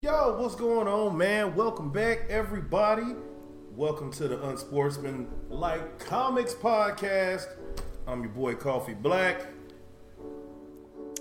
Yo, 0.00 0.40
what's 0.40 0.54
going 0.54 0.86
on, 0.86 1.18
man? 1.18 1.56
Welcome 1.56 1.90
back, 1.90 2.20
everybody. 2.28 3.16
Welcome 3.74 4.12
to 4.12 4.28
the 4.28 4.36
Unsportsman 4.36 5.26
Like 5.48 5.98
Comics 5.98 6.54
podcast. 6.54 7.48
I'm 8.06 8.20
your 8.20 8.30
boy 8.30 8.54
Koffe 8.54 8.94
Black. 9.02 9.44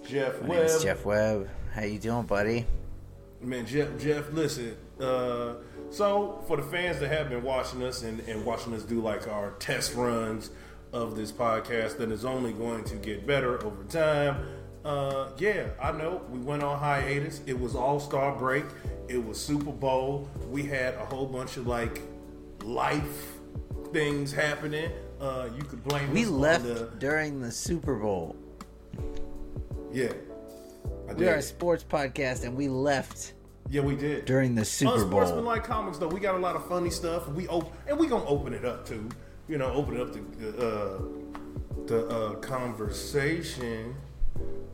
Jeff 0.07 0.39
My 0.43 0.49
Webb. 0.49 0.81
Jeff 0.83 1.05
Webb. 1.05 1.49
How 1.73 1.85
you 1.85 1.97
doing, 1.97 2.27
buddy? 2.27 2.67
Man, 3.41 3.65
Jeff, 3.65 3.97
Jeff, 3.97 4.31
listen. 4.31 4.77
Uh, 4.99 5.55
so, 5.89 6.43
for 6.47 6.57
the 6.57 6.63
fans 6.63 6.99
that 6.99 7.07
have 7.07 7.29
been 7.29 7.41
watching 7.41 7.81
us 7.81 8.03
and, 8.03 8.19
and 8.29 8.45
watching 8.45 8.75
us 8.75 8.83
do 8.83 9.01
like 9.01 9.27
our 9.27 9.53
test 9.53 9.95
runs 9.95 10.51
of 10.93 11.15
this 11.15 11.31
podcast, 11.31 11.97
that 11.97 12.11
is 12.11 12.23
only 12.23 12.53
going 12.53 12.83
to 12.83 12.95
get 12.97 13.25
better 13.25 13.59
over 13.65 13.83
time. 13.85 14.45
Uh, 14.87 15.27
yeah, 15.37 15.67
I 15.81 15.91
know 15.91 16.21
we 16.31 16.39
went 16.39 16.63
on 16.63 16.79
hiatus. 16.79 17.41
It 17.45 17.59
was 17.59 17.75
All 17.75 17.99
Star 17.99 18.33
break. 18.37 18.63
It 19.09 19.17
was 19.23 19.37
Super 19.37 19.73
Bowl. 19.73 20.29
We 20.49 20.63
had 20.63 20.93
a 20.93 21.05
whole 21.05 21.25
bunch 21.25 21.57
of 21.57 21.67
like 21.67 22.01
life 22.63 23.33
things 23.91 24.31
happening. 24.31 24.89
Uh, 25.19 25.49
you 25.57 25.63
could 25.63 25.83
blame 25.83 26.09
We 26.13 26.23
left 26.25 26.63
the- 26.63 26.89
during 26.99 27.41
the 27.41 27.51
Super 27.51 27.95
Bowl. 27.95 28.37
yeah, 29.91 30.13
I 31.09 31.13
We 31.13 31.27
are 31.27 31.35
a 31.35 31.41
sports 31.41 31.83
podcast, 31.83 32.45
and 32.45 32.55
we 32.55 32.69
left 32.69 33.33
Yeah, 33.69 33.81
we 33.81 33.97
did. 33.97 34.23
during 34.23 34.55
the 34.55 34.63
Super 34.63 34.91
Bowl. 34.91 35.01
Unsportsmanlike 35.01 35.65
comics 35.65 35.97
though, 35.97 36.07
we 36.07 36.21
got 36.21 36.35
a 36.35 36.39
lot 36.39 36.55
of 36.55 36.65
funny 36.65 36.91
stuff. 36.91 37.27
We 37.27 37.45
op- 37.49 37.73
and 37.89 37.99
we 37.99 38.07
gonna 38.07 38.25
open 38.25 38.53
it 38.53 38.63
up 38.63 38.85
too. 38.87 39.09
You 39.49 39.57
know, 39.57 39.69
open 39.73 39.95
it 39.97 40.01
up 40.01 40.13
to 40.13 40.49
uh, 40.65 41.01
the 41.87 42.07
uh, 42.07 42.33
conversation. 42.35 43.95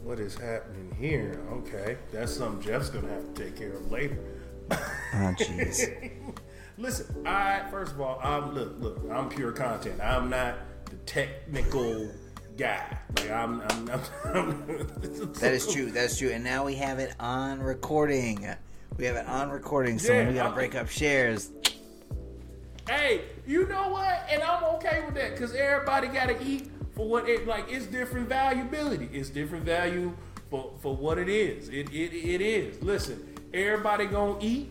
What 0.04 0.20
is 0.20 0.36
happening 0.36 0.94
here? 1.00 1.40
Okay, 1.52 1.98
that's 2.12 2.34
something 2.34 2.62
Jeff's 2.62 2.90
gonna 2.90 3.08
have 3.10 3.34
to 3.34 3.44
take 3.44 3.56
care 3.56 3.74
of 3.74 3.90
later. 3.92 4.18
Oh, 4.72 4.76
jeez. 5.38 6.12
Listen, 6.78 7.26
I 7.26 7.62
first 7.72 7.94
of 7.94 8.02
all, 8.02 8.20
I'm 8.22 8.54
look, 8.54 8.76
look, 8.80 9.02
I'm 9.12 9.30
pure 9.30 9.52
content. 9.52 10.02
I'm 10.02 10.30
not 10.30 10.56
the 10.86 10.96
technical 11.06 12.12
guy. 12.58 12.98
Like 13.18 13.32
I'm, 13.32 13.62
I'm, 13.62 13.90
I'm, 13.90 14.00
I'm 14.36 15.34
that 15.40 15.54
is 15.54 15.68
true. 15.74 15.90
That's 15.92 16.18
true. 16.18 16.32
And 16.32 16.44
now 16.44 16.66
we 16.66 16.76
have 16.76 17.00
it 17.00 17.14
on 17.20 17.62
recording. 17.62 18.48
We 18.98 19.06
have 19.06 19.16
it 19.16 19.26
on 19.28 19.50
recording, 19.52 20.00
so 20.00 20.14
when 20.14 20.24
Yeah, 20.26 20.30
we 20.30 20.36
gotta 20.36 20.50
I- 20.52 20.56
break 20.56 20.76
up 20.76 20.90
shares. 20.90 21.52
Hey, 22.90 23.22
you 23.48 23.66
know 23.70 23.88
what? 23.88 24.26
And 24.30 24.44
I'm 24.44 24.62
okay 24.76 25.04
with 25.06 25.16
that 25.16 25.32
because 25.32 25.54
everybody 25.56 26.08
got 26.10 26.28
to 26.28 26.44
eat 26.46 26.70
for 26.96 27.08
what 27.08 27.28
it 27.30 27.48
like. 27.48 27.66
It's 27.72 27.86
different 27.86 28.30
valuability. 28.30 29.10
It's 29.14 29.30
different 29.30 29.66
value 29.66 30.16
for 30.50 30.74
for 30.82 30.96
what 30.96 31.18
it 31.18 31.30
is. 31.30 31.70
It 31.70 31.90
it, 31.92 32.14
it 32.14 32.42
is. 32.42 32.82
Listen, 32.84 33.36
everybody 33.54 34.06
gonna 34.06 34.38
eat. 34.42 34.70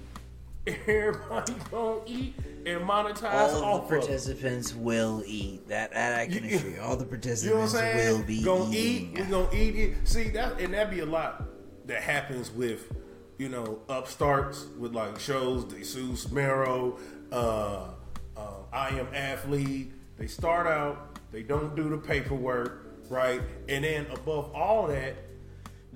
Everybody 0.86 1.54
gonna 1.72 2.00
eat 2.06 2.34
and 2.64 2.82
monetize 2.82 3.52
All 3.60 3.80
the 3.80 3.88
participants 3.88 4.72
will 4.72 5.24
eat. 5.26 5.66
That 5.68 5.92
that 5.92 6.20
I 6.20 6.26
can 6.28 6.44
assure 6.44 6.70
you. 6.70 6.80
All 6.80 6.96
the 6.96 7.04
You 7.04 7.50
know 7.50 7.56
what 7.60 7.64
I'm 7.64 7.70
participants 7.70 7.72
saying? 7.72 8.16
will 8.18 8.24
be 8.24 8.42
gonna 8.44 8.70
eating. 8.70 9.10
eat. 9.16 9.18
We're 9.18 9.26
gonna 9.30 9.54
eat 9.56 9.74
it. 9.76 9.96
See 10.08 10.28
that, 10.30 10.60
and 10.60 10.72
that'd 10.72 10.92
be 10.94 11.00
a 11.00 11.06
lot 11.06 11.42
that 11.86 12.00
happens 12.02 12.52
with, 12.52 12.92
you 13.38 13.48
know, 13.48 13.80
upstarts 13.88 14.66
with 14.78 14.94
like 14.94 15.18
shows. 15.18 15.64
Jesus 15.64 16.30
Mero, 16.30 16.96
uh, 17.32 17.88
uh, 18.36 18.40
I 18.72 18.90
am 18.90 19.08
athlete. 19.12 19.90
They 20.16 20.28
start 20.28 20.68
out, 20.68 21.11
they 21.32 21.42
don't 21.42 21.74
do 21.74 21.88
the 21.88 21.96
paperwork, 21.96 22.84
right? 23.08 23.40
And 23.68 23.84
then 23.84 24.06
above 24.12 24.54
all 24.54 24.86
that, 24.88 25.16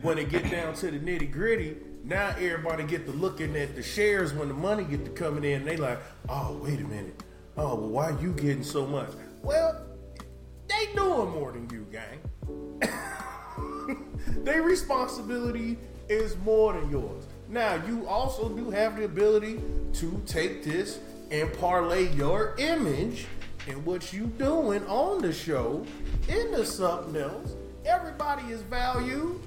when 0.03 0.19
it 0.19 0.31
get 0.31 0.51
down 0.51 0.75
to 0.75 0.91
the 0.91 0.99
nitty 0.99 1.31
gritty, 1.31 1.77
now 2.05 2.29
everybody 2.39 2.85
get 2.85 3.05
to 3.07 3.13
looking 3.13 3.57
at 3.57 3.75
the 3.75 3.83
shares 3.83 4.33
when 4.33 4.49
the 4.49 4.55
money 4.55 4.85
get 4.85 5.05
to 5.05 5.11
coming 5.11 5.45
in. 5.45 5.65
They 5.65 5.77
like, 5.77 5.99
oh 6.29 6.59
wait 6.63 6.81
a 6.81 6.85
minute, 6.85 7.23
oh 7.57 7.75
well, 7.75 7.89
why 7.89 8.11
you 8.21 8.33
getting 8.33 8.63
so 8.63 8.87
much? 8.87 9.11
Well, 9.43 9.83
they 10.69 10.87
doing 10.95 11.31
more 11.31 11.53
than 11.53 11.69
you, 11.71 11.87
gang. 11.93 12.21
Their 14.45 14.63
responsibility 14.63 15.79
is 16.09 16.37
more 16.39 16.73
than 16.73 16.91
yours. 16.91 17.25
Now, 17.49 17.81
you 17.87 18.07
also 18.07 18.49
do 18.49 18.71
have 18.71 18.97
the 18.97 19.05
ability 19.05 19.61
to 19.95 20.23
take 20.27 20.65
this 20.65 20.99
and 21.31 21.53
parlay 21.59 22.09
your 22.13 22.55
image 22.59 23.27
and 23.69 23.85
what 23.85 24.13
you 24.13 24.27
doing 24.39 24.85
on 24.87 25.23
the 25.23 25.33
show 25.33 25.85
into 26.29 26.65
something 26.65 27.17
else. 27.21 27.55
Everybody 27.85 28.53
is 28.53 28.63
valued. 28.63 29.41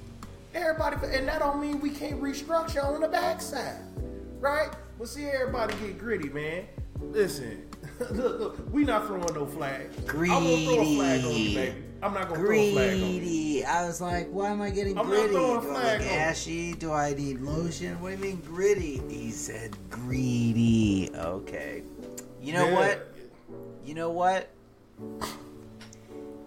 Everybody, 0.53 0.95
and 1.15 1.27
that 1.27 1.39
don't 1.39 1.61
mean 1.61 1.79
we 1.79 1.89
can't 1.91 2.21
restructure 2.21 2.83
on 2.83 3.01
the 3.01 3.07
backside, 3.07 3.81
right? 4.39 4.69
But 4.97 5.07
see, 5.07 5.25
everybody 5.25 5.75
get 5.75 5.99
gritty, 5.99 6.29
man. 6.29 6.65
Listen, 6.99 7.69
look, 8.11 8.39
look, 8.39 8.73
we 8.73 8.83
not 8.83 9.05
throwing 9.07 9.33
no 9.33 9.45
flag. 9.45 9.89
I 10.09 10.13
won't 10.13 10.65
throw 10.65 10.81
a 10.81 10.95
flag 10.95 11.23
on 11.23 11.31
you, 11.31 11.33
Greedy. 11.37 11.55
baby. 11.55 11.83
I'm 12.01 12.13
not 12.13 12.29
gonna 12.29 12.39
throw 12.41 12.55
a 12.55 12.71
flag 12.73 12.93
on 12.93 12.99
you. 12.99 13.19
Greedy. 13.19 13.65
I 13.65 13.85
was 13.85 14.01
like, 14.01 14.27
why 14.31 14.49
am 14.49 14.61
I 14.61 14.69
getting 14.71 14.97
I'm 14.97 15.05
not 15.07 15.13
gritty? 15.15 15.33
throwing 15.33 15.57
a 15.59 15.61
Do 15.61 15.69
I 15.69 15.73
flag 15.73 16.01
look 16.01 16.09
on 16.11 16.17
ashy? 16.17 16.73
Do 16.73 16.91
I 16.91 17.13
need 17.13 17.41
lotion? 17.41 18.01
What 18.01 18.09
do 18.09 18.15
you 18.15 18.33
mean 18.33 18.41
gritty? 18.45 19.01
He 19.07 19.31
said 19.31 19.77
greedy. 19.89 21.11
Okay. 21.15 21.83
You 22.41 22.53
know 22.53 22.65
Yeah. 22.67 22.73
what? 22.75 23.08
You 23.89 23.95
know 23.95 24.11
what? 24.11 24.47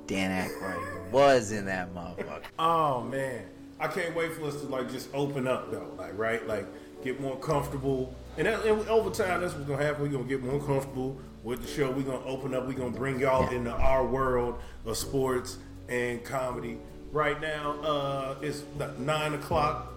Dan 0.07 0.49
Aykroyd 0.49 1.11
was 1.11 1.51
in 1.51 1.67
that 1.67 1.93
motherfucker. 1.93 2.45
Oh 2.57 3.01
man, 3.01 3.47
I 3.81 3.89
can't 3.89 4.15
wait 4.15 4.35
for 4.35 4.45
us 4.45 4.61
to 4.61 4.69
like 4.69 4.89
just 4.93 5.09
open 5.13 5.49
up 5.49 5.73
though, 5.73 5.93
like 5.99 6.17
right, 6.17 6.47
like 6.47 6.67
get 7.03 7.21
more 7.21 7.37
comfortable. 7.41 8.15
And, 8.39 8.47
that, 8.47 8.65
and 8.65 8.89
over 8.89 9.11
time, 9.11 9.41
that's 9.41 9.55
what's 9.55 9.67
gonna 9.67 9.83
happen. 9.83 10.03
We're 10.03 10.17
gonna 10.17 10.29
get 10.29 10.41
more 10.41 10.61
comfortable 10.61 11.19
with 11.43 11.63
the 11.63 11.67
show. 11.67 11.91
We're 11.91 12.05
gonna 12.05 12.25
open 12.27 12.55
up. 12.55 12.65
We're 12.65 12.75
gonna 12.75 12.91
bring 12.97 13.19
y'all 13.19 13.51
Yeah. 13.51 13.59
into 13.59 13.73
our 13.73 14.07
world 14.07 14.61
of 14.87 14.97
sports 14.97 15.59
and 15.89 16.23
comedy. 16.25 16.79
Right 17.11 17.41
now, 17.41 17.73
uh, 17.83 18.35
it's 18.41 18.63
nine 19.01 19.35
o'clock 19.35 19.93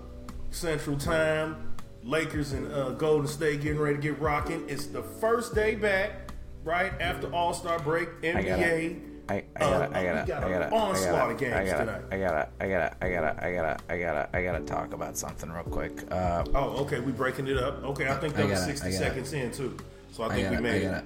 Central 0.49 0.97
Time. 0.97 1.73
Lakers 2.03 2.53
and 2.53 2.71
uh, 2.71 2.89
Golden 2.91 3.27
State 3.27 3.61
getting 3.61 3.79
ready 3.79 3.97
to 3.97 4.01
get 4.01 4.19
rocking. 4.19 4.63
It's 4.67 4.85
the 4.85 5.01
first 5.01 5.55
day 5.55 5.73
back, 5.73 6.24
right 6.65 6.91
after 6.99 7.33
All 7.33 7.53
Star 7.53 7.79
break. 7.79 8.09
NBA. 8.21 8.35
I 8.35 8.41
gotta, 8.43 8.95
I, 9.27 9.33
I 9.33 9.37
Uh, 9.65 9.69
gotta, 9.79 9.97
I 9.97 9.99
we 9.99 10.05
gotta, 10.27 10.27
got 10.49 10.61
an 10.63 10.73
onslaught 10.73 11.31
of 11.31 11.37
games 11.37 11.53
I 11.55 11.65
gotta, 11.65 11.85
tonight. 11.85 12.01
I 12.11 12.17
gotta, 12.19 12.49
I 12.59 12.67
gotta, 12.69 12.95
I 13.01 13.09
gotta, 13.11 13.45
I 13.45 13.51
gotta, 13.53 13.77
I 13.89 13.97
gotta, 13.99 14.29
I 14.37 14.43
gotta 14.43 14.63
talk 14.65 14.93
about 14.93 15.17
something 15.17 15.49
real 15.49 15.63
quick. 15.63 16.03
Uh, 16.11 16.43
Oh, 16.53 16.83
okay. 16.83 16.99
We 16.99 17.11
breaking 17.11 17.47
it 17.47 17.57
up. 17.57 17.83
Okay, 17.85 18.07
I 18.09 18.15
think 18.15 18.33
that 18.35 18.47
was 18.49 18.63
sixty 18.65 18.91
seconds 18.91 19.31
in 19.33 19.51
too. 19.51 19.77
So 20.11 20.23
I 20.23 20.35
think 20.35 20.49
we 20.51 20.57
made 20.57 20.85
I 20.85 20.97
it. 20.97 21.05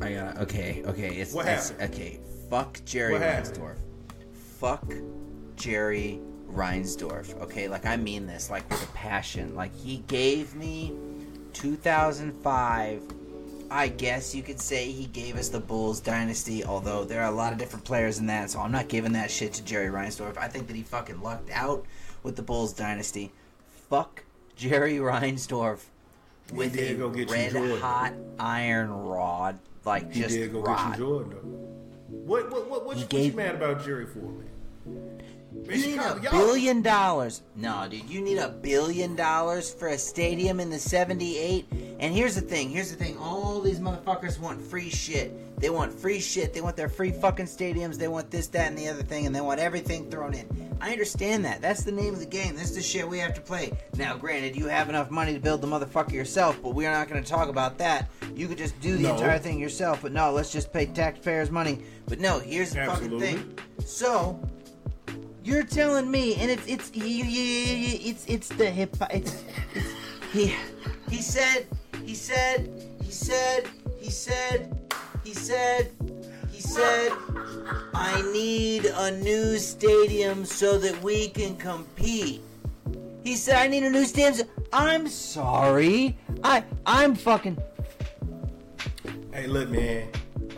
gotta, 0.00 0.06
I 0.06 0.12
gotta. 0.14 0.42
Okay, 0.42 0.82
okay. 0.86 1.08
It's, 1.16 1.32
What 1.32 1.46
it's 1.46 1.70
happened? 1.70 1.94
okay. 1.94 2.20
Fuck 2.50 2.80
Jerry 2.84 3.14
Reinsdorf. 3.14 3.76
Fuck 4.60 4.84
Jerry 5.56 6.20
Reinsdorf. 6.52 7.40
Okay, 7.42 7.68
like 7.68 7.86
I 7.86 7.96
mean 7.96 8.26
this, 8.26 8.50
like 8.50 8.68
with 8.70 8.82
a 8.82 8.92
passion. 8.92 9.54
Like 9.54 9.74
he 9.74 9.98
gave 10.08 10.54
me 10.54 10.94
2005. 11.54 13.02
I 13.70 13.88
guess 13.88 14.34
you 14.34 14.42
could 14.42 14.60
say 14.60 14.90
he 14.90 15.06
gave 15.06 15.36
us 15.36 15.48
the 15.48 15.60
Bulls 15.60 16.00
dynasty, 16.00 16.64
although 16.64 17.04
there 17.04 17.22
are 17.22 17.30
a 17.30 17.34
lot 17.34 17.52
of 17.52 17.58
different 17.58 17.84
players 17.84 18.18
in 18.18 18.26
that, 18.26 18.50
so 18.50 18.60
I'm 18.60 18.72
not 18.72 18.88
giving 18.88 19.12
that 19.12 19.30
shit 19.30 19.52
to 19.54 19.64
Jerry 19.64 19.88
Reinsdorf. 19.88 20.36
I 20.36 20.48
think 20.48 20.66
that 20.68 20.76
he 20.76 20.82
fucking 20.82 21.20
lucked 21.20 21.50
out 21.50 21.84
with 22.22 22.36
the 22.36 22.42
Bulls 22.42 22.72
dynasty. 22.72 23.32
Fuck 23.88 24.24
Jerry 24.56 24.96
Reinsdorf 24.96 25.80
with 26.52 26.76
a 26.78 26.94
red 27.28 27.80
hot 27.80 28.14
iron 28.38 28.90
rod, 28.90 29.58
like 29.84 30.12
He 30.12 30.22
just 30.22 30.38
rod. 30.52 30.96
Jordan 30.96 31.30
though. 31.30 31.66
What 32.08 32.50
what 32.50 32.68
what 32.68 32.86
what, 32.86 32.96
you, 32.96 33.02
what 33.04 33.12
you 33.14 33.32
mad 33.32 33.56
about 33.56 33.84
Jerry 33.84 34.06
for, 34.06 34.18
man? 34.18 35.15
You 35.64 35.76
need 35.78 35.98
a 35.98 36.18
billion 36.30 36.80
dollars. 36.82 37.42
No, 37.56 37.86
dude, 37.90 38.08
you 38.08 38.20
need 38.20 38.38
a 38.38 38.48
billion 38.48 39.16
dollars 39.16 39.72
for 39.72 39.88
a 39.88 39.98
stadium 39.98 40.60
in 40.60 40.70
the 40.70 40.78
78. 40.78 41.66
And 41.98 42.14
here's 42.14 42.34
the 42.34 42.40
thing, 42.40 42.68
here's 42.70 42.90
the 42.90 42.96
thing. 42.96 43.16
All 43.18 43.60
these 43.60 43.80
motherfuckers 43.80 44.38
want 44.38 44.60
free 44.60 44.90
shit. 44.90 45.58
They 45.60 45.70
want 45.70 45.92
free 45.92 46.20
shit. 46.20 46.52
They 46.52 46.60
want 46.60 46.76
their 46.76 46.88
free 46.90 47.10
fucking 47.10 47.46
stadiums. 47.46 47.96
They 47.96 48.08
want 48.08 48.30
this, 48.30 48.46
that, 48.48 48.68
and 48.68 48.78
the 48.78 48.88
other 48.88 49.02
thing, 49.02 49.26
and 49.26 49.34
they 49.34 49.40
want 49.40 49.58
everything 49.58 50.10
thrown 50.10 50.34
in. 50.34 50.46
I 50.80 50.92
understand 50.92 51.44
that. 51.46 51.62
That's 51.62 51.82
the 51.82 51.92
name 51.92 52.12
of 52.12 52.20
the 52.20 52.26
game. 52.26 52.54
That's 52.54 52.72
the 52.74 52.82
shit 52.82 53.08
we 53.08 53.18
have 53.18 53.32
to 53.34 53.40
play. 53.40 53.72
Now, 53.96 54.16
granted, 54.16 54.54
you 54.54 54.66
have 54.68 54.88
enough 54.90 55.10
money 55.10 55.32
to 55.32 55.40
build 55.40 55.62
the 55.62 55.66
motherfucker 55.66 56.12
yourself, 56.12 56.58
but 56.62 56.74
we're 56.74 56.92
not 56.92 57.08
going 57.08 57.22
to 57.24 57.28
talk 57.28 57.48
about 57.48 57.78
that. 57.78 58.10
You 58.34 58.46
could 58.46 58.58
just 58.58 58.78
do 58.80 58.96
the 58.96 59.04
No. 59.04 59.14
entire 59.14 59.38
thing 59.38 59.58
yourself, 59.58 60.02
but 60.02 60.12
no, 60.12 60.30
let's 60.32 60.52
just 60.52 60.72
pay 60.72 60.84
taxpayers' 60.86 61.50
money. 61.50 61.82
But 62.06 62.20
no, 62.20 62.38
here's 62.38 62.72
the 62.72 62.80
Absolutely. 62.80 63.32
fucking 63.36 63.42
thing. 63.56 63.58
So, 63.86 64.38
you're 65.46 65.62
telling 65.62 66.10
me, 66.10 66.34
and 66.34 66.50
it's 66.50 66.66
it's 66.66 66.90
it's 66.92 68.24
it's 68.26 68.48
the 68.48 68.68
hip 68.68 68.96
it's, 69.12 69.44
it's 69.74 69.92
he 70.32 70.52
he 71.08 71.22
said 71.22 71.66
he 72.04 72.14
said 72.14 72.68
he 73.00 73.12
said 73.12 73.68
he 74.00 74.10
said 74.10 74.90
he 75.22 75.32
said 75.32 75.92
he 76.50 76.60
said 76.60 77.12
I 77.94 78.22
need 78.32 78.86
a 78.86 79.12
new 79.22 79.56
stadium 79.58 80.44
so 80.44 80.78
that 80.78 81.00
we 81.00 81.28
can 81.28 81.56
compete. 81.56 82.42
He 83.22 83.36
said 83.36 83.56
I 83.56 83.68
need 83.68 83.84
a 83.84 83.90
new 83.90 84.04
stadium. 84.04 84.48
I'm 84.72 85.06
sorry. 85.06 86.18
I 86.42 86.64
I'm 86.84 87.14
fucking. 87.14 87.56
Hey, 89.32 89.46
look, 89.46 89.68
man. 89.68 90.08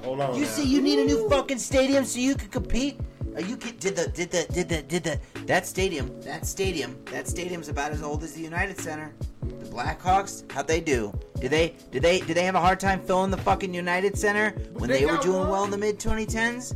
Hold 0.03 0.21
on. 0.23 0.35
You 0.35 0.43
now. 0.43 0.49
see, 0.49 0.65
you 0.65 0.81
need 0.81 0.99
a 0.99 1.05
new 1.05 1.29
fucking 1.29 1.59
stadium 1.59 2.07
so 2.07 2.21
you 2.21 2.35
can 2.35 2.49
compete. 2.49 2.99
Are 3.39 3.43
you 3.43 3.57
kid- 3.57 3.79
did 3.79 3.95
the 3.95 4.09
did 4.09 4.33
the 4.33 4.47
did 4.53 4.69
the 4.69 4.83
did 4.83 5.05
the 5.05 5.21
that 5.47 5.65
stadium 5.65 6.11
that 6.23 6.45
stadium 6.45 6.99
that 7.13 7.29
stadium's 7.29 7.69
about 7.69 7.93
as 7.93 8.03
old 8.03 8.25
as 8.25 8.33
the 8.33 8.41
United 8.43 8.81
Center. 8.81 9.13
The 9.43 9.67
Blackhawks, 9.67 10.51
how'd 10.51 10.67
they 10.67 10.81
do? 10.81 11.17
Did 11.41 11.53
they 11.53 11.77
did 11.93 12.03
they 12.03 12.19
did 12.19 12.37
they 12.37 12.43
have 12.43 12.57
a 12.57 12.61
hard 12.61 12.81
time 12.81 12.99
filling 13.01 13.31
the 13.31 13.37
fucking 13.37 13.73
United 13.73 14.19
Center 14.19 14.51
when 14.73 14.91
They 14.91 15.01
they, 15.01 15.07
were 15.07 15.19
doing 15.19 15.39
one. 15.39 15.51
well 15.51 15.65
in 15.65 15.71
the 15.71 15.79
mid 15.79 16.01
2010s? 16.01 16.75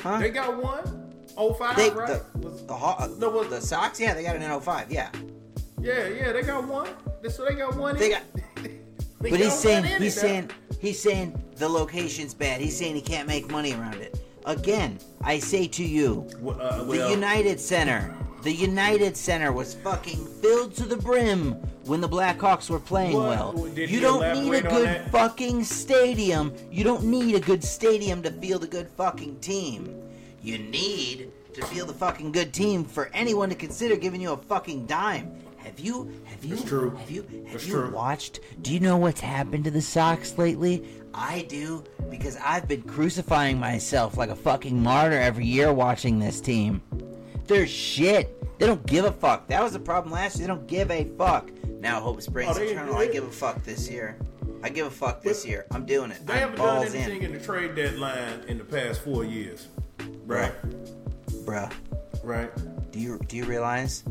Huh? 0.00 0.18
They 0.18 0.30
got 0.30 0.60
one. 0.60 1.12
Oh 1.36 1.54
five, 1.54 1.76
They- 1.76 1.90
right? 1.90 2.08
the, 2.08 2.38
Was- 2.48 2.66
the, 2.66 2.74
uh, 2.74 3.08
No, 3.20 3.30
what- 3.30 3.48
the 3.50 3.60
Sox, 3.60 4.00
yeah, 4.00 4.12
they 4.12 4.24
got 4.24 4.34
an 4.34 4.60
05, 4.60 4.90
yeah. 4.90 5.08
yeah, 5.80 6.08
yeah, 6.08 6.32
they 6.32 6.42
got 6.42 6.66
one. 6.66 6.88
So 7.30 7.44
they 7.44 7.54
got 7.54 7.76
one. 7.76 7.96
They 7.96 8.06
in- 8.06 8.10
got- 8.18 8.22
They 9.20 9.30
But 9.30 9.38
got 9.38 9.38
he's 9.38 9.54
saying 9.54 9.84
he's 10.02 10.20
saying 10.20 10.50
he's 10.80 11.00
saying 11.00 11.40
the 11.54 11.68
location's 11.68 12.34
bad. 12.34 12.60
He's 12.60 12.76
saying 12.76 12.96
he 12.96 13.00
can't 13.00 13.28
make 13.28 13.48
money 13.52 13.72
around 13.74 13.94
it. 14.00 14.18
Again, 14.44 14.98
I 15.22 15.38
say 15.38 15.68
to 15.68 15.84
you, 15.84 16.26
uh, 16.46 16.82
the 16.84 17.10
United 17.10 17.60
Center, 17.60 18.14
the 18.42 18.52
United 18.52 19.16
Center 19.16 19.52
was 19.52 19.74
fucking 19.74 20.26
filled 20.42 20.74
to 20.76 20.84
the 20.84 20.96
brim 20.96 21.52
when 21.84 22.00
the 22.00 22.08
Blackhawks 22.08 22.68
were 22.68 22.80
playing 22.80 23.16
What? 23.16 23.28
well. 23.28 23.52
Did 23.52 23.88
You 23.88 24.00
don't 24.00 24.42
need 24.42 24.54
a 24.54 24.62
good 24.62 25.02
fucking 25.12 25.62
stadium. 25.62 26.52
You 26.70 26.82
don't 26.82 27.04
need 27.04 27.36
a 27.36 27.40
good 27.40 27.62
stadium 27.62 28.22
to 28.24 28.32
field 28.32 28.64
a 28.64 28.66
good 28.66 28.88
fucking 28.96 29.38
team. 29.40 29.94
You 30.42 30.58
need 30.58 31.30
to 31.54 31.64
field 31.66 31.90
a 31.90 31.92
fucking 31.92 32.32
good 32.32 32.52
team 32.52 32.84
for 32.84 33.10
anyone 33.14 33.48
to 33.48 33.54
consider 33.54 33.94
giving 33.94 34.20
you 34.20 34.32
a 34.32 34.36
fucking 34.36 34.86
dime. 34.86 35.30
Have 35.64 35.78
you 35.80 36.10
have 36.26 36.44
you 36.44 36.54
It's 36.54 36.64
true. 36.64 36.90
have 36.96 37.10
you 37.10 37.22
have 37.46 37.54
It's 37.56 37.66
you 37.66 37.74
true. 37.74 37.90
watched? 37.90 38.40
Do 38.62 38.72
you 38.72 38.80
know 38.80 38.96
what's 38.96 39.20
happened 39.20 39.64
to 39.64 39.70
the 39.70 39.80
Sox 39.82 40.36
lately? 40.38 40.84
I 41.14 41.46
do 41.48 41.84
because 42.10 42.36
I've 42.44 42.66
been 42.68 42.82
crucifying 42.82 43.58
myself 43.58 44.16
like 44.16 44.30
a 44.30 44.36
fucking 44.36 44.82
martyr 44.82 45.18
every 45.18 45.46
year 45.46 45.72
watching 45.72 46.18
this 46.18 46.40
team. 46.40 46.82
They're 47.46 47.66
shit. 47.66 48.38
They 48.58 48.66
don't 48.66 48.84
give 48.86 49.04
a 49.04 49.12
fuck. 49.12 49.48
That 49.48 49.62
was 49.62 49.72
the 49.72 49.78
problem 49.80 50.12
last 50.12 50.38
year. 50.38 50.46
They 50.46 50.54
don't 50.54 50.66
give 50.66 50.90
a 50.90 51.04
fuck. 51.18 51.50
Now 51.80 52.00
hope 52.00 52.22
springs 52.22 52.50
Oh, 52.50 52.54
they- 52.58 52.68
eternal. 52.68 52.96
I 52.96 53.06
give 53.08 53.24
a 53.24 53.30
fuck 53.30 53.62
this 53.64 53.90
year. 53.90 54.16
I 54.62 54.68
give 54.68 54.86
a 54.86 54.90
fuck 54.90 55.22
this 55.22 55.42
But 55.42 55.50
year. 55.50 55.66
I'm 55.72 55.84
doing 55.84 56.12
it. 56.12 56.24
They 56.24 56.34
I'm 56.34 56.38
haven't 56.40 56.56
done 56.58 56.86
anything 56.86 57.22
in, 57.22 57.32
in. 57.32 57.38
the 57.38 57.44
trade 57.44 57.74
deadline 57.74 58.40
in 58.46 58.58
the 58.58 58.64
past 58.64 59.00
four 59.02 59.24
years. 59.24 59.66
Right. 60.24 60.52
bruh. 61.44 61.72
Right. 62.22 62.50
Do 62.92 63.00
you 63.00 63.18
do 63.26 63.36
you 63.36 63.44
realize? 63.44 64.04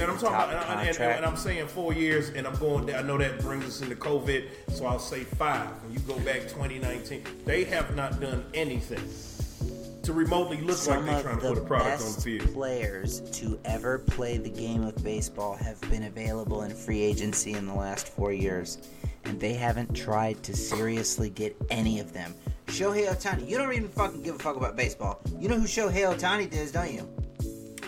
And 0.00 0.10
I'm 0.10 0.18
talking 0.18 0.28
about, 0.36 0.78
and, 0.78 0.88
and- 0.88 0.98
and 0.98 1.26
I'm 1.26 1.36
saying 1.36 1.66
four 1.68 1.92
years, 1.92 2.28
and 2.30 2.46
I'm 2.46 2.56
going. 2.56 2.94
I 2.94 3.02
know 3.02 3.18
that 3.18 3.40
brings 3.40 3.64
us 3.64 3.82
into 3.82 3.96
COVID, 3.96 4.44
so 4.70 4.86
I'll 4.86 4.98
say 4.98 5.24
five. 5.24 5.68
When 5.82 5.92
you 5.92 5.98
go 6.00 6.14
back 6.20 6.42
2019, 6.42 7.24
they 7.44 7.64
have 7.64 7.94
not 7.96 8.20
done 8.20 8.44
anything 8.54 9.02
to 10.04 10.12
remotely 10.12 10.58
look 10.62 10.76
Some 10.76 11.04
like 11.06 11.16
they're 11.16 11.22
trying 11.22 11.40
to 11.40 11.42
the 11.48 11.54
put 11.54 11.58
a 11.62 11.66
product 11.66 12.02
on 12.02 12.12
the 12.14 12.20
field. 12.20 12.54
players 12.54 13.20
to 13.40 13.58
ever 13.64 13.98
play 13.98 14.38
the 14.38 14.48
game 14.48 14.82
of 14.84 15.02
baseball 15.04 15.54
have 15.56 15.80
been 15.90 16.04
available 16.04 16.62
in 16.62 16.74
free 16.74 17.02
agency 17.02 17.52
in 17.54 17.66
the 17.66 17.74
last 17.74 18.08
four 18.08 18.32
years, 18.32 18.78
and 19.24 19.38
they 19.40 19.52
haven't 19.54 19.92
tried 19.94 20.42
to 20.44 20.56
seriously 20.56 21.28
get 21.28 21.56
any 21.70 21.98
of 22.00 22.12
them. 22.12 22.34
Shohei 22.68 23.08
Ohtani, 23.08 23.48
you 23.48 23.58
don't 23.58 23.72
even 23.72 23.88
fucking 23.88 24.22
give 24.22 24.36
a 24.36 24.38
fuck 24.38 24.56
about 24.56 24.76
baseball. 24.76 25.20
You 25.38 25.48
know 25.48 25.56
who 25.58 25.66
Shohei 25.66 26.14
Ohtani 26.14 26.50
is, 26.52 26.70
don't 26.72 26.92
you? 26.92 27.06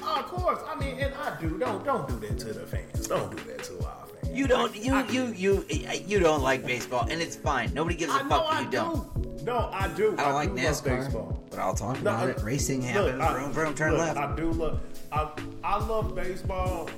Oh, 0.02 0.16
of 0.20 0.26
course. 0.26 0.60
I 0.68 0.74
mean, 0.78 0.98
and 0.98 1.14
I 1.14 1.38
do. 1.40 1.58
Don't 1.58 1.84
don't 1.84 2.08
do 2.08 2.18
that 2.26 2.38
to 2.40 2.52
the 2.52 2.66
fans. 2.66 3.06
Don't 3.06 3.30
do 3.36 3.42
that 3.44 3.62
to 3.64 3.84
our 3.86 4.06
fans. 4.06 4.36
You 4.36 4.46
don't. 4.46 4.74
You 4.76 4.94
I- 4.94 5.06
you 5.08 5.26
you 5.36 5.64
you 6.06 6.20
don't 6.20 6.42
like 6.42 6.64
baseball, 6.66 7.06
and 7.10 7.20
it's 7.20 7.36
fine. 7.36 7.72
Nobody 7.74 7.96
gives 7.96 8.12
a 8.12 8.16
I 8.16 8.28
fuck 8.28 8.44
if 8.44 8.50
I 8.52 8.60
you 8.60 8.66
do. 8.66 8.76
don't. 8.76 9.42
No, 9.44 9.70
I 9.72 9.88
do. 9.88 10.12
I 10.18 10.24
don't 10.24 10.34
like 10.34 10.54
do 10.54 10.60
NASCAR, 10.62 10.84
baseball. 10.84 11.42
but 11.50 11.58
I'll 11.58 11.74
talk 11.74 11.98
about 11.98 12.28
I- 12.28 12.30
it. 12.32 12.40
Racing 12.42 12.80
look, 12.82 12.90
happens. 12.90 13.20
I- 13.22 13.32
vroom, 13.32 13.52
vroom, 13.52 13.74
turn 13.74 13.92
look, 13.92 14.00
left. 14.00 14.18
I 14.18 14.36
do 14.36 14.50
love. 14.52 14.80
I 15.12 15.28
I 15.64 15.78
love 15.84 16.14
baseball, 16.14 16.88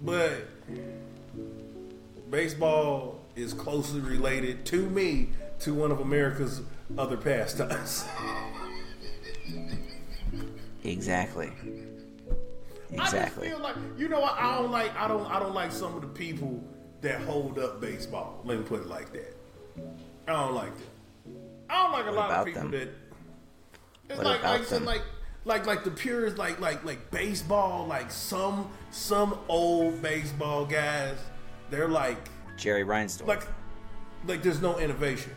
but 0.00 0.32
baseball 2.30 3.20
is 3.36 3.52
closely 3.52 4.00
related 4.00 4.64
to 4.66 4.88
me 4.90 5.30
to 5.60 5.74
one 5.74 5.90
of 5.92 6.00
America's 6.00 6.62
other 6.98 7.16
pastimes. 7.16 8.04
Exactly. 10.84 11.52
I 12.92 12.96
just 12.96 13.14
Exactly. 13.14 13.48
feel 13.48 13.58
like 13.58 13.76
you 13.96 14.08
know 14.08 14.20
what 14.20 14.34
I 14.38 14.56
don't 14.58 14.70
like. 14.70 14.94
I 14.96 15.08
don't. 15.08 15.26
I 15.30 15.38
don't 15.40 15.54
like 15.54 15.72
some 15.72 15.94
of 15.96 16.02
the 16.02 16.08
people 16.08 16.62
that 17.00 17.20
hold 17.22 17.58
up 17.58 17.80
baseball. 17.80 18.40
Let 18.44 18.58
me 18.58 18.64
put 18.64 18.80
it 18.82 18.86
like 18.86 19.12
that. 19.12 19.36
I 20.28 20.32
don't 20.32 20.54
like 20.54 20.72
that. 20.76 20.84
I 21.70 21.82
don't 21.82 21.92
like 21.92 22.04
a 22.06 22.12
What 22.12 22.14
lot 22.14 22.30
of 22.30 22.46
people 22.46 22.62
them? 22.62 22.70
that. 22.72 22.88
It's 24.10 24.18
What 24.18 24.26
like 24.26 24.40
about 24.40 24.58
like 24.60 24.68
said, 24.68 24.82
like 24.82 25.02
like 25.44 25.66
like 25.66 25.82
the 25.84 25.90
purists 25.90 26.38
like 26.38 26.60
like 26.60 26.84
like 26.84 27.10
baseball 27.10 27.86
like 27.86 28.10
some 28.10 28.70
some 28.90 29.38
old 29.48 30.00
baseball 30.02 30.66
guys. 30.66 31.16
They're 31.70 31.88
like 31.88 32.18
Jerry 32.56 32.84
Reinsdorf. 32.84 33.26
like 33.26 33.46
like 34.26 34.42
there's 34.42 34.60
no 34.62 34.78
innovation, 34.78 35.32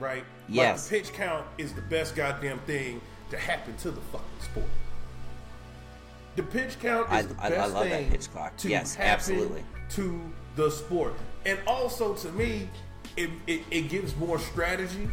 right? 0.00 0.24
Yes. 0.48 0.90
Like 0.90 1.02
the 1.02 1.06
pitch 1.08 1.16
count 1.16 1.46
is 1.58 1.72
the 1.74 1.82
best 1.82 2.16
goddamn 2.16 2.60
thing 2.60 3.00
to 3.30 3.36
happen 3.38 3.76
to 3.78 3.90
the 3.90 4.00
fucking 4.12 4.26
sport. 4.42 4.66
The 6.36 6.42
pitch 6.44 6.78
count 6.80 7.10
I- 7.10 7.20
is 7.20 7.26
the 7.28 7.34
I- 7.42 7.46
I 7.46 7.50
best 7.50 7.74
love 7.74 7.84
that 7.84 7.90
thing 7.90 8.10
pitch 8.10 8.30
clock. 8.32 8.56
to 8.58 8.68
Yes, 8.68 8.94
happen 8.94 9.12
absolutely. 9.12 9.64
to 9.90 10.20
the 10.56 10.70
sport, 10.70 11.14
and 11.46 11.58
also 11.66 12.14
to 12.14 12.28
me, 12.32 12.68
it, 13.16 13.30
it 13.46 13.62
it 13.70 13.88
gives 13.88 14.14
more 14.16 14.38
strategy, 14.38 15.08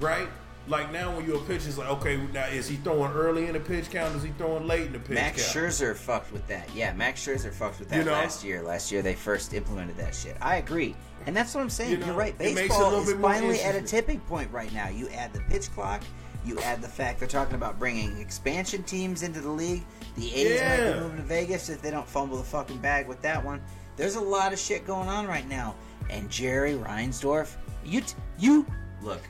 right? 0.00 0.28
Like 0.66 0.92
now, 0.92 1.16
when 1.16 1.24
you're 1.26 1.38
a 1.38 1.44
pitcher, 1.46 1.66
it's 1.68 1.78
like, 1.78 1.88
okay, 1.88 2.18
now 2.34 2.44
is 2.48 2.68
he 2.68 2.76
throwing 2.76 3.10
early 3.12 3.46
in 3.46 3.54
the 3.54 3.60
pitch 3.60 3.90
count? 3.90 4.14
Is 4.14 4.22
he 4.22 4.30
throwing 4.36 4.66
late 4.66 4.82
in 4.88 4.92
the 4.92 4.98
pitch 4.98 5.16
count? 5.16 5.36
Max 5.36 5.52
count? 5.52 5.64
Scherzer 5.66 5.96
fucked 5.96 6.30
with 6.30 6.46
that. 6.48 6.68
Yeah, 6.74 6.92
Max 6.92 7.26
Scherzer 7.26 7.50
fucked 7.50 7.78
with 7.78 7.88
that 7.88 7.96
You 7.96 8.04
know? 8.04 8.12
last 8.12 8.44
year. 8.44 8.60
Last 8.62 8.92
year 8.92 9.00
they 9.00 9.14
first 9.14 9.54
implemented 9.54 9.96
that 9.96 10.14
shit. 10.14 10.36
I 10.42 10.56
agree. 10.56 10.94
And 11.24 11.34
that's 11.34 11.54
what 11.54 11.62
I'm 11.62 11.70
saying. 11.70 11.92
You 11.92 11.96
know, 11.98 12.12
are 12.12 12.18
right. 12.18 12.34
it 12.34 12.38
makes 12.54 12.60
it 12.60 12.64
a 12.66 12.68
Baseball 12.68 13.00
is 13.00 13.12
finally 13.14 13.60
at 13.62 13.76
a 13.76 13.82
tipping 13.82 14.20
point 14.20 14.50
right 14.52 14.70
now. 14.74 14.88
You 14.88 15.08
add 15.08 15.32
the 15.32 15.40
pitch 15.40 15.72
clock. 15.72 16.02
You 16.48 16.58
add 16.60 16.80
the 16.80 16.88
fact 16.88 17.18
they're 17.18 17.28
talking 17.28 17.56
about 17.56 17.78
bringing 17.78 18.16
expansion 18.18 18.82
teams 18.82 19.22
into 19.22 19.42
the 19.42 19.50
league. 19.50 19.84
The 20.16 20.34
A's 20.34 20.60
might 20.62 20.94
be 20.94 21.00
moving 21.00 21.16
to 21.18 21.22
Vegas 21.24 21.68
if 21.68 21.82
they 21.82 21.90
don't 21.90 22.08
fumble 22.08 22.38
the 22.38 22.42
fucking 22.42 22.78
bag 22.78 23.06
with 23.06 23.20
that 23.20 23.44
one. 23.44 23.60
There's 23.96 24.14
a 24.16 24.20
lot 24.20 24.54
of 24.54 24.58
shit 24.58 24.86
going 24.86 25.10
on 25.10 25.26
right 25.26 25.46
now. 25.46 25.74
And 26.08 26.30
Jerry 26.30 26.72
Reinsdorf, 26.72 27.54
you 27.84 28.00
t- 28.00 28.14
you 28.38 28.64
look, 29.02 29.20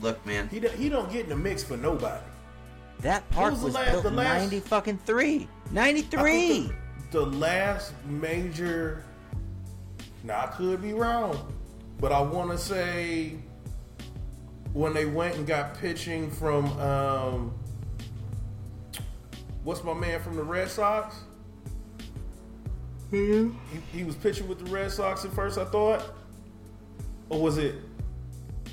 look, 0.00 0.24
man. 0.24 0.48
He 0.48 0.60
don't, 0.60 0.72
he 0.76 0.88
don't 0.88 1.10
get 1.10 1.24
in 1.24 1.30
the 1.30 1.36
mix 1.36 1.64
for 1.64 1.76
nobody. 1.76 2.22
That 3.00 3.28
park 3.30 3.54
was 3.54 3.62
was, 3.64 3.72
the 3.72 3.78
last- 3.80 3.90
built 3.90 4.04
the 4.04 4.10
last- 4.12 4.40
90 4.42 4.60
fucking 4.60 4.98
three. 4.98 5.48
93. 5.72 6.70
The, 7.10 7.18
the 7.18 7.26
last 7.26 7.92
major. 8.06 9.02
Now 10.22 10.44
I 10.44 10.46
could 10.46 10.80
be 10.80 10.92
wrong, 10.92 11.52
but 11.98 12.12
I 12.12 12.20
want 12.20 12.52
to 12.52 12.58
say 12.58 13.34
when 14.76 14.92
they 14.92 15.06
went 15.06 15.34
and 15.36 15.46
got 15.46 15.74
pitching 15.78 16.30
from 16.30 16.66
um, 16.78 17.54
what's 19.64 19.82
my 19.82 19.94
man 19.94 20.20
from 20.20 20.36
the 20.36 20.42
Red 20.42 20.68
Sox? 20.68 21.16
He, 23.10 23.50
he 23.90 24.04
was 24.04 24.14
pitching 24.16 24.46
with 24.46 24.58
the 24.62 24.70
Red 24.70 24.90
Sox 24.92 25.24
at 25.24 25.32
first. 25.32 25.56
I 25.56 25.64
thought, 25.64 26.14
or 27.30 27.40
was 27.40 27.56
it? 27.56 27.76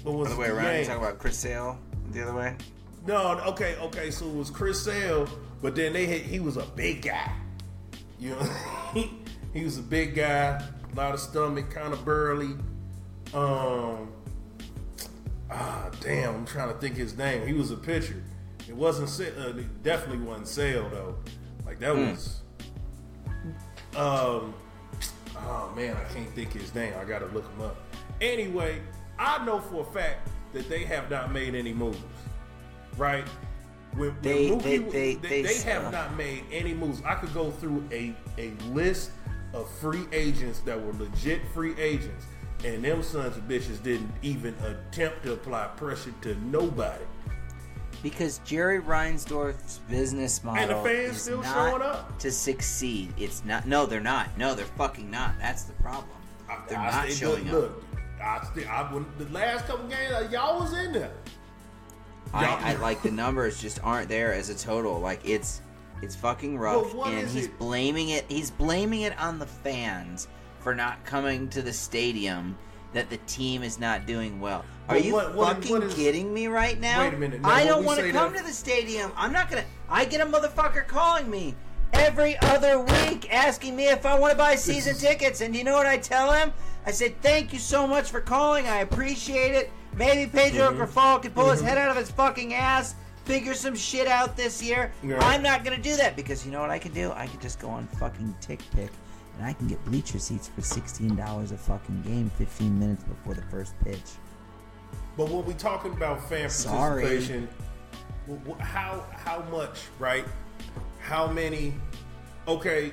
Or 0.03 0.17
was 0.17 0.27
The 0.27 0.35
it 0.35 0.39
way 0.39 0.47
around, 0.49 0.65
you 0.65 0.71
Yanks? 0.71 0.87
talking 0.89 1.03
about 1.03 1.19
Chris 1.19 1.37
Sale 1.37 1.79
the 2.11 2.21
other 2.23 2.35
way? 2.35 2.57
No, 3.07 3.39
okay, 3.47 3.77
okay. 3.77 4.11
So 4.11 4.27
it 4.27 4.35
was 4.35 4.49
Chris 4.49 4.83
Sale, 4.83 5.29
but 5.61 5.73
then 5.73 5.93
they 5.93 6.05
had, 6.05 6.19
he 6.19 6.41
was 6.41 6.57
a 6.57 6.65
big 6.75 7.03
guy. 7.03 7.31
You 8.19 8.31
know, 8.31 8.49
he, 8.93 9.09
he 9.53 9.63
was 9.63 9.77
a 9.77 9.81
big 9.81 10.15
guy, 10.15 10.61
a 10.91 10.95
lot 10.97 11.13
of 11.13 11.21
stomach, 11.21 11.71
kind 11.71 11.93
of 11.93 12.03
burly. 12.03 12.55
Um, 13.33 14.12
ah, 15.53 15.89
damn, 16.01 16.35
I'm 16.35 16.45
trying 16.45 16.69
to 16.73 16.79
think 16.79 16.95
his 16.95 17.17
name. 17.17 17.45
He 17.47 17.53
was 17.53 17.71
a 17.71 17.77
pitcher. 17.77 18.21
It 18.67 18.75
wasn't 18.75 19.09
uh, 19.37 19.49
it 19.57 19.83
definitely 19.83 20.25
wasn't 20.25 20.47
Sale 20.47 20.89
though. 20.89 21.15
Like 21.65 21.79
that 21.79 21.95
was. 21.95 22.41
Um, 23.95 24.53
oh 25.37 25.71
man, 25.75 25.95
I 25.95 26.13
can't 26.13 26.29
think 26.33 26.53
his 26.53 26.73
name. 26.73 26.93
I 26.99 27.03
gotta 27.05 27.27
look 27.27 27.45
him 27.53 27.61
up. 27.61 27.75
Anyway, 28.21 28.79
I 29.19 29.43
know 29.45 29.59
for 29.59 29.81
a 29.81 29.93
fact 29.93 30.29
that 30.53 30.67
they 30.69 30.83
have 30.85 31.09
not 31.09 31.31
made 31.31 31.55
any 31.55 31.73
moves. 31.73 31.99
Right? 32.97 33.27
When, 33.95 34.09
when 34.09 34.21
They- 34.21 34.49
Mookie- 34.49 34.91
they- 34.91 35.15
they- 35.15 35.41
they, 35.43 35.57
have 35.61 35.91
not 35.91 36.15
made 36.15 36.43
any 36.51 36.73
moves. 36.73 37.01
I 37.05 37.15
could 37.15 37.33
go 37.33 37.51
through 37.51 37.83
a 37.91 38.15
a 38.37 38.51
list 38.71 39.11
of 39.53 39.69
free 39.79 40.05
agents 40.11 40.59
that 40.61 40.83
were 40.83 40.93
legit 40.93 41.41
free 41.53 41.75
agents, 41.79 42.25
and 42.63 42.83
them 42.83 43.03
sons 43.03 43.37
of 43.37 43.43
bitches 43.43 43.81
didn't 43.83 44.11
even 44.21 44.55
attempt 44.63 45.23
to 45.23 45.33
apply 45.33 45.67
pressure 45.75 46.13
to 46.21 46.35
nobody. 46.45 47.03
Because 48.01 48.39
Jerry 48.39 48.81
Reinsdorf's 48.81 49.79
business 49.89 50.43
model 50.43 50.61
And 50.61 50.71
the 50.71 50.89
fans 50.89 51.15
is 51.15 51.21
still 51.21 51.41
not 51.41 51.69
showing 51.69 51.81
up? 51.81 52.19
to 52.19 52.31
succeed. 52.31 53.13
It's 53.17 53.45
not. 53.45 53.65
No, 53.65 53.85
they're 53.85 54.01
not. 54.01 54.37
No, 54.37 54.55
they're 54.55 54.65
fucking 54.65 55.09
not. 55.09 55.33
That's 55.39 55.63
the 55.63 55.73
problem. 55.73 56.09
They're 56.67 56.77
I 56.77 56.91
not 56.91 57.11
showing 57.11 57.49
look, 57.49 57.71
up. 57.71 57.71
Look, 57.71 57.83
I, 58.21 58.45
stay, 58.51 58.65
I 58.65 58.93
when, 58.93 59.05
the 59.17 59.25
last 59.29 59.67
couple 59.67 59.87
games, 59.87 60.11
uh, 60.11 60.27
y'all 60.31 60.59
was 60.59 60.73
in 60.73 60.91
there. 60.91 61.11
I, 62.33 62.73
I 62.73 62.75
like 62.75 63.01
the 63.03 63.11
numbers 63.11 63.61
just 63.61 63.79
aren't 63.83 64.09
there 64.09 64.33
as 64.33 64.49
a 64.49 64.57
total. 64.57 64.99
Like 64.99 65.21
it's 65.23 65.61
it's 66.01 66.15
fucking 66.15 66.57
rough, 66.57 66.93
Well, 66.93 67.05
and 67.05 67.27
he's 67.27 67.45
it? 67.45 67.59
blaming 67.59 68.09
it. 68.09 68.25
He's 68.27 68.49
blaming 68.51 69.01
it 69.01 69.17
on 69.19 69.39
the 69.39 69.45
fans 69.45 70.27
for 70.63 70.73
not 70.73 71.03
coming 71.05 71.49
to 71.49 71.61
the 71.61 71.73
stadium. 71.73 72.57
That 72.93 73.09
the 73.09 73.17
team 73.25 73.63
is 73.63 73.79
not 73.79 74.05
doing 74.05 74.39
well. 74.39 74.63
Are 74.87 74.97
you 74.99 75.13
what- 75.13 75.33
what 75.33 75.55
fucking 75.57 75.71
what 75.71 75.83
is- 75.85 75.95
kidding 75.95 76.31
me 76.31 76.45
right 76.45 76.79
now? 76.79 76.99
Wait 76.99 77.13
a 77.15 77.17
minute. 77.17 77.41
No, 77.41 77.49
I 77.49 77.63
don't 77.65 77.83
want 77.83 77.99
to 77.99 78.11
come 78.11 78.33
that- 78.33 78.39
to 78.41 78.45
the 78.45 78.53
stadium. 78.53 79.11
I'm 79.17 79.33
not 79.33 79.49
gonna. 79.49 79.63
I 79.89 80.05
get 80.05 80.21
a 80.21 80.25
motherfucker 80.27 80.85
calling 80.87 81.27
me 81.27 81.55
every 81.93 82.37
other 82.39 82.79
week 82.79 83.33
asking 83.33 83.75
me 83.75 83.87
if 83.87 84.05
I 84.05 84.13
want 84.19 84.31
to 84.33 84.37
buy 84.37 84.53
season 84.55 84.95
tickets, 85.07 85.41
and 85.41 85.55
you 85.55 85.63
know 85.63 85.73
what 85.73 85.87
I 85.87 85.97
tell 85.97 86.31
him? 86.33 86.53
I 86.85 86.91
said, 86.91 87.19
"Thank 87.23 87.51
you 87.51 87.57
so 87.57 87.87
much 87.87 88.11
for 88.11 88.21
calling. 88.21 88.67
I 88.67 88.81
appreciate 88.81 89.55
it. 89.55 89.71
Maybe 89.97 90.29
Pedro 90.31 90.69
Mm-hmm. 90.71 90.81
Grifol 90.83 91.19
can 91.23 91.31
pull 91.31 91.49
his 91.49 91.61
head 91.61 91.79
out 91.79 91.89
of 91.89 91.97
his 91.97 92.11
fucking 92.11 92.53
ass." 92.53 92.93
Figure 93.25 93.53
some 93.55 93.73
shit 93.73 94.05
out 94.05 94.35
this 94.37 94.61
year. 94.61 94.91
Yeah. 95.01 95.17
I'm 95.25 95.41
not 95.41 95.63
gonna 95.63 95.77
do 95.77 95.95
that 95.95 96.15
because 96.17 96.45
you 96.45 96.51
know 96.51 96.59
what 96.61 96.69
I 96.69 96.77
can 96.77 96.91
do? 96.93 97.11
I 97.15 97.25
can 97.25 97.39
just 97.39 97.57
go 97.57 97.69
on 97.69 97.87
fucking 97.99 98.35
TickPick 98.45 98.89
and 99.37 99.45
I 99.45 99.53
can 99.53 99.67
get 99.67 99.83
bleacher 99.85 100.19
seats 100.19 100.47
for 100.47 100.61
sixteen 100.61 101.15
dollars 101.15 101.51
a 101.51 101.57
fucking 101.57 102.01
game, 102.03 102.29
fifteen 102.37 102.77
minutes 102.79 103.03
before 103.03 103.33
the 103.33 103.41
first 103.43 103.73
pitch. 103.83 103.99
But 105.17 105.29
when 105.29 105.45
we 105.45 105.53
talking 105.53 105.91
about 105.93 106.27
fan 106.29 106.49
Sorry. 106.49 107.01
participation, 107.03 107.47
wh- 108.27 108.49
wh- 108.49 108.59
how 108.61 109.03
how 109.11 109.41
much 109.51 109.81
right? 109.99 110.25
How 110.99 111.27
many? 111.27 111.73
Okay, 112.47 112.91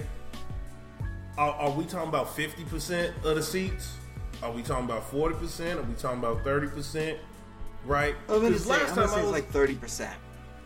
are, 1.39 1.51
are 1.53 1.71
we 1.71 1.85
talking 1.85 2.09
about 2.09 2.35
fifty 2.35 2.65
percent 2.65 3.15
of 3.25 3.37
the 3.37 3.43
seats? 3.43 3.95
Are 4.43 4.51
we 4.53 4.63
talking 4.63 4.85
about 4.87 5.11
forty 5.11 5.35
percent? 5.35 5.79
Are 5.79 5.83
we 5.83 5.95
talking 5.95 6.19
about 6.19 6.43
thirty 6.45 6.69
percent? 6.69 7.19
Right? 7.85 8.15
I'm 8.29 8.37
gonna 8.43 8.51
'Cause 8.51 8.65
say, 8.67 8.75
I'm 8.75 8.95
gonna 8.95 9.09
say 9.09 9.15
I 9.15 9.17
it's 9.19 9.23
was- 9.25 9.33
like 9.33 9.51
thirty 9.51 9.75
percent. 9.75 10.17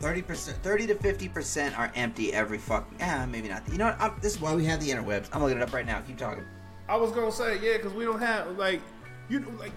Thirty 0.01 0.23
percent, 0.23 0.59
thirty 0.63 0.87
to 0.89 0.95
fifty 0.97 1.29
percent 1.29 1.79
are 1.79 1.91
empty 1.95 2.33
every 2.33 2.59
fucking. 2.59 2.99
Ah, 3.01 3.27
maybe 3.29 3.49
not. 3.49 3.63
You 3.71 3.79
know 3.79 3.87
what? 3.87 4.01
I'm, 4.01 4.13
this 4.21 4.35
is 4.35 4.41
why 4.41 4.55
we 4.55 4.65
have 4.67 4.81
the 4.81 4.91
interwebs. 4.91 5.29
I'm 5.33 5.43
looking 5.43 5.59
it 5.59 5.63
up 5.63 5.73
right 5.73 5.87
now. 5.87 6.01
Keep 6.01 6.19
talking. 6.19 6.45
I 6.89 6.97
was 6.97 7.13
gonna 7.13 7.33
say 7.33 7.59
yeah, 7.63 7.79
because 7.79 7.95
we 7.95 8.05
don't 8.05 8.21
have 8.21 8.59
like 8.59 8.83
you 9.29 9.41
know, 9.41 9.51
like 9.59 9.73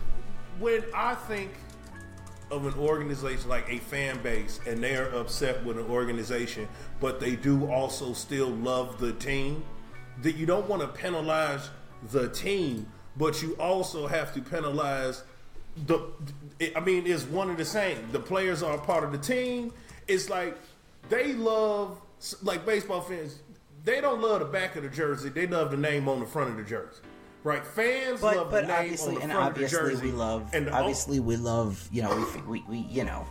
when 0.60 0.84
I 0.94 1.16
think 1.16 1.52
of 2.52 2.66
an 2.66 2.74
organization 2.80 3.50
like 3.50 3.70
a 3.70 3.78
fan 3.78 4.22
base 4.22 4.60
and 4.66 4.82
they 4.84 4.96
are 4.96 5.10
upset 5.16 5.64
with 5.66 5.78
an 5.78 5.86
organization, 5.86 6.68
but 7.00 7.20
they 7.20 7.36
do 7.36 7.70
also 7.70 8.14
still 8.14 8.50
love 8.50 9.00
the 9.00 9.14
team. 9.14 9.64
That 10.24 10.36
you 10.36 10.46
don't 10.46 10.68
want 10.68 10.82
to 10.82 10.88
penalize 10.88 11.70
the 12.12 12.30
team, 12.30 12.92
but 13.18 13.42
you 13.42 13.56
also 13.60 14.08
have 14.08 14.34
to 14.34 14.42
penalize 14.42 15.24
the. 15.86 16.02
I 16.76 16.80
mean, 16.80 17.06
it's 17.06 17.24
one 17.26 17.50
and 17.50 17.58
the 17.58 17.66
same. 17.66 18.12
The 18.12 18.20
players 18.20 18.64
are 18.64 18.76
a 18.76 18.82
part 18.82 19.04
of 19.04 19.12
the 19.12 19.20
team. 19.20 19.74
It's 20.08 20.30
like 20.30 20.58
they 21.10 21.34
love 21.34 22.00
like 22.42 22.66
baseball 22.66 23.02
fans. 23.02 23.40
They 23.84 24.02
don't 24.02 24.22
love 24.22 24.40
the 24.40 24.46
back 24.46 24.76
of 24.76 24.84
the 24.84 24.90
jersey. 24.90 25.30
They 25.30 25.48
love 25.48 25.72
the 25.72 25.78
name 25.78 26.10
on 26.10 26.20
the 26.20 26.26
front 26.26 26.50
of 26.52 26.58
the 26.58 26.64
jersey. 26.64 27.02
Right? 27.44 27.66
Fans 27.66 28.20
But 28.20 28.36
love 28.36 28.52
but 28.52 28.62
the 28.62 28.68
name 28.68 28.72
on 28.76 28.80
obviously, 28.82 29.16
the 29.16 29.22
and 29.22 29.32
front 29.32 29.46
obviously 29.52 29.78
of 29.80 29.86
the 29.86 29.92
jersey. 29.92 30.06
we 30.08 30.12
love. 30.12 30.50
and 30.54 30.68
the- 30.68 30.74
obviously 30.74 31.20
we 31.20 31.38
love. 31.38 31.88
You 31.92 32.02
know, 32.04 32.28
we 32.36 32.42
we 32.60 32.64
we 32.68 32.78
you 32.90 33.04
know. 33.06 33.26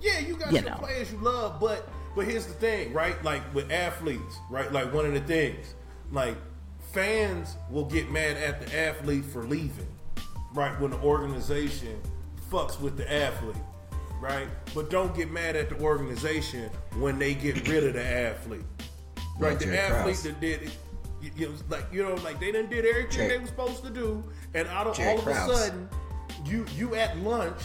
Yeah, 0.00 0.18
you 0.20 0.36
got 0.36 0.52
You 0.52 0.60
your 0.60 0.70
know. 0.70 0.76
players 0.76 1.10
you 1.12 1.18
love, 1.18 1.58
but 1.60 1.88
but 2.14 2.26
here's 2.26 2.46
the 2.46 2.54
thing, 2.54 2.92
right? 2.92 3.22
Like 3.24 3.42
with 3.54 3.70
athletes, 3.70 4.36
right? 4.50 4.70
Like 4.72 4.92
one 4.94 5.04
of 5.06 5.12
the 5.12 5.20
things, 5.20 5.74
like 6.12 6.36
fans 6.92 7.56
will 7.70 7.84
get 7.84 8.10
mad 8.10 8.36
at 8.38 8.60
the 8.64 8.78
athlete 8.78 9.24
for 9.24 9.44
leaving, 9.44 9.88
right? 10.54 10.78
When 10.80 10.90
the 10.92 10.98
organization 10.98 12.00
fucks 12.50 12.80
with 12.80 12.96
the 12.96 13.10
athlete, 13.12 13.56
right? 14.20 14.48
But 14.74 14.90
don't 14.90 15.14
get 15.14 15.30
mad 15.30 15.56
at 15.56 15.68
the 15.70 15.78
organization 15.80 16.70
when 16.98 17.18
they 17.18 17.34
get 17.34 17.68
rid 17.68 17.84
of 17.84 17.94
the 17.94 18.04
athlete, 18.04 18.64
right? 19.38 19.50
Like 19.50 19.58
the 19.58 19.78
athlete 19.80 20.04
Krause. 20.04 20.22
that 20.24 20.40
did 20.40 20.62
it. 20.62 20.76
You, 21.36 21.48
know, 21.48 21.54
like 21.68 21.86
you 21.92 22.02
know, 22.02 22.14
like 22.16 22.38
they 22.38 22.52
done 22.52 22.68
did 22.68 22.84
everything 22.84 23.10
Jerry- 23.10 23.28
they 23.28 23.38
were 23.38 23.46
supposed 23.46 23.82
to 23.84 23.90
do, 23.90 24.22
and 24.54 24.68
out 24.68 24.86
of 24.86 24.96
Jerry 24.96 25.12
all 25.12 25.18
of 25.18 25.24
Krause. 25.24 25.50
a 25.50 25.54
sudden, 25.56 25.88
you 26.44 26.64
you 26.76 26.94
at 26.94 27.16
lunch 27.18 27.60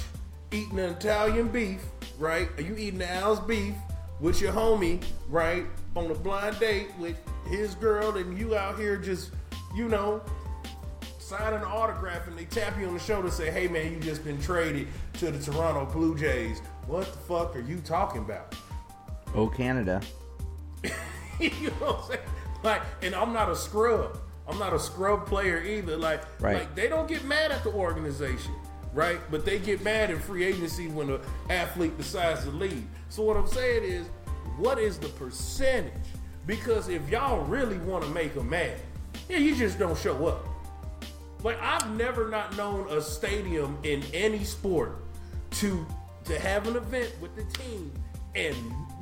eating 0.51 0.79
an 0.79 0.89
Italian 0.91 1.47
beef, 1.49 1.81
right? 2.17 2.49
Are 2.57 2.61
you 2.61 2.75
eating 2.75 2.99
the 2.99 3.11
Al's 3.11 3.39
beef 3.41 3.75
with 4.19 4.41
your 4.41 4.51
homie, 4.51 5.03
right? 5.29 5.65
On 5.95 6.09
a 6.09 6.15
blind 6.15 6.59
date 6.59 6.87
with 6.97 7.15
his 7.47 7.75
girl, 7.75 8.17
and 8.17 8.37
you 8.37 8.55
out 8.55 8.79
here 8.79 8.97
just, 8.97 9.31
you 9.75 9.87
know, 9.87 10.21
signing 11.31 11.59
an 11.59 11.63
autograph, 11.65 12.27
and 12.27 12.37
they 12.37 12.43
tap 12.43 12.77
you 12.77 12.85
on 12.87 12.93
the 12.93 12.99
shoulder 12.99 13.27
and 13.27 13.33
say, 13.33 13.49
"Hey 13.49 13.69
man, 13.69 13.93
you 13.93 13.99
just 14.01 14.25
been 14.25 14.39
traded 14.41 14.89
to 15.13 15.31
the 15.31 15.39
Toronto 15.39 15.85
Blue 15.85 16.17
Jays." 16.17 16.59
What 16.87 17.05
the 17.05 17.17
fuck 17.19 17.55
are 17.55 17.61
you 17.61 17.77
talking 17.77 18.21
about? 18.21 18.53
Oh 19.33 19.47
Canada. 19.47 20.01
you 21.39 21.49
know 21.49 21.85
what 21.85 21.99
I'm 21.99 22.07
saying? 22.09 22.19
Like, 22.63 22.81
and 23.01 23.15
I'm 23.15 23.31
not 23.31 23.49
a 23.49 23.55
scrub. 23.55 24.17
I'm 24.45 24.59
not 24.59 24.73
a 24.73 24.79
scrub 24.79 25.25
player 25.25 25.63
either. 25.63 25.95
Like, 25.95 26.21
Right. 26.41 26.57
like 26.57 26.75
they 26.75 26.89
don't 26.89 27.07
get 27.07 27.23
mad 27.23 27.51
at 27.51 27.63
the 27.63 27.71
organization, 27.71 28.53
right? 28.93 29.19
But 29.31 29.45
they 29.45 29.57
get 29.57 29.81
mad 29.85 30.09
in 30.09 30.19
free 30.19 30.43
agency 30.43 30.89
when 30.89 31.09
an 31.11 31.21
athlete 31.49 31.97
decides 31.97 32.43
to 32.43 32.49
leave. 32.49 32.85
So 33.07 33.23
what 33.23 33.37
I'm 33.37 33.47
saying 33.47 33.85
is, 33.85 34.05
what 34.57 34.79
is 34.79 34.97
the 34.97 35.07
percentage? 35.07 35.93
Because 36.45 36.89
if 36.89 37.07
y'all 37.09 37.45
really 37.45 37.77
want 37.77 38.03
to 38.03 38.09
make 38.09 38.33
them 38.33 38.49
mad, 38.49 38.81
yeah, 39.29 39.37
you 39.37 39.55
just 39.55 39.79
don't 39.79 39.97
show 39.97 40.27
up. 40.27 40.45
Like 41.43 41.59
I've 41.61 41.89
never 41.95 42.29
not 42.29 42.55
known 42.57 42.87
a 42.89 43.01
stadium 43.01 43.77
in 43.83 44.03
any 44.13 44.43
sport 44.43 44.97
to 45.51 45.85
to 46.25 46.39
have 46.39 46.67
an 46.67 46.75
event 46.75 47.13
with 47.19 47.35
the 47.35 47.43
team 47.57 47.91
and 48.35 48.55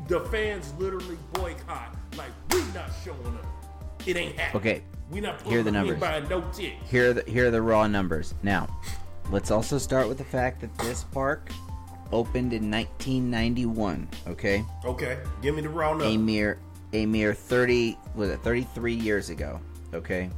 the 0.07 0.21
fans 0.21 0.73
literally 0.79 1.17
boycott. 1.33 1.95
Like 2.17 2.31
we 2.51 2.61
not 2.73 2.89
showing 3.03 3.25
up. 3.37 3.45
It 4.05 4.15
ain't 4.15 4.37
happening. 4.39 4.61
Okay, 4.61 4.83
we 5.11 5.19
not 5.19 5.41
here 5.41 5.59
are 5.59 5.63
the 5.63 5.71
pulling 5.71 5.75
up, 5.75 5.83
we 5.83 5.91
numbers. 5.91 6.29
buying 6.29 6.29
no. 6.29 6.79
Here 6.89 7.09
are 7.09 7.13
the 7.13 7.23
here 7.29 7.47
are 7.47 7.51
the 7.51 7.61
raw 7.61 7.85
numbers. 7.87 8.33
Now, 8.43 8.67
let's 9.29 9.51
also 9.51 9.77
start 9.77 10.07
with 10.07 10.17
the 10.17 10.23
fact 10.23 10.61
that 10.61 10.75
this 10.79 11.03
park 11.03 11.51
opened 12.11 12.53
in 12.53 12.71
1991. 12.71 14.07
Okay, 14.27 14.63
Okay, 14.85 15.19
give 15.41 15.55
me 15.55 15.61
the 15.61 15.69
raw 15.69 15.91
a 15.91 15.97
number. 15.97 16.17
mere 16.19 16.59
a 16.93 17.05
mere 17.05 17.33
30 17.33 17.97
was 18.15 18.29
it 18.29 18.39
33 18.41 18.93
years 18.95 19.29
ago. 19.29 19.59
Okay, 19.93 20.29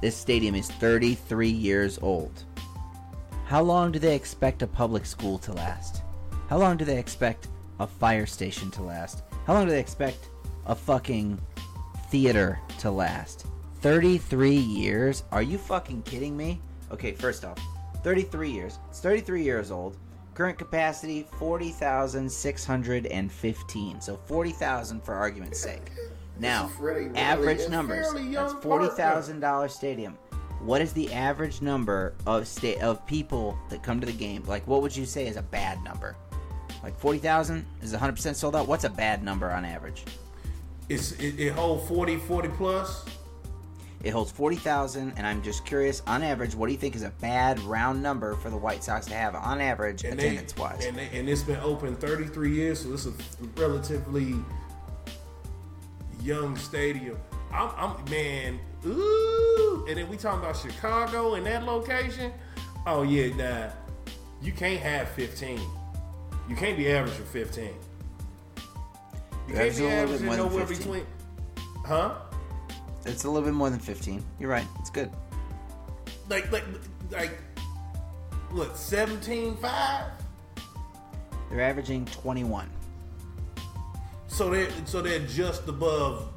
this 0.00 0.16
stadium 0.16 0.54
is 0.54 0.70
33 0.70 1.48
years 1.48 1.98
old. 2.02 2.44
How 3.46 3.62
long 3.62 3.92
do 3.92 3.98
they 3.98 4.14
expect 4.14 4.62
a 4.62 4.66
public 4.66 5.06
school 5.06 5.38
to 5.38 5.52
last? 5.52 6.02
How 6.48 6.58
long 6.58 6.76
do 6.76 6.84
they 6.84 6.98
expect 6.98 7.48
a 7.80 7.86
fire 7.86 8.26
station 8.26 8.70
to 8.72 8.82
last? 8.82 9.22
How 9.46 9.54
long 9.54 9.64
do 9.64 9.70
they 9.70 9.80
expect 9.80 10.28
a 10.66 10.74
fucking 10.74 11.40
theater 12.10 12.60
to 12.80 12.90
last? 12.90 13.46
33 13.80 14.54
years? 14.54 15.24
Are 15.32 15.42
you 15.42 15.56
fucking 15.58 16.02
kidding 16.02 16.36
me? 16.36 16.60
Okay, 16.90 17.12
first 17.12 17.44
off, 17.44 17.58
33 18.02 18.50
years. 18.50 18.78
It's 18.90 19.00
33 19.00 19.42
years 19.42 19.70
old. 19.70 19.96
Current 20.34 20.58
capacity 20.58 21.26
40,615. 21.38 24.00
So 24.00 24.16
40,000 24.26 25.02
for 25.02 25.14
argument's 25.14 25.60
sake. 25.60 25.92
Now, 26.38 26.70
really- 26.78 27.06
really 27.06 27.16
average 27.18 27.60
a 27.60 27.68
numbers. 27.70 28.12
That's 28.12 28.24
young 28.24 28.60
forty 28.60 28.86
park, 28.86 28.96
though. 28.96 29.02
thousand 29.02 29.40
dollar 29.40 29.68
stadium. 29.68 30.16
What 30.60 30.80
is 30.80 30.92
the 30.92 31.12
average 31.12 31.62
number 31.62 32.14
of 32.26 32.46
sta- 32.48 32.80
of 32.80 33.06
people 33.06 33.56
that 33.70 33.82
come 33.82 34.00
to 34.00 34.06
the 34.06 34.12
game? 34.12 34.42
Like, 34.46 34.66
what 34.66 34.82
would 34.82 34.96
you 34.96 35.04
say 35.06 35.26
is 35.26 35.36
a 35.36 35.42
bad 35.42 35.82
number? 35.84 36.16
Like 36.82 36.98
forty 36.98 37.18
thousand 37.18 37.64
is 37.82 37.92
one 37.92 38.00
hundred 38.00 38.12
percent 38.16 38.36
sold 38.36 38.56
out. 38.56 38.66
What's 38.68 38.84
a 38.84 38.90
bad 38.90 39.22
number 39.22 39.50
on 39.50 39.64
average? 39.64 40.04
It's 40.88 41.12
it, 41.12 41.38
it 41.40 41.52
hold 41.52 41.86
40, 41.88 42.16
40 42.16 42.48
plus. 42.50 43.04
It 44.04 44.10
holds 44.10 44.30
forty 44.30 44.56
thousand, 44.56 45.14
and 45.16 45.26
I'm 45.26 45.42
just 45.42 45.64
curious. 45.64 46.00
On 46.06 46.22
average, 46.22 46.54
what 46.54 46.66
do 46.66 46.72
you 46.72 46.78
think 46.78 46.94
is 46.94 47.02
a 47.02 47.10
bad 47.20 47.58
round 47.60 48.02
number 48.02 48.34
for 48.36 48.50
the 48.50 48.56
White 48.56 48.84
Sox 48.84 49.06
to 49.06 49.14
have 49.14 49.34
on 49.34 49.60
average, 49.60 50.04
attendance 50.04 50.56
wise? 50.56 50.84
and, 50.84 50.96
they, 50.96 51.08
and 51.12 51.28
it's 51.28 51.42
been 51.42 51.58
open 51.60 51.96
33 51.96 52.54
years, 52.54 52.80
so 52.82 52.92
it's 52.92 53.06
a 53.06 53.12
relatively 53.60 54.34
young 56.22 56.56
stadium. 56.56 57.16
I'm, 57.52 57.70
I'm 57.76 58.10
man, 58.10 58.58
ooh, 58.84 59.86
and 59.88 59.96
then 59.96 60.08
we 60.08 60.16
talking 60.16 60.40
about 60.40 60.56
Chicago 60.56 61.34
and 61.34 61.46
that 61.46 61.64
location. 61.64 62.32
Oh 62.86 63.02
yeah, 63.02 63.34
nah, 63.34 63.70
you 64.42 64.52
can't 64.52 64.80
have 64.80 65.08
15. 65.10 65.60
You 66.48 66.56
can't 66.56 66.76
be 66.76 66.90
averaging 66.90 67.24
15. 67.26 67.64
You 69.48 69.54
can't 69.54 69.76
be 69.76 69.84
a 69.84 69.88
little 69.88 69.88
bit 69.88 69.92
averaging 69.92 70.26
more 70.26 70.36
nowhere 70.36 70.66
15. 70.66 70.78
between, 70.78 71.06
huh? 71.84 72.14
It's 73.06 73.22
a 73.24 73.30
little 73.30 73.46
bit 73.46 73.54
more 73.54 73.70
than 73.70 73.78
fifteen. 73.78 74.24
You're 74.40 74.50
right. 74.50 74.66
It's 74.80 74.90
good. 74.90 75.10
Like 76.28 76.50
like 76.50 76.64
like 77.12 77.38
what 78.50 78.76
17 78.76 79.56
5? 79.56 80.10
They're 81.50 81.60
averaging 81.60 82.04
twenty 82.06 82.42
one. 82.42 82.68
So 84.28 84.50
they 84.50 84.68
so 84.84 85.00
they're 85.00 85.20
just 85.20 85.68
above. 85.68 86.32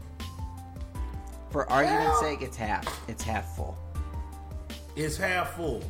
For 1.51 1.69
argument's 1.69 2.19
sake, 2.19 2.41
it's 2.41 2.57
half. 2.57 3.09
It's 3.09 3.23
half 3.23 3.55
full. 3.55 3.77
It's 4.95 5.17
half 5.17 5.55
full. 5.55 5.83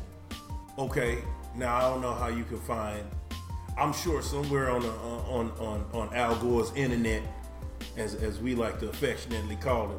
Okay. 0.78 1.18
Now 1.54 1.76
I 1.76 1.80
don't 1.82 2.00
know 2.00 2.14
how 2.14 2.28
you 2.28 2.44
can 2.44 2.58
find. 2.60 3.04
I'm 3.76 3.92
sure 3.92 4.22
somewhere 4.22 4.70
on 4.70 4.82
the, 4.82 4.88
uh, 4.88 5.32
on 5.32 5.50
on 5.58 5.84
on 5.92 6.14
Al 6.14 6.36
Gore's 6.36 6.72
internet, 6.74 7.22
as 7.96 8.14
as 8.14 8.38
we 8.40 8.54
like 8.54 8.78
to 8.80 8.88
affectionately 8.88 9.56
call 9.56 9.90
it. 9.90 9.98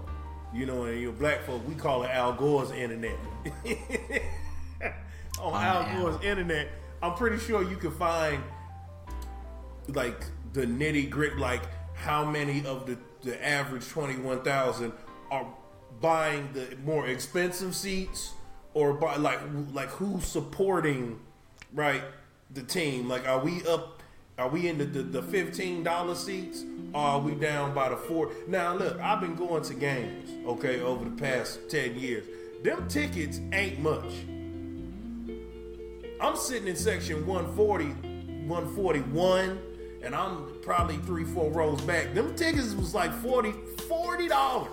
You 0.53 0.65
know, 0.65 0.83
and 0.83 0.99
you 0.99 1.11
black 1.11 1.43
folk, 1.43 1.65
we 1.67 1.75
call 1.75 2.03
it 2.03 2.09
Al 2.09 2.33
Gore's 2.33 2.71
internet. 2.71 3.17
on 5.39 5.53
oh, 5.53 5.55
Al 5.55 5.83
Al. 5.83 5.99
Gore's 5.99 6.23
internet, 6.23 6.69
I'm 7.01 7.15
pretty 7.15 7.37
sure 7.37 7.63
you 7.63 7.77
can 7.77 7.91
find 7.91 8.43
like 9.87 10.23
the 10.53 10.65
nitty 10.65 11.09
grit, 11.09 11.37
like 11.37 11.63
how 12.01 12.25
many 12.25 12.65
of 12.65 12.85
the 12.87 12.97
the 13.21 13.47
average 13.47 13.87
twenty 13.87 14.17
one 14.17 14.41
thousand 14.43 14.91
are 15.29 15.47
buying 16.01 16.49
the 16.53 16.75
more 16.83 17.07
expensive 17.07 17.75
seats, 17.75 18.33
or 18.73 18.93
buy 18.93 19.15
like 19.17 19.39
like 19.71 19.89
who's 19.89 20.25
supporting 20.25 21.19
right 21.73 22.01
the 22.51 22.63
team? 22.63 23.07
Like, 23.07 23.27
are 23.27 23.39
we 23.39 23.63
up? 23.67 24.01
Are 24.37 24.49
we 24.49 24.67
in 24.67 24.79
the 24.79 24.85
the, 24.85 25.03
the 25.03 25.21
fifteen 25.21 25.83
dollar 25.83 26.15
seats? 26.15 26.63
Or 26.93 27.01
are 27.01 27.19
we 27.19 27.35
down 27.35 27.73
by 27.73 27.87
the 27.87 27.95
four? 27.95 28.31
Now 28.47 28.75
look, 28.75 28.99
I've 28.99 29.21
been 29.21 29.35
going 29.35 29.63
to 29.63 29.73
games 29.73 30.29
okay 30.45 30.81
over 30.81 31.05
the 31.05 31.15
past 31.15 31.69
ten 31.69 31.97
years. 31.97 32.25
Them 32.63 32.87
tickets 32.87 33.39
ain't 33.53 33.79
much. 33.79 34.11
I'm 36.19 36.35
sitting 36.35 36.67
in 36.67 36.75
section 36.75 37.25
140, 37.25 37.85
141, 38.47 39.59
and 40.03 40.13
I'm 40.13 40.50
probably 40.61 40.97
three, 40.97 41.23
four 41.23 41.51
rows 41.51 41.81
back. 41.81 42.13
Them 42.13 42.35
tickets 42.35 42.73
was 42.73 42.93
like 42.93 43.11
40 43.13 43.51
$40. 43.51 44.67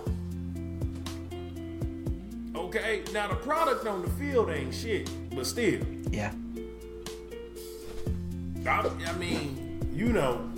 Okay, 2.55 3.03
now 3.13 3.27
the 3.27 3.35
product 3.35 3.85
on 3.87 4.01
the 4.01 4.09
field 4.11 4.49
ain't 4.49 4.73
shit, 4.73 5.09
but 5.35 5.45
still, 5.45 5.81
Yeah. 6.11 6.31
I, 8.67 8.89
I 9.07 9.13
mean, 9.13 9.89
you 9.93 10.11
know, 10.13 10.49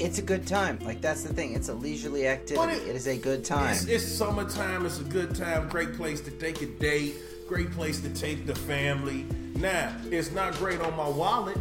It's 0.00 0.18
a 0.18 0.22
good 0.22 0.46
time. 0.46 0.78
Like 0.82 1.00
that's 1.00 1.22
the 1.24 1.32
thing. 1.34 1.54
It's 1.54 1.68
a 1.68 1.74
leisurely 1.74 2.28
activity. 2.28 2.72
It- 2.74 2.88
it 2.88 2.96
is 2.96 3.06
a 3.08 3.16
good 3.16 3.44
time. 3.44 3.72
It's, 3.72 3.84
it's 3.86 4.04
summertime. 4.04 4.86
It's 4.86 5.00
a 5.00 5.04
good 5.04 5.34
time. 5.34 5.68
Great 5.68 5.94
place 5.94 6.20
to 6.22 6.30
take 6.30 6.62
a 6.62 6.66
date. 6.66 7.16
Great 7.48 7.70
place 7.72 8.00
to 8.02 8.08
take 8.10 8.46
the 8.46 8.54
family. 8.54 9.26
Now, 9.56 9.92
it's 10.10 10.30
not 10.30 10.54
great 10.54 10.80
on 10.80 10.96
my 10.96 11.08
wallet 11.08 11.58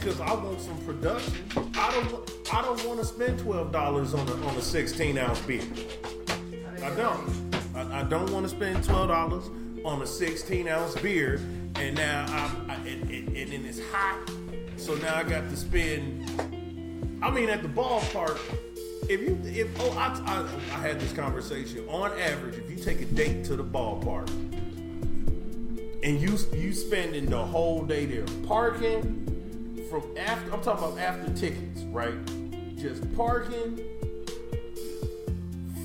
because 0.00 0.20
I 0.20 0.32
want 0.32 0.60
some 0.60 0.78
production. 0.78 1.34
I 1.74 1.90
don't. 1.92 2.30
I 2.52 2.62
don't 2.62 2.84
want 2.86 3.00
to 3.00 3.04
spend 3.04 3.38
twelve 3.38 3.70
dollars 3.70 4.14
on 4.14 4.26
a 4.28 4.32
on 4.46 4.56
a 4.56 4.62
sixteen 4.62 5.18
ounce 5.18 5.40
beer. 5.42 5.62
I 6.82 6.94
don't. 6.94 7.54
I, 7.74 8.00
I 8.00 8.02
don't 8.04 8.30
want 8.32 8.44
to 8.44 8.50
spend 8.50 8.82
twelve 8.82 9.08
dollars 9.08 9.44
on 9.84 10.02
a 10.02 10.06
sixteen 10.06 10.68
ounce 10.68 10.94
beer, 10.96 11.40
and 11.76 11.96
now 11.96 12.24
I, 12.68 12.74
and, 12.86 13.10
and, 13.10 13.28
and 13.36 13.52
then 13.52 13.64
it's 13.66 13.80
hot. 13.92 14.30
So 14.76 14.94
now 14.94 15.16
I 15.16 15.22
got 15.22 15.48
to 15.50 15.56
spend 15.56 16.28
I 17.22 17.30
mean, 17.30 17.50
at 17.50 17.62
the 17.62 17.68
ballpark, 17.68 18.38
if 19.08 19.20
you 19.20 19.38
if 19.44 19.68
oh 19.80 19.90
I, 19.92 20.08
I 20.24 20.74
I 20.74 20.80
had 20.80 20.98
this 20.98 21.12
conversation. 21.12 21.86
On 21.88 22.10
average, 22.18 22.56
if 22.56 22.70
you 22.70 22.76
take 22.76 23.02
a 23.02 23.04
date 23.04 23.44
to 23.44 23.56
the 23.56 23.64
ballpark 23.64 24.28
and 26.02 26.20
you 26.20 26.38
you 26.56 26.72
spending 26.72 27.26
the 27.26 27.44
whole 27.44 27.84
day 27.84 28.06
there 28.06 28.24
parking 28.46 29.26
from 29.90 30.02
after 30.16 30.52
I'm 30.52 30.62
talking 30.62 30.84
about 30.84 30.98
after 30.98 31.32
tickets, 31.34 31.82
right? 31.90 32.14
Just 32.76 33.14
parking, 33.16 33.78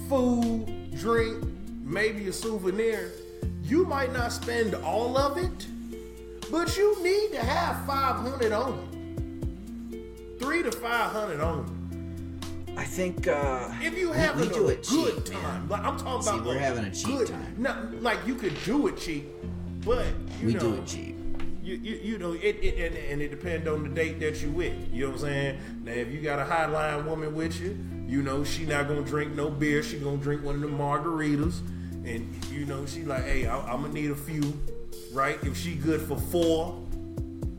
food, 0.07 0.65
drink, 0.95 1.43
maybe 1.83 2.27
a 2.27 2.33
souvenir. 2.33 3.11
You 3.63 3.85
might 3.85 4.13
not 4.13 4.31
spend 4.31 4.75
all 4.75 5.17
of 5.17 5.37
it, 5.37 5.65
but 6.51 6.77
you 6.77 7.01
need 7.03 7.31
to 7.31 7.43
have 7.43 7.85
500 7.85 8.51
on 8.51 8.73
it 8.79 8.95
three 10.39 10.61
to 10.61 10.71
five 10.71 11.11
hundred 11.11 11.39
on. 11.41 11.65
it. 12.69 12.77
I 12.77 12.83
think 12.83 13.27
uh, 13.27 13.71
If 13.81 13.97
you 13.97 14.11
have 14.11 14.39
a 14.39 14.45
good 14.47 14.83
cheap, 14.83 15.23
time, 15.25 15.41
man. 15.41 15.69
like 15.69 15.81
I'm 15.83 15.97
talking 15.97 16.21
See, 16.23 16.29
about, 16.29 16.45
we're 16.45 16.59
having 16.59 16.85
a 16.85 16.91
cheap 16.93 17.17
good, 17.17 17.27
time. 17.29 17.55
Not 17.57 18.01
like 18.03 18.19
you 18.27 18.35
could 18.35 18.53
do 18.63 18.87
it 18.87 18.97
cheap, 18.97 19.27
but 19.85 20.05
you 20.41 20.47
we 20.47 20.53
know, 20.53 20.59
do 20.59 20.73
it 20.75 20.85
cheap. 20.85 21.14
You, 21.65 21.77
you, 21.77 21.95
you 21.95 22.17
know 22.19 22.33
it, 22.33 22.43
it 22.61 22.77
and, 22.77 22.95
and 22.95 23.21
it 23.23 23.29
depends 23.31 23.67
on 23.67 23.81
the 23.81 23.89
date 23.89 24.19
that 24.19 24.39
you 24.39 24.51
with. 24.51 24.71
You 24.93 25.05
know 25.05 25.09
what 25.13 25.21
I'm 25.21 25.21
saying? 25.25 25.59
Now 25.83 25.93
if 25.93 26.11
you 26.11 26.21
got 26.21 26.37
a 26.37 26.45
hotline 26.45 27.05
woman 27.05 27.33
with 27.33 27.59
you, 27.59 27.75
you 28.07 28.21
know 28.21 28.43
she 28.43 28.65
not 28.65 28.87
gonna 28.87 29.01
drink 29.01 29.35
no 29.35 29.49
beer. 29.49 29.81
She 29.81 29.97
gonna 29.97 30.17
drink 30.17 30.43
one 30.43 30.55
of 30.55 30.61
the 30.61 30.67
margaritas, 30.67 31.61
and 32.05 32.31
you 32.51 32.67
know 32.67 32.85
she 32.85 33.01
like, 33.01 33.23
hey, 33.25 33.47
I, 33.47 33.59
I'm 33.61 33.81
gonna 33.81 33.93
need 33.93 34.11
a 34.11 34.15
few, 34.15 34.43
right? 35.11 35.43
If 35.43 35.57
she 35.57 35.73
good 35.73 36.01
for 36.01 36.17
four, 36.17 36.79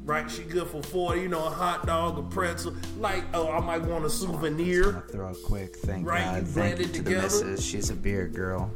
right? 0.05 0.31
She 0.31 0.45
good 0.45 0.69
for 0.69 0.85
four. 0.85 1.17
You 1.17 1.27
know, 1.27 1.45
a 1.45 1.51
hot 1.51 1.85
dog, 1.87 2.17
a 2.17 2.23
pretzel. 2.23 2.77
Like, 3.01 3.25
oh, 3.35 3.51
I 3.51 3.59
might 3.59 3.83
want 3.83 4.03
a 4.03 4.05
I'll 4.05 4.09
souvenir. 4.11 5.03
throw 5.11 5.31
a 5.31 5.35
quick 5.35 5.75
thank 5.75 6.07
Right, 6.07 6.23
God, 6.23 6.37
you 6.37 6.43
thank 6.45 6.79
you 6.79 6.85
to 6.87 6.93
together. 6.93 7.17
the 7.17 7.23
missus. 7.23 7.65
She's 7.67 7.91
a 7.91 7.95
beer 7.97 8.29
girl. 8.29 8.71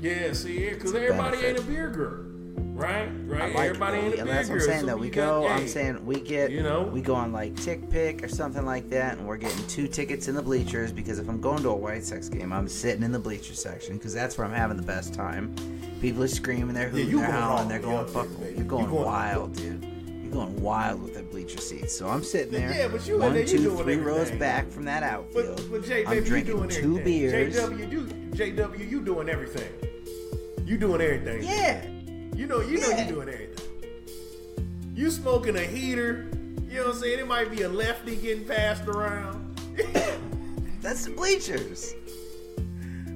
Yeah, 0.00 0.32
see, 0.32 0.70
because 0.70 0.94
everybody 0.94 1.44
ain't 1.44 1.58
a 1.58 1.62
beer 1.62 1.90
girl, 1.90 2.24
right? 2.56 3.08
Right? 3.26 3.54
Like 3.54 3.66
everybody 3.68 4.00
though. 4.00 4.10
beer 4.10 4.24
That's 4.24 4.48
what 4.48 4.54
I'm 4.56 4.60
saying 4.60 4.80
so 4.80 4.86
though. 4.86 4.96
We 4.96 5.10
go. 5.10 5.46
I'm 5.46 5.68
saying 5.68 6.04
we 6.04 6.20
get. 6.20 6.50
you 6.50 6.62
know? 6.62 6.82
we 6.82 7.00
go 7.00 7.14
on 7.14 7.32
like 7.32 7.54
TickPick 7.54 8.22
or 8.24 8.28
something 8.28 8.64
like 8.64 8.88
that, 8.90 9.18
and 9.18 9.26
we're 9.26 9.36
getting 9.36 9.66
two 9.66 9.88
tickets 9.88 10.28
in 10.28 10.34
the 10.34 10.42
bleachers 10.42 10.92
because 10.92 11.18
if 11.18 11.28
I'm 11.28 11.40
going 11.40 11.62
to 11.62 11.70
a 11.70 11.76
White 11.76 12.04
Sox 12.04 12.28
game, 12.28 12.52
I'm 12.52 12.68
sitting 12.68 13.02
in 13.02 13.12
the 13.12 13.18
bleacher 13.18 13.54
section 13.54 13.96
because 13.96 14.14
that's 14.14 14.36
where 14.38 14.46
I'm 14.46 14.54
having 14.54 14.76
the 14.76 14.82
best 14.82 15.14
time. 15.14 15.54
People 16.00 16.22
are 16.22 16.28
screaming, 16.28 16.74
they're 16.74 16.88
hooting, 16.88 17.10
you 17.10 17.18
they're 17.18 17.30
howling, 17.30 17.68
they're 17.68 17.78
going 17.78 18.06
fuck. 18.06 18.26
You're 18.56 18.64
going, 18.64 18.84
You 18.84 18.90
going- 18.90 19.04
wild, 19.04 19.54
dude. 19.54 19.84
You're 20.22 20.32
going 20.32 20.60
wild 20.62 21.02
with 21.02 21.14
the 21.14 21.22
bleacher 21.24 21.58
seats. 21.60 21.94
So 21.94 22.08
I'm 22.08 22.22
sitting 22.22 22.52
there. 22.52 22.72
Yeah, 22.72 22.88
but 22.88 23.06
you 23.06 23.16
in 23.16 23.20
one, 23.20 23.32
there, 23.34 23.42
you 23.42 23.48
two, 23.48 23.64
doing 23.64 23.82
three 23.82 23.96
rows 23.96 24.30
back 24.30 24.70
from 24.70 24.84
that 24.84 25.02
outfield. 25.02 25.56
But, 25.56 25.70
but 25.70 25.84
J, 25.84 26.04
I'm 26.04 26.10
baby, 26.10 26.16
you 26.20 26.26
drinking 26.30 26.56
doing 26.56 26.68
two 26.70 26.98
everything. 27.00 27.04
beers. 27.04 27.56
JW, 27.56 27.92
you, 27.92 28.00
JW, 28.54 28.90
you 28.90 29.00
doing 29.02 29.28
everything. 29.28 29.72
You 30.64 30.78
doing 30.78 31.00
everything. 31.00 31.42
Yeah. 31.42 31.84
You 32.40 32.46
know, 32.46 32.60
you 32.62 32.80
know 32.80 32.88
Yeah. 32.88 33.04
you 33.06 33.12
doing 33.12 33.28
everything. 33.28 34.94
You 34.94 35.10
smoking 35.10 35.56
a 35.56 35.60
heater. 35.60 36.26
You 36.70 36.78
know 36.78 36.86
what 36.86 36.94
I'm 36.94 37.00
saying? 37.02 37.18
It 37.18 37.26
might 37.28 37.50
be 37.50 37.62
a 37.62 37.68
lefty 37.68 38.16
getting 38.16 38.46
passed 38.46 38.86
around. 38.86 39.60
That's 40.80 41.04
the 41.04 41.10
bleachers. 41.10 41.92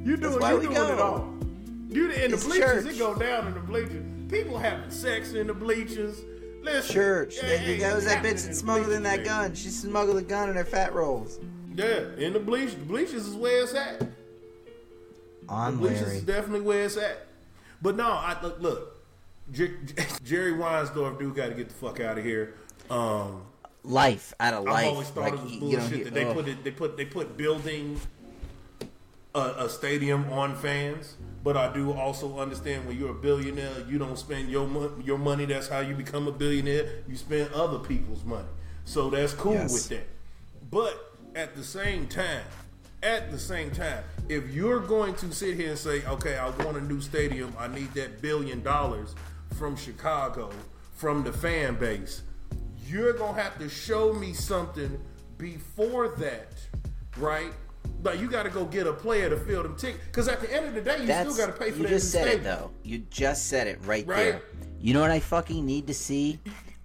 You 0.05 0.19
doing, 0.19 0.39
why 0.41 0.51
you 0.53 0.59
we 0.59 0.65
doing 0.67 0.77
go. 0.77 0.93
it 0.93 0.99
all. 1.01 1.35
You 1.89 2.11
in 2.11 2.33
the 2.33 2.37
It's 2.37 2.45
bleachers, 2.45 2.85
church. 2.85 2.95
it 2.97 2.99
go 2.99 3.15
down 3.15 3.47
in 3.47 3.55
the 3.55 3.61
bleachers. 3.61 4.05
People 4.29 4.59
having 4.59 4.91
sex 4.91 5.33
in 5.33 5.47
the 5.47 5.55
bleachers. 5.55 6.21
Listen, 6.63 6.95
Church. 6.95 7.37
yeah, 7.43 7.49
That- 7.57 7.79
that 7.81 7.95
was 7.95 8.05
that 8.05 8.23
bitch 8.23 8.43
that 8.43 8.49
in 8.49 8.55
smuggled 8.55 8.93
in 8.93 9.03
that 9.05 9.25
gun. 9.25 9.55
She 9.55 9.71
smuggled 9.71 10.19
a 10.19 10.23
gun 10.23 10.51
in 10.51 10.57
her 10.57 10.65
fat 10.67 10.93
rolls. 10.93 11.41
Yeah, 11.75 12.15
in 12.19 12.35
the 12.35 12.41
bleachers. 12.41 12.75
The 12.75 12.85
bleachers 12.85 13.27
is 13.27 13.35
where 13.35 13.63
it's 13.63 13.73
at. 13.75 14.07
On 15.49 15.79
Bleachers 15.79 16.03
Larry. 16.03 16.17
is 16.19 16.23
definitely 16.25 16.61
where 16.61 16.85
it's 16.85 16.99
at. 16.99 17.27
But 17.81 17.97
no, 17.97 18.09
I 18.11 18.37
look, 18.43 18.61
look 18.61 18.94
Jer- 19.53 19.79
Jerry 20.25 20.53
Reinsdorf 20.53 21.19
dude 21.19 21.35
got 21.35 21.49
to 21.49 21.55
get 21.55 21.69
the 21.69 21.75
fuck 21.75 22.01
out 22.01 22.19
of 22.19 22.25
here. 22.25 22.55
Um, 22.91 23.43
Life 23.83 24.33
out 24.41 24.55
of 24.55 24.65
life. 24.65 24.87
I've 24.87 24.93
always 24.93 25.09
thought 25.09 25.25
like 25.25 25.35
it 25.35 25.43
was 25.43 25.57
bullshit 25.57 25.99
know, 25.99 26.05
that 26.05 26.15
they 26.15 26.25
oh. 26.25 26.33
put 26.33 26.49
it, 26.49 26.65
they 26.65 26.71
put 26.71 26.97
they 26.97 27.05
put 27.05 27.37
building 27.37 28.01
a, 29.35 29.41
a 29.59 29.69
stadium 29.69 30.31
on 30.33 30.57
fans. 30.57 31.17
But 31.43 31.59
I 31.59 31.71
do 31.71 31.93
also 31.93 32.39
understand 32.39 32.87
when 32.87 32.99
you're 32.99 33.11
a 33.11 33.15
billionaire, 33.15 33.85
you 33.87 33.99
don't 33.99 34.19
spend 34.19 34.49
your 34.49 34.67
mo- 34.67 34.95
your 35.05 35.19
money. 35.19 35.45
That's 35.45 35.69
how 35.69 35.81
you 35.81 35.95
become 35.95 36.27
a 36.27 36.33
billionaire. 36.33 37.03
You 37.07 37.17
spend 37.17 37.53
other 37.53 37.79
people's 37.79 38.25
money. 38.25 38.49
So 38.87 39.11
that's 39.11 39.35
cool 39.35 39.53
Yes. 39.53 39.73
with 39.75 39.89
that. 39.91 40.07
But 40.71 41.15
at 41.35 41.55
the 41.55 41.63
same 41.63 42.07
time, 42.07 42.45
at 43.03 43.31
the 43.31 43.39
same 43.39 43.71
time, 43.71 44.03
if 44.31 44.49
you're 44.49 44.81
going 44.81 45.15
to 45.17 45.31
sit 45.33 45.57
here 45.57 45.71
and 45.71 45.79
say, 45.79 46.03
okay, 46.07 46.39
I 46.39 46.49
want 46.65 46.79
a 46.79 46.81
new 46.81 47.03
stadium, 47.03 47.55
I 47.59 47.69
need 47.69 47.93
that 47.95 48.23
billion 48.23 48.63
dollars 48.63 49.15
from 49.55 49.77
Chicago, 49.77 50.51
from 50.93 51.23
the 51.25 51.33
fan 51.33 51.77
base, 51.77 52.23
you're 52.87 53.13
gonna 53.15 53.41
have 53.41 53.59
to 53.59 53.69
show 53.69 54.13
me 54.13 54.33
something 54.33 55.01
before 55.39 56.09
that, 56.19 56.53
right? 57.17 57.53
Like 58.03 58.21
you 58.21 58.29
got 58.29 58.43
to 58.43 58.51
go 58.51 58.65
get 58.67 58.87
a 58.87 58.93
player 58.93 59.31
to 59.31 59.37
fill 59.37 59.63
them 59.63 59.77
tickets. 59.77 60.05
Because 60.07 60.29
at 60.29 60.41
the 60.41 60.53
end 60.55 60.67
of 60.67 60.75
the 60.75 60.81
day, 60.81 61.01
you 61.01 61.07
That's 61.07 61.33
still 61.33 61.47
got 61.47 61.53
to 61.55 61.59
pay 61.59 61.71
for 61.71 61.79
you 61.79 61.89
just 61.89 62.11
said 62.11 62.29
it 62.29 62.45
though. 62.45 62.71
You 62.83 62.99
just 63.11 63.49
said 63.49 63.67
it 63.67 63.79
right, 63.85 64.07
Right? 64.07 64.17
there. 64.17 64.43
You 64.81 64.93
know 64.93 65.01
what 65.01 65.11
I 65.11 65.21
fucking 65.21 65.65
need 65.65 65.87
to 65.87 65.95
see? 65.95 66.39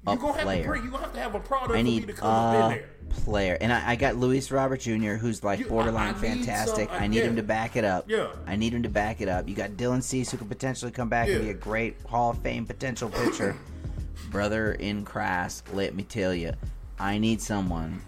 A 0.08 0.12
You're 0.12 0.21
gonna 0.21 0.34
have 0.41 0.58
to 0.58 0.63
bring, 0.67 0.84
you're 0.84 0.91
gonna 0.91 1.03
have 1.03 1.13
to 1.13 1.19
have 1.19 1.36
a 1.36 1.39
product 1.39 1.71
I 1.71 1.79
for 1.79 1.84
me 1.84 1.99
to 2.01 2.13
come 2.13 2.29
up 2.29 2.71
in 2.71 2.77
there. 2.77 2.89
Player, 3.10 3.58
and 3.62 3.72
I, 3.74 3.91
I 3.91 3.95
got 3.95 4.15
Luis 4.15 4.52
Robert 4.52 4.80
Jr., 4.82 5.13
who's 5.15 5.43
like 5.43 5.60
You- 5.60 5.65
borderline 5.67 6.10
I 6.10 6.12
need 6.12 6.45
fantastic. 6.45 6.89
some- 6.89 7.02
I 7.04 7.08
need 7.08 7.17
yeah. 7.17 7.24
him 7.26 7.36
to 7.36 7.43
back 7.43 7.76
it 7.76 7.84
up. 7.84 8.06
Yeah. 8.08 8.28
I 8.48 8.56
need 8.56 8.74
him 8.74 8.84
to 8.84 8.89
back 8.89 9.22
it 9.22 9.28
up. 9.28 9.48
You 9.48 9.56
got 9.56 9.72
Dylan 9.72 10.02
Cease, 10.04 10.32
who 10.32 10.38
could 10.38 10.50
potentially 10.50 10.91
come 10.91 11.10
back 11.10 11.28
and 11.30 11.41
be 11.41 11.50
a 11.50 11.54
great 11.54 12.02
Hall 12.06 12.32
of 12.32 12.38
Fame 12.39 12.65
potential 12.65 13.10
pitcher. 13.10 13.56
Brother 14.32 14.74
in 14.74 15.04
Crass, 15.06 15.63
let 15.74 15.95
me 15.95 16.04
tell 16.04 16.34
you, 16.34 16.54
I 17.00 17.17
need 17.17 17.41
someone 17.41 18.02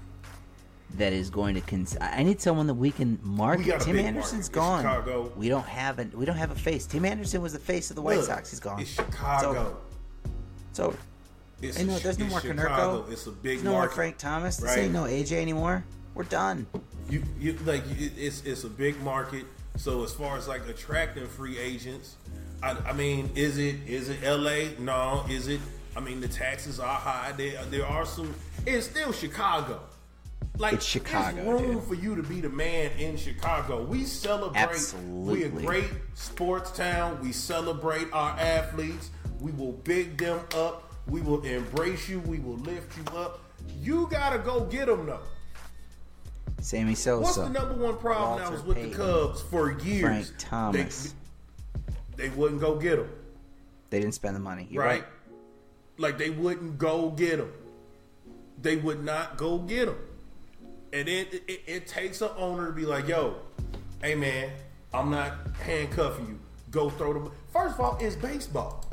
that 0.97 1.13
is 1.13 1.29
going 1.29 1.55
to. 1.55 1.61
Cons- 1.61 1.97
I 2.01 2.21
need 2.21 2.41
someone 2.41 2.67
that 2.67 2.73
we 2.73 2.91
can 2.91 3.17
market. 3.23 3.79
We 3.79 3.85
Tim 3.85 3.97
Anderson's 3.99 4.53
market 4.53 4.53
gone. 4.53 4.81
Chicago. 4.83 5.31
We 5.37 5.47
don't 5.49 5.65
have 5.65 5.99
a 5.99 6.07
we 6.13 6.25
don't 6.25 6.35
have 6.35 6.51
a 6.51 6.55
face. 6.55 6.85
Tim 6.85 7.05
Anderson 7.05 7.41
was 7.41 7.53
the 7.53 7.59
face 7.59 7.89
of 7.89 7.95
the 7.95 8.01
White 8.01 8.17
Look, 8.17 8.25
Sox. 8.27 8.49
He's 8.51 8.59
gone. 8.59 8.81
It's 8.81 8.91
It's 8.91 8.99
over. 8.99 9.11
Chicago. 9.11 9.77
It's 10.69 10.79
over. 10.79 10.97
It's 11.61 11.79
no, 11.81 11.95
a- 11.95 11.99
there's 11.99 12.19
no 12.19 12.25
more 12.25 12.41
Chicago. 12.41 13.03
Konerko. 13.03 13.11
It's 13.11 13.27
a 13.27 13.31
big 13.31 13.57
There's 13.57 13.63
no 13.63 13.71
more. 13.71 13.89
Frank 13.89 14.17
Thomas. 14.17 14.57
This 14.57 14.65
right? 14.69 14.79
ain't 14.79 14.93
no 14.93 15.03
AJ 15.03 15.33
anymore. 15.41 15.83
We're 16.15 16.23
done. 16.23 16.67
You, 17.09 17.23
you 17.39 17.57
like 17.65 17.83
it's 17.97 18.41
it's 18.43 18.63
a 18.63 18.69
big 18.69 18.99
market. 19.01 19.45
So 19.77 20.03
as 20.03 20.13
far 20.13 20.37
as 20.37 20.47
like 20.47 20.67
attracting 20.67 21.27
free 21.27 21.57
agents, 21.57 22.15
I, 22.61 22.71
I 22.71 22.93
mean, 22.93 23.29
is 23.35 23.57
it 23.57 23.75
is 23.87 24.09
it 24.09 24.19
L.A.? 24.23 24.71
No, 24.79 25.23
is 25.29 25.47
it? 25.47 25.61
I 25.95 25.99
mean, 25.99 26.19
the 26.21 26.27
taxes 26.27 26.79
are 26.79 26.95
high. 26.95 27.31
There 27.33 27.63
there 27.65 27.85
are 27.85 28.05
some. 28.05 28.33
It's 28.65 28.87
still 28.87 29.11
Chicago. 29.11 29.81
Like 30.57 30.73
It's 30.73 30.85
Chicago, 30.85 31.35
There's 31.37 31.47
room 31.61 31.73
dude. 31.75 31.83
for 31.85 31.95
you 31.95 32.15
to 32.15 32.23
be 32.23 32.41
the 32.41 32.49
man 32.49 32.91
in 32.99 33.15
Chicago. 33.17 33.83
We 33.83 34.03
celebrate. 34.03 34.59
Absolutely. 34.61 35.49
We're 35.49 35.59
a 35.63 35.65
great 35.65 35.89
sports 36.13 36.71
town. 36.71 37.19
We 37.23 37.31
celebrate 37.31 38.07
our 38.11 38.31
athletes. 38.37 39.11
We 39.39 39.53
will 39.53 39.71
big 39.71 40.17
them 40.17 40.41
up. 40.53 40.90
We 41.11 41.19
will 41.19 41.41
embrace 41.41 42.07
you. 42.07 42.21
We 42.21 42.39
will 42.39 42.55
lift 42.59 42.97
you 42.97 43.03
up. 43.17 43.41
You 43.81 44.07
gotta 44.09 44.39
go 44.39 44.61
get 44.61 44.87
them 44.87 45.05
though. 45.05 45.19
Sammy 46.61 46.95
Sosa. 46.95 47.23
What's 47.23 47.35
the 47.35 47.49
number 47.49 47.75
one 47.75 47.97
problem 47.97 48.39
that 48.39 48.49
Walter 48.49 48.55
was 48.55 48.63
with 48.63 48.77
Payton, 48.77 48.91
the 48.91 48.97
Cubs 48.97 49.41
for 49.41 49.77
years? 49.81 50.01
Frank 50.01 50.27
Thomas. 50.37 51.13
They, 52.15 52.29
they 52.29 52.29
wouldn't 52.29 52.61
go 52.61 52.75
get 52.75 52.95
them. 52.95 53.09
They 53.89 53.99
didn't 53.99 54.13
spend 54.13 54.37
the 54.37 54.39
money. 54.39 54.69
Right? 54.71 54.85
right. 54.85 55.03
Like 55.97 56.17
they 56.17 56.29
wouldn't 56.29 56.77
go 56.77 57.09
get 57.09 57.39
them. 57.39 57.51
They 58.61 58.77
would 58.77 59.03
not 59.03 59.35
go 59.35 59.57
get 59.57 59.87
them. 59.87 59.97
And 60.93 61.09
then 61.09 61.25
it, 61.29 61.43
it, 61.45 61.61
it 61.67 61.87
takes 61.87 62.21
an 62.21 62.29
owner 62.37 62.67
to 62.67 62.71
be 62.71 62.85
like, 62.85 63.09
"Yo, 63.09 63.35
hey 64.01 64.15
man, 64.15 64.49
I'm 64.93 65.11
not 65.11 65.33
handcuffing 65.61 66.27
you. 66.27 66.39
Go 66.69 66.89
throw 66.89 67.13
the." 67.13 67.31
First 67.51 67.75
of 67.75 67.81
all, 67.81 67.97
it's 67.99 68.15
baseball. 68.15 68.85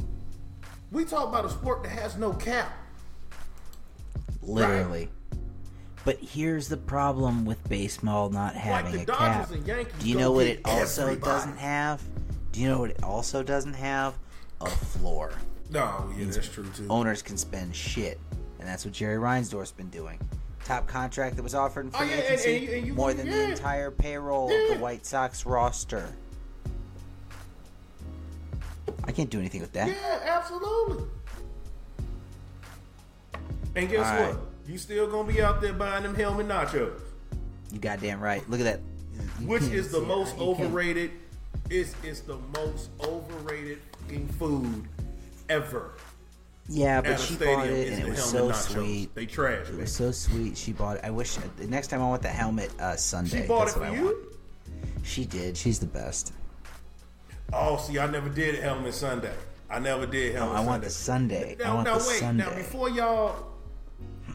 We 0.91 1.05
talk 1.05 1.29
about 1.29 1.45
a 1.45 1.51
sport 1.51 1.83
that 1.83 1.91
has 1.91 2.17
no 2.17 2.33
cap. 2.33 2.73
Literally. 4.43 5.11
But 6.05 6.19
here's 6.21 6.69
the 6.69 6.77
problem 6.77 7.45
with 7.45 7.67
baseball 7.69 8.31
not 8.31 8.55
having 8.55 8.93
the 8.93 9.03
a 9.03 9.05
Dodgers 9.05 9.65
cap. 9.67 9.87
and 9.91 9.99
Do 10.01 10.09
you 10.09 10.17
know 10.17 10.33
what 10.33 10.47
it 10.47 10.61
also 10.65 11.03
everybody. 11.03 11.31
doesn't 11.31 11.57
have? 11.59 12.03
Do 12.53 12.61
you 12.63 12.69
know 12.69 12.79
what 12.81 12.91
it 12.91 13.03
also 13.03 13.43
doesn't 13.43 13.75
have? 13.75 14.15
A 14.63 14.67
floor. 14.67 15.33
No, 15.71 16.11
yeah, 16.17 16.25
that's 16.27 16.49
true 16.49 16.67
too. 16.75 16.87
Owners 16.89 17.21
can 17.21 17.37
spend 17.37 17.77
shit, 17.77 18.19
and 18.59 18.67
that's 18.67 18.87
what 18.87 18.95
Jerry 18.95 19.19
Reinsdorf's 19.19 19.71
been 19.73 19.91
doing. 19.91 20.19
Top 20.65 20.87
contract 20.87 21.37
that 21.37 21.43
was 21.43 21.55
offered 21.55 21.87
in 21.87 21.91
free 21.91 22.07
Oh, 22.07 22.09
yeah, 22.11 22.23
agency, 22.23 22.57
and 22.57 22.65
you- 22.69 22.75
and 22.79 22.87
you- 22.87 22.95
more 22.95 23.13
than 23.13 23.29
the 23.29 23.51
entire 23.51 23.91
payroll 23.91 24.45
of 24.51 24.69
the 24.77 24.79
White 24.83 25.05
Sox 25.05 25.45
roster. 25.45 26.09
I 29.05 29.13
can't 29.13 29.31
do 29.31 29.39
anything 29.39 29.61
with 29.61 29.73
that. 29.73 29.89
Yeah, 29.89 30.21
absolutely. 30.25 31.05
And 33.77 33.89
guess 33.89 34.07
All 34.07 34.13
right. 34.27 34.35
what? 34.35 34.45
You 34.67 34.79
still 34.79 35.07
gonna 35.11 35.31
be 35.31 35.41
out 35.41 35.61
there 35.61 35.73
buying 35.73 36.03
them 36.03 36.15
helmet 36.15 36.47
nachos, 36.49 37.01
You 37.73 37.79
goddamn 37.79 38.21
right. 38.21 38.49
Look 38.51 38.61
at 38.61 38.65
that. 38.65 38.81
You 39.41 39.47
which 39.47 39.63
is 39.65 39.91
the 39.91 39.99
see 39.99 40.05
it. 40.05 40.09
most 40.09 40.39
overrated. 40.39 41.11
It's 41.71 41.95
it's 42.03 42.21
the 42.21 42.39
most 42.55 42.91
overrated 43.01 43.79
fucking 44.03 44.29
food 44.29 44.85
ever. 45.49 45.93
Yeah, 46.71 47.01
but 47.01 47.19
she 47.19 47.35
bought 47.37 47.67
it 47.67 47.93
and 47.93 48.03
it 48.03 48.11
was 48.11 48.23
so 48.23 48.51
nachos. 48.51 48.55
sweet. 48.73 49.15
They 49.15 49.25
trash, 49.25 49.69
It 49.69 49.73
man. 49.73 49.81
was 49.83 49.93
so 49.95 50.11
sweet. 50.11 50.57
She 50.59 50.73
bought 50.73 50.99
it. 50.99 51.05
I 51.05 51.11
wish 51.11 51.37
the 51.57 51.67
next 51.67 51.87
time 51.89 52.03
I 52.03 52.09
want 52.09 52.21
the 52.21 52.29
helmet 52.29 52.71
uh, 52.79 52.95
Sunday. 52.97 53.43
She 53.43 53.47
bought 53.49 53.67
That's 53.67 53.77
it 53.77 53.81
for 53.81 53.95
you. 53.97 54.05
want. 54.05 54.17
She 55.03 55.25
did. 55.25 55.57
She's 55.57 55.79
the 55.79 55.87
best. 55.87 56.33
Oh, 57.53 57.77
see, 57.79 57.99
I 57.99 58.07
never 58.07 58.29
did 58.29 58.57
helmet 58.57 58.95
Sunday. 58.95 59.35
I 59.71 59.79
never 59.79 60.07
did 60.07 60.35
No, 60.35 60.53
helmet. 60.53 60.57
Sunday. 60.57 60.65
I 60.65 60.71
want 60.71 60.83
the 60.83 60.91
Sunday. 60.91 61.49
Sunday. 61.49 61.65
I 61.65 61.75
want 61.75 61.87
now 61.87 61.99
the 61.99 62.09
wait. 62.09 62.19
Sunday. 62.19 62.45
Now 62.45 62.55
before 62.57 62.91
y'all, 62.91 63.47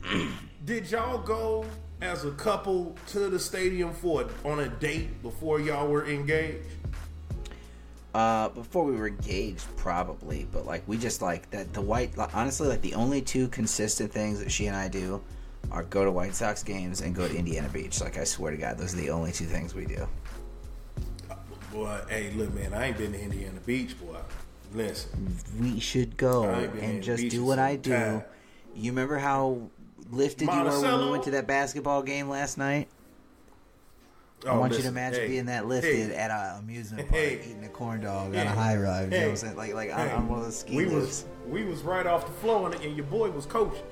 did 0.66 0.90
y'all 0.90 1.20
go 1.20 1.66
as 2.02 2.26
a 2.26 2.32
couple 2.32 2.96
to 3.08 3.30
the 3.30 3.40
stadium 3.40 3.94
for 3.94 4.28
on 4.44 4.60
a 4.60 4.68
date 4.68 5.22
before 5.22 5.60
y'all 5.60 5.88
were 5.88 6.06
engaged? 6.08 6.66
Uh, 8.14 8.50
before 8.50 8.84
we 8.86 8.96
were 8.96 9.08
engaged, 9.08 9.66
probably, 9.76 10.48
but 10.52 10.68
like 10.68 10.84
we 10.88 10.98
just 10.98 11.22
like 11.22 11.50
that. 11.50 11.74
The 11.74 11.82
white, 11.82 12.16
like, 12.16 12.36
honestly, 12.36 12.68
like 12.68 12.82
the 12.82 12.94
only 12.94 13.22
two 13.22 13.48
consistent 13.48 14.12
things 14.12 14.40
that 14.40 14.52
she 14.52 14.68
and 14.68 14.76
I 14.76 14.88
do 14.88 15.20
are 15.72 15.84
go 15.84 16.04
to 16.06 16.12
White 16.12 16.36
Sox 16.36 16.62
games 16.62 17.02
and 17.02 17.16
go 17.16 17.28
to 17.28 17.36
Indiana 17.36 17.70
Beach. 17.70 18.02
Like 18.02 18.18
I 18.20 18.24
swear 18.24 18.52
to 18.52 18.58
God, 18.58 18.78
those 18.78 18.94
are 18.94 18.98
the 18.98 19.10
only 19.10 19.32
two 19.32 19.46
things 19.46 19.74
we 19.74 19.86
do. 19.86 20.08
Boy, 21.74 22.00
hey, 22.08 22.32
look, 22.36 22.54
man, 22.54 22.74
I 22.74 22.88
ain't 22.88 22.98
been 22.98 23.14
to 23.14 23.20
Indiana 23.20 23.60
Beach, 23.66 24.00
boy. 24.00 24.18
Listen, 24.74 25.36
We 25.60 25.80
should 25.80 26.18
go 26.18 26.46
I 26.46 26.62
ain't 26.64 26.74
been 26.74 26.84
in 26.84 26.90
and 26.92 27.04
just 27.04 27.28
do 27.30 27.44
what 27.44 27.60
I 27.60 27.76
do. 27.76 27.92
time. 27.92 28.24
You 28.76 28.92
remember 28.92 29.18
how 29.18 29.70
lifted 30.12 30.46
you 30.52 30.64
were 30.64 30.82
when 30.82 31.06
we 31.06 31.12
went 31.12 31.24
to 31.24 31.32
that 31.32 31.48
basketball 31.48 32.02
game 32.04 32.30
last 32.30 32.58
night? 32.58 32.88
I 34.46 34.50
Oh, 34.50 34.60
want 34.60 34.74
you 34.74 34.82
to 34.82 34.88
imagine 34.90 35.22
hey, 35.22 35.28
being 35.28 35.46
that 35.46 35.68
lifted 35.68 36.10
hey, 36.12 36.16
at 36.16 36.30
an 36.30 36.60
amusement 36.60 37.08
park, 37.10 37.22
Hey. 37.22 37.40
eating 37.50 37.64
a 37.64 37.70
corn 37.70 38.02
dog 38.02 38.36
on 38.36 38.46
a 38.46 38.50
high 38.50 38.76
ride. 38.76 39.06
You 39.06 39.10
know 39.12 39.18
what 39.24 39.30
I'm 39.30 39.36
saying? 39.38 39.56
Like, 39.56 39.74
like 39.74 39.94
on 39.96 40.28
one 40.28 40.40
of 40.40 40.46
those 40.46 40.60
ski 40.60 40.76
we 40.76 40.86
lifts. 40.86 41.24
was 41.24 41.26
we 41.48 41.64
was 41.64 41.82
right 41.82 42.06
off 42.06 42.26
the 42.26 42.34
floor, 42.34 42.70
and, 42.72 42.84
and 42.84 42.96
your 42.98 43.06
boy 43.06 43.32
was 43.32 43.46
coaching. 43.46 43.84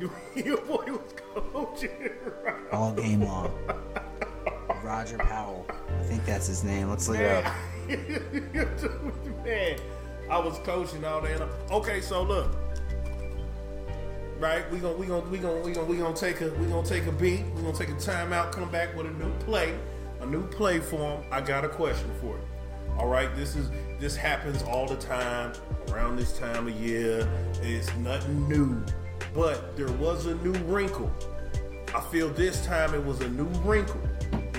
You- 0.00 0.10
Your 0.42 0.56
boy 0.62 0.84
was 0.86 1.14
coaching. 1.52 1.90
Right 2.42 2.54
all 2.72 2.92
game 2.92 3.20
long. 3.22 3.52
Roger 4.82 5.18
Powell, 5.18 5.66
I 5.98 6.02
think 6.04 6.24
that's 6.24 6.46
his 6.46 6.64
name. 6.64 6.88
Let's 6.88 7.08
look 7.08 7.18
it 7.18 7.44
up. 7.44 7.54
Man, 9.44 9.78
I 10.30 10.38
was 10.38 10.58
coaching 10.58 11.04
all 11.04 11.20
day. 11.20 11.36
Okay, 11.70 12.00
so 12.00 12.22
look, 12.22 12.54
right? 14.38 14.70
We 14.70 14.78
gonna 14.78 14.96
we 14.96 15.06
gonna 15.06 15.28
we 15.28 15.38
gonna 15.38 15.60
we 15.60 15.72
gonna 15.72 15.86
we 15.86 15.96
gonna 15.96 16.14
take 16.16 16.40
a 16.40 16.50
we 16.50 16.66
gonna 16.66 16.86
take 16.86 17.06
a 17.06 17.12
beat. 17.12 17.44
We 17.54 17.62
gonna 17.62 17.76
take 17.76 17.90
a 17.90 17.94
timeout. 17.94 18.52
Come 18.52 18.70
back 18.70 18.96
with 18.96 19.06
a 19.06 19.10
new 19.10 19.32
play, 19.40 19.76
a 20.20 20.26
new 20.26 20.46
play 20.46 20.78
form. 20.80 21.22
I 21.30 21.40
got 21.40 21.64
a 21.64 21.68
question 21.68 22.10
for 22.20 22.36
you. 22.36 22.44
All 22.98 23.08
right, 23.08 23.34
this 23.34 23.56
is 23.56 23.70
this 23.98 24.16
happens 24.16 24.62
all 24.62 24.86
the 24.86 24.96
time 24.96 25.52
around 25.90 26.16
this 26.16 26.36
time 26.38 26.68
of 26.68 26.74
year. 26.74 27.28
It's 27.62 27.94
nothing 27.96 28.48
new, 28.48 28.84
but 29.34 29.76
there 29.76 29.90
was 29.92 30.26
a 30.26 30.34
new 30.36 30.52
wrinkle. 30.64 31.10
I 31.94 32.00
feel 32.00 32.28
this 32.28 32.64
time 32.64 32.94
it 32.94 33.04
was 33.04 33.20
a 33.20 33.28
new 33.30 33.48
wrinkle. 33.64 34.00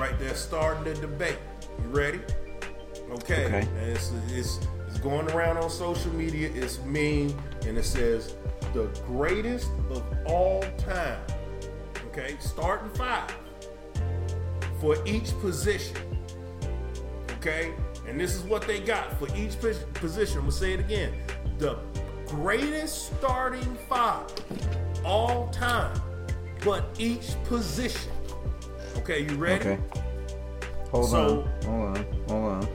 Right 0.01 0.17
there, 0.17 0.33
starting 0.33 0.83
the 0.83 0.99
debate. 0.99 1.37
You 1.79 1.89
ready? 1.89 2.21
Okay. 3.11 3.45
Okay. 3.45 3.59
And 3.59 3.91
it's, 3.91 4.11
it's, 4.29 4.59
it's 4.87 4.97
going 4.97 5.29
around 5.29 5.57
on 5.57 5.69
social 5.69 6.11
media. 6.11 6.49
It's 6.55 6.83
me, 6.85 7.35
and 7.67 7.77
it 7.77 7.85
says 7.85 8.33
the 8.73 8.85
greatest 9.05 9.69
of 9.91 10.03
all 10.25 10.63
time. 10.79 11.21
Okay, 12.07 12.35
starting 12.39 12.89
five 12.95 13.31
for 14.79 14.97
each 15.05 15.39
position. 15.39 15.95
Okay, 17.37 17.71
and 18.07 18.19
this 18.19 18.33
is 18.33 18.41
what 18.41 18.63
they 18.63 18.79
got 18.79 19.19
for 19.19 19.27
each 19.37 19.59
position. 19.93 20.39
I'm 20.39 20.45
gonna 20.45 20.51
say 20.51 20.73
it 20.73 20.79
again: 20.79 21.13
the 21.59 21.77
greatest 22.25 23.15
starting 23.19 23.77
five 23.87 24.25
all 25.05 25.49
time, 25.49 25.93
but 26.65 26.85
each 26.97 27.35
position. 27.43 28.11
Okay, 29.01 29.23
you 29.23 29.35
ready? 29.35 29.59
Okay. 29.69 29.79
Hold 30.91 31.09
So- 31.09 31.17
on. 31.17 31.63
Hold 31.65 31.97
on. 31.97 32.05
Hold 32.29 32.43
on. 32.53 32.67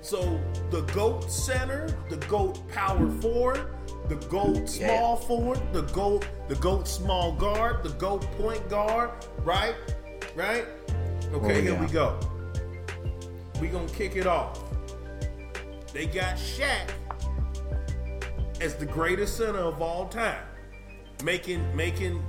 So 0.00 0.40
the 0.70 0.82
GOAT 0.92 1.30
center, 1.30 1.88
the 2.10 2.16
GOAT 2.28 2.58
power 2.68 3.08
forward, 3.20 3.68
the 4.08 4.16
GOAT 4.16 4.68
small 4.68 5.18
Yeah. 5.20 5.26
forward, 5.28 5.60
the 5.72 5.82
GOAT, 5.82 6.26
the 6.48 6.56
GOAT 6.56 6.86
small 6.88 7.32
guard, 7.32 7.82
the 7.84 7.90
GOAT 7.90 8.22
point 8.36 8.68
guard, 8.68 9.10
right? 9.44 9.74
Right? 10.34 10.66
Okay, 11.32 11.58
Oh, 11.58 11.60
here 11.62 11.72
yeah. 11.74 11.80
we 11.80 11.86
go. 11.86 12.18
We 13.60 13.68
gonna 13.68 13.88
kick 13.88 14.16
it 14.16 14.26
off. 14.26 14.58
They 15.92 16.06
got 16.06 16.34
Shaq 16.36 16.90
as 18.60 18.74
the 18.74 18.86
greatest 18.86 19.36
center 19.36 19.60
of 19.60 19.80
all 19.80 20.08
time. 20.08 20.44
Making 21.22 21.64
making 21.74 22.22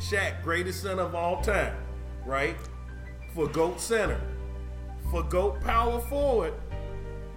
Shaq 0.00 0.42
greatest 0.42 0.82
center 0.82 1.02
of 1.02 1.14
all 1.14 1.42
time, 1.42 1.76
right? 2.24 2.56
For 3.34 3.46
GOAT 3.46 3.80
center. 3.80 4.20
For 5.10 5.22
GOAT 5.22 5.60
power 5.60 6.00
forward, 6.00 6.54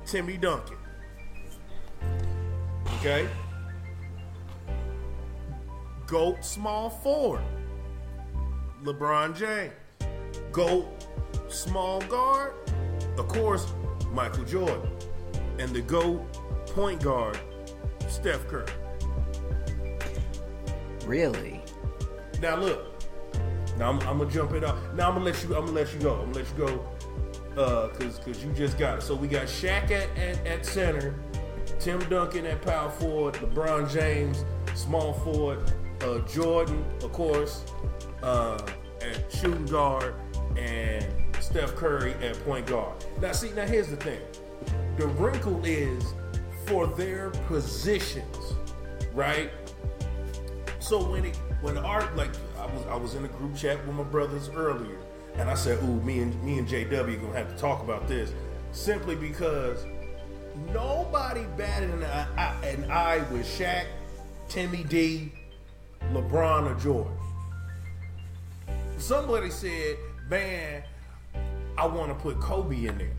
Timmy 0.06 0.38
Duncan. 0.38 0.78
Okay? 3.00 3.28
GOAT 6.08 6.44
small 6.44 6.90
forward, 6.90 7.44
LeBron 8.84 9.36
James. 9.36 9.74
GOAT 10.52 10.88
small 11.50 12.00
guard, 12.02 12.54
of 13.18 13.28
course, 13.28 13.74
Michael 14.12 14.46
Jordan. 14.46 14.90
And 15.60 15.70
the 15.72 15.82
GOAT 15.82 16.22
point 16.68 17.04
guard, 17.04 17.38
Steph 18.08 18.48
Curry. 18.48 18.72
Really? 21.06 21.63
Now 22.44 22.58
look. 22.58 23.02
Now 23.78 23.90
I'm, 23.90 24.00
I'm 24.02 24.18
gonna 24.18 24.30
jump 24.30 24.52
it 24.52 24.66
up. 24.66 24.76
Now 24.96 25.08
I'm 25.08 25.14
gonna 25.14 25.24
let 25.24 25.42
you. 25.42 25.56
I'm 25.56 25.66
gonna 25.66 25.72
let 25.72 25.94
you 25.94 26.00
go. 26.02 26.16
I'm 26.16 26.34
gonna 26.34 26.44
let 26.44 26.50
you 26.50 26.68
go. 26.68 27.62
Uh, 27.62 27.88
cause 27.88 28.20
cause 28.20 28.44
you 28.44 28.52
just 28.52 28.78
got 28.78 28.98
it. 28.98 29.02
So 29.02 29.16
we 29.16 29.30
got 29.30 29.46
Shaq 29.46 29.92
at, 29.92 30.10
at, 30.18 30.46
at 30.46 30.66
center, 30.66 31.16
Tim 31.80 32.00
Duncan 32.10 32.46
at 32.46 32.62
power 32.62 32.90
forward, 32.90 33.36
LeBron 33.36 33.90
James 33.90 34.44
small 34.76 35.14
forward, 35.14 35.72
uh, 36.02 36.20
Jordan 36.28 36.84
of 37.02 37.14
course 37.14 37.64
uh, 38.24 38.60
at 39.02 39.32
shooting 39.32 39.66
guard, 39.66 40.14
and 40.58 41.06
Steph 41.40 41.76
Curry 41.76 42.14
at 42.16 42.38
point 42.44 42.66
guard. 42.66 43.06
Now 43.22 43.32
see, 43.32 43.52
now 43.52 43.66
here's 43.66 43.88
the 43.88 43.96
thing. 43.96 44.20
The 44.98 45.08
wrinkle 45.08 45.64
is 45.64 46.14
for 46.66 46.88
their 46.88 47.30
positions, 47.48 48.54
right? 49.14 49.50
So 50.80 51.10
when 51.10 51.24
it 51.24 51.40
when 51.64 51.78
art 51.78 52.14
like 52.18 52.30
I 52.60 52.66
was 52.66 52.86
I 52.88 52.96
was 52.96 53.16
in 53.16 53.24
a 53.24 53.30
group 53.30 53.56
chat 53.56 53.84
with 53.88 53.96
my 53.96 54.04
brothers 54.04 54.50
earlier, 54.54 54.98
and 55.38 55.50
I 55.50 55.56
said, 55.56 55.82
"Ooh, 55.82 56.02
me 56.02 56.20
and 56.20 56.44
me 56.44 56.60
and 56.60 56.68
JW 56.68 57.22
gonna 57.22 57.38
have 57.38 57.50
to 57.50 57.58
talk 57.58 57.82
about 57.82 58.08
this," 58.08 58.34
simply 58.74 59.16
because 59.16 59.86
nobody 60.74 61.46
batted 61.58 61.90
an 61.90 62.04
eye, 62.04 62.54
an 62.66 62.92
eye 62.92 63.24
with 63.32 63.48
Shaq, 63.48 63.86
Timmy 64.50 64.84
D, 64.84 65.32
LeBron, 66.12 66.70
or 66.70 66.80
Jordan. 66.80 67.18
Somebody 68.98 69.50
said, 69.50 69.96
"Man, 70.30 70.84
I 71.78 71.88
want 71.88 72.10
to 72.10 72.16
put 72.16 72.42
Kobe 72.42 72.86
in 72.86 72.98
there," 72.98 73.16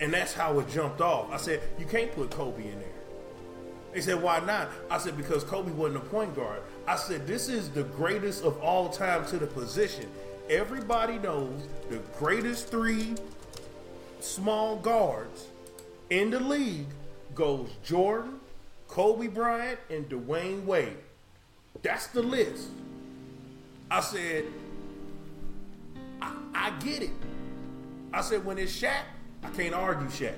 and 0.00 0.12
that's 0.12 0.32
how 0.32 0.58
it 0.58 0.68
jumped 0.68 1.00
off. 1.00 1.30
I 1.30 1.36
said, 1.36 1.62
"You 1.78 1.86
can't 1.86 2.12
put 2.16 2.32
Kobe 2.32 2.64
in 2.64 2.80
there." 2.80 2.93
They 3.94 4.00
said, 4.00 4.20
why 4.20 4.40
not? 4.40 4.68
I 4.90 4.98
said, 4.98 5.16
because 5.16 5.44
Kobe 5.44 5.70
wasn't 5.70 6.02
a 6.02 6.06
point 6.06 6.34
guard. 6.34 6.60
I 6.86 6.96
said, 6.96 7.28
this 7.28 7.48
is 7.48 7.70
the 7.70 7.84
greatest 7.84 8.42
of 8.42 8.60
all 8.60 8.88
time 8.90 9.24
to 9.26 9.38
the 9.38 9.46
position. 9.46 10.10
Everybody 10.50 11.18
knows 11.18 11.68
the 11.88 12.00
greatest 12.18 12.68
three 12.68 13.14
small 14.18 14.76
guards 14.76 15.46
in 16.10 16.30
the 16.30 16.40
league 16.40 16.86
goes 17.36 17.70
Jordan, 17.84 18.40
Kobe 18.88 19.28
Bryant, 19.28 19.78
and 19.88 20.08
Dwyane 20.08 20.64
Wade. 20.64 20.96
That's 21.82 22.08
the 22.08 22.22
list. 22.22 22.68
I 23.90 24.00
said, 24.00 24.44
I, 26.20 26.32
I 26.52 26.70
get 26.80 27.04
it. 27.04 27.10
I 28.12 28.22
said, 28.22 28.44
when 28.44 28.58
it's 28.58 28.72
Shaq, 28.80 29.02
I 29.44 29.50
can't 29.50 29.74
argue 29.74 30.08
Shaq. 30.08 30.34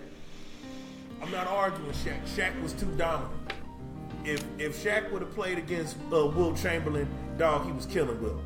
I'm 1.22 1.30
not 1.30 1.46
arguing 1.46 1.92
Shaq. 1.92 2.20
Shaq 2.26 2.60
was 2.62 2.72
too 2.72 2.86
dominant. 2.96 3.32
If 4.24 4.44
if 4.58 4.82
Shaq 4.82 5.10
would 5.12 5.22
have 5.22 5.34
played 5.34 5.58
against 5.58 5.96
uh, 6.12 6.26
Wilt 6.26 6.56
Chamberlain, 6.56 7.08
dog, 7.38 7.66
he 7.66 7.72
was 7.72 7.86
killing 7.86 8.20
Wilt. 8.20 8.42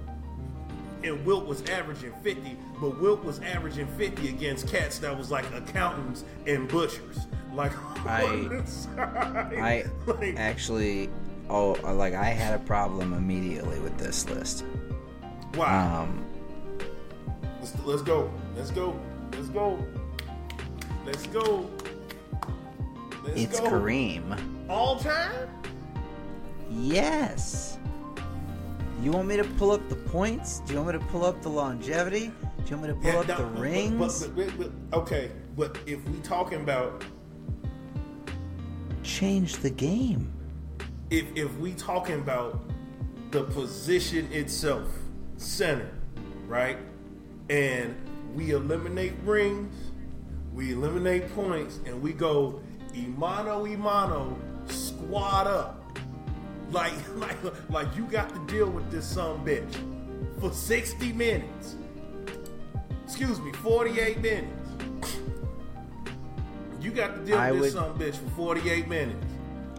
And 1.03 1.25
Wilt 1.25 1.47
was 1.47 1.63
averaging 1.71 2.13
50, 2.23 2.57
but 2.79 3.01
Wilt 3.01 3.25
was 3.25 3.41
averaging 3.41 3.87
50 3.97 4.29
against 4.29 4.69
cats 4.69 4.99
that 4.99 5.17
was 5.17 5.31
like 5.31 5.51
accountants 5.55 6.25
and 6.47 6.69
butchers. 6.69 7.27
Like 7.55 7.73
I, 8.07 8.63
I 8.99 9.85
like, 10.07 10.37
actually, 10.37 11.09
oh, 11.49 11.73
like 11.83 12.15
I 12.15 12.27
had 12.27 12.55
a 12.55 12.63
problem 12.63 13.15
immediately 13.15 13.81
with 13.81 13.97
this 13.99 14.29
list. 14.29 14.65
Wow. 15.55 16.03
Um, 16.03 16.27
let's, 17.61 17.75
let's 17.85 18.03
go. 18.03 18.31
Let's 18.57 18.71
go. 18.71 18.99
Let's 19.33 19.49
go. 19.49 19.85
Let's 21.07 21.27
go. 21.29 21.71
Let's 23.31 23.43
it's 23.43 23.61
go. 23.61 23.71
Kareem. 23.71 24.69
All 24.69 24.99
time? 24.99 25.49
Yes. 26.69 27.79
You 29.03 29.13
want 29.13 29.29
me 29.29 29.37
to 29.37 29.45
pull 29.45 29.71
up 29.71 29.89
the 29.89 29.97
points? 29.97 30.61
Do 30.61 30.75
you 30.75 30.83
want 30.83 30.95
me 30.95 31.01
to 31.01 31.07
pull 31.07 31.25
up 31.25 31.41
the 31.43 31.49
longevity? 31.49 32.27
Do 32.27 32.65
you 32.67 32.77
want 32.77 32.83
me 32.83 32.89
to 32.89 32.95
pull 32.95 33.13
yeah, 33.13 33.21
up 33.21 33.29
no, 33.29 33.37
the 33.37 33.43
but, 33.45 33.61
rings? 33.61 34.27
But, 34.27 34.59
but, 34.59 34.99
okay, 34.99 35.31
but 35.57 35.79
if 35.87 36.07
we 36.09 36.19
talking 36.19 36.61
about 36.61 37.05
change 39.03 39.57
the 39.57 39.71
game, 39.71 40.33
if 41.09 41.25
if 41.35 41.57
we 41.59 41.73
talking 41.75 42.17
about 42.17 42.61
the 43.31 43.45
position 43.45 44.31
itself, 44.33 44.89
center, 45.37 45.91
right, 46.47 46.79
and 47.49 47.95
we 48.35 48.51
eliminate 48.51 49.15
rings, 49.25 49.75
we 50.53 50.73
eliminate 50.73 51.33
points, 51.35 51.81
and 51.87 52.03
we 52.03 52.13
go 52.13 52.61
Imano 52.93 53.69
Imano 53.69 54.37
squad 54.71 55.47
up. 55.47 55.77
Like, 56.71 56.93
like, 57.17 57.71
like 57.71 57.97
you 57.97 58.05
got 58.05 58.33
to 58.35 58.53
deal 58.53 58.71
with 58.71 58.91
this 58.91 59.07
some 59.07 59.45
bitch 59.45 59.75
for 60.41 60.53
60 60.53 61.13
minutes. 61.13 61.77
Excuse 63.05 63.41
me, 63.41 63.53
48 63.53 64.21
minutes. 64.21 64.57
You 66.81 66.91
got 66.91 67.17
to 67.17 67.25
deal 67.25 67.37
I 67.37 67.51
with 67.51 67.61
would, 67.61 67.67
this 67.67 67.75
some 67.75 67.99
bitch 67.99 68.15
for 68.17 68.31
48 68.37 68.89
minutes. 68.89 69.27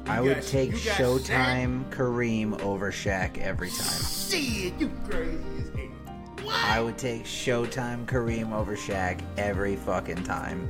You 0.05 0.11
I 0.11 0.15
got, 0.17 0.23
would 0.23 0.41
take 0.41 0.71
Showtime 0.73 1.85
Shaq? 1.85 1.95
Kareem 1.95 2.61
over 2.61 2.91
Shaq 2.91 3.37
every 3.37 3.69
time. 3.69 4.01
Shit, 4.03 4.73
you 4.79 4.91
crazy 5.09 5.37
as 5.59 5.69
hell. 5.69 6.51
I 6.53 6.81
would 6.81 6.97
take 6.97 7.23
Showtime 7.23 8.05
Kareem 8.05 8.51
over 8.51 8.75
Shaq 8.75 9.21
every 9.37 9.75
fucking 9.75 10.23
time. 10.23 10.69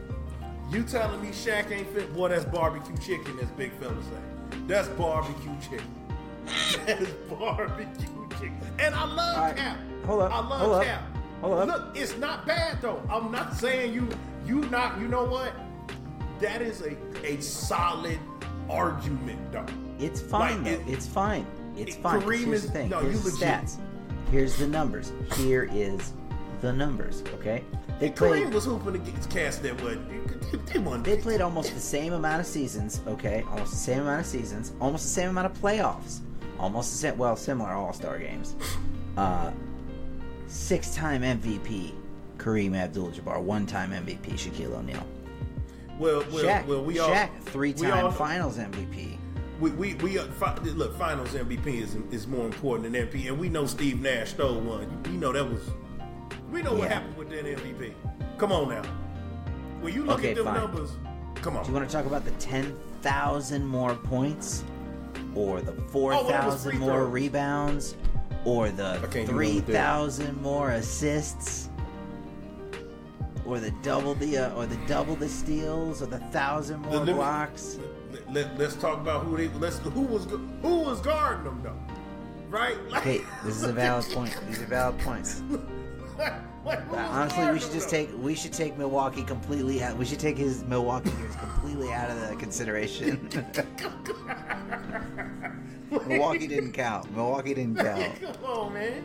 You 0.72 0.84
telling 0.84 1.22
me 1.22 1.30
Shaq 1.30 1.70
ain't 1.70 1.88
fit? 1.94 2.14
Boy, 2.14 2.30
that's 2.30 2.46
barbecue 2.46 2.98
chicken, 2.98 3.38
as 3.40 3.50
big 3.52 3.74
fella 3.74 4.02
say. 4.04 4.58
That's 4.68 4.88
barbecue 4.90 5.52
chicken. 5.60 5.94
that 6.86 7.02
is 7.02 7.10
barbecue 7.30 8.30
chicken. 8.40 8.58
And 8.80 8.96
I 8.96 9.04
love 9.04 9.38
right. 9.38 9.56
Cap. 9.58 9.78
Hold 10.06 10.22
up. 10.22 10.32
I 10.32 10.48
love 10.48 10.62
hold 10.62 10.84
Cap. 10.84 11.02
Up. 11.02 11.42
Hold 11.42 11.60
up. 11.60 11.68
Look, 11.68 11.98
it's 11.98 12.18
not 12.18 12.48
bad 12.48 12.82
though. 12.82 13.04
I'm 13.12 13.32
not 13.32 13.54
saying 13.56 13.94
you 13.94 14.08
you 14.46 14.62
not 14.70 14.98
you 14.98 15.10
know 15.10 15.26
what? 15.26 15.54
That 16.40 16.62
is 16.62 16.82
a 16.82 16.96
a 17.26 17.42
solid 17.42 18.20
argument 18.70 19.52
though. 19.52 19.66
It's 20.00 20.22
fine 20.22 20.64
like, 20.64 20.74
it, 20.74 20.82
it's 20.88 21.06
fine. 21.06 21.46
It's 21.76 21.98
it, 21.98 22.02
fine. 22.02 22.22
Kareem 22.22 22.46
Here's 22.46 22.64
is, 22.64 22.68
the 22.68 22.72
thing. 22.72 22.90
No, 22.90 23.00
Here's 23.00 23.24
the 23.24 23.32
stats. 23.32 23.78
Here's 24.32 24.56
the 24.56 24.68
numbers. 24.68 25.12
Here 25.36 25.70
is 25.70 26.14
the 26.62 26.72
numbers, 26.72 27.24
okay? 27.34 27.64
They 28.00 28.12
played, 28.12 28.48
Kareem 28.48 28.54
was 28.54 28.66
hooping 28.66 28.96
against 28.96 29.30
cats 29.30 29.58
that 29.58 29.82
would 29.82 30.00
they 30.68 30.80
won. 30.80 31.04
They 31.04 31.18
played 31.18 31.42
almost 31.42 31.74
the 31.74 31.80
same 31.80 32.14
amount 32.14 32.42
of 32.42 32.46
seasons. 32.46 33.02
Okay, 33.08 33.44
almost 33.50 33.72
the 33.72 33.78
same 33.78 34.02
amount 34.02 34.22
of 34.22 34.26
seasons. 34.26 34.74
Almost 34.80 35.04
the 35.04 35.10
same 35.10 35.30
amount 35.30 35.48
of 35.48 35.62
playoffs. 35.62 36.20
Almost 36.60 36.92
the 36.92 36.98
same. 36.98 37.18
Well, 37.18 37.36
similar 37.36 37.72
All 37.72 37.94
Star 37.94 38.18
games. 38.20 38.56
Uh, 39.18 39.52
six-time 40.48 41.22
MVP 41.22 41.94
Kareem 42.38 42.76
Abdul-Jabbar. 42.76 43.42
One-time 43.42 43.92
MVP 43.92 44.34
Shaquille 44.34 44.74
O'Neal. 44.74 45.06
Well, 46.00 46.26
well, 46.32 46.44
Shaq, 46.44 46.66
well, 46.66 46.84
we 46.84 47.00
all 47.00 47.10
Shaq, 47.10 47.30
three-time 47.44 48.06
all, 48.06 48.12
Finals 48.12 48.58
MVP. 48.58 49.18
We 49.60 49.70
we 49.72 49.94
we 49.96 50.18
uh, 50.18 50.26
look. 50.74 50.98
Finals 50.98 51.30
MVP 51.30 51.68
is 51.68 51.96
is 52.12 52.26
more 52.26 52.46
important 52.46 52.92
than 52.92 53.08
MVP, 53.08 53.28
and 53.28 53.38
we 53.38 53.48
know 53.50 53.68
Steve 53.68 54.02
Nash 54.02 54.32
stole 54.32 54.60
one. 54.60 55.04
You 55.06 55.20
know 55.20 55.32
that 55.32 55.48
was 55.48 55.62
we 56.52 56.62
know 56.62 56.74
what 56.74 56.92
happened 56.92 57.16
with 57.16 57.30
that 57.30 57.46
MVP. 57.46 57.94
Come 58.38 58.52
on 58.52 58.70
now. 58.70 58.84
When 59.80 59.94
you 59.94 60.04
look 60.04 60.20
okay, 60.20 60.32
at 60.32 60.36
them 60.36 60.46
fine. 60.46 60.56
numbers, 60.56 60.92
come 61.36 61.56
on. 61.56 61.64
Do 61.64 61.70
you 61.70 61.76
want 61.76 61.90
to 61.90 61.96
talk 61.96 62.06
about 62.06 62.26
the 62.26 62.32
10,000 62.32 63.66
more 63.66 63.96
points? 63.96 64.64
Or 65.34 65.62
the 65.62 65.72
4,000 65.72 66.76
oh, 66.76 66.80
more 66.80 67.06
rebounds? 67.06 67.96
Or 68.44 68.70
the 68.70 69.00
3,000 69.26 70.42
more 70.42 70.72
assists? 70.72 71.70
Or 73.46 73.60
the 73.60 73.72
double 73.82 74.14
the 74.16 74.38
uh, 74.38 74.54
or 74.54 74.66
the 74.66 74.78
double 74.88 75.16
the 75.16 75.28
steals 75.28 76.02
or 76.02 76.06
the 76.06 76.20
thousand 76.20 76.82
more 76.84 76.98
let, 76.98 77.16
blocks. 77.16 77.80
Let, 78.30 78.48
us 78.62 78.76
talk 78.76 79.00
about 79.00 79.26
who 79.26 79.36
they 79.36 79.48
let's 79.60 79.80
who 79.80 80.02
was 80.02 80.26
who 80.62 80.80
was 80.80 81.02
guarding 81.02 81.46
them 81.46 81.60
though, 81.64 81.76
right? 82.50 82.78
Like, 82.90 83.02
okay, 83.02 83.22
this 83.44 83.56
is 83.56 83.64
a 83.64 83.74
valid 83.74 84.06
point. 84.14 84.40
These 84.48 84.62
are 84.62 84.66
valid 84.66 85.00
points. 85.00 85.42
Honestly, 86.66 87.52
we 87.52 87.60
should 87.60 87.72
just 87.72 87.90
take 87.90 88.10
we 88.20 88.36
should 88.36 88.54
take 88.54 88.78
Milwaukee 88.78 89.24
completely 89.24 89.82
out. 89.84 89.98
We 89.98 90.06
should 90.06 90.20
take 90.20 90.38
his 90.38 90.64
Milwaukee 90.64 91.10
years 91.20 91.36
completely 91.36 91.92
out 91.92 92.10
of 92.10 92.30
the 92.30 92.36
consideration. 92.36 93.30
Milwaukee 96.08 96.48
didn't 96.48 96.72
count. 96.74 97.12
Milwaukee 97.16 97.54
didn't 97.54 97.76
count. 97.84 98.22
Come 98.22 98.46
on, 98.46 98.74
man. 98.74 99.04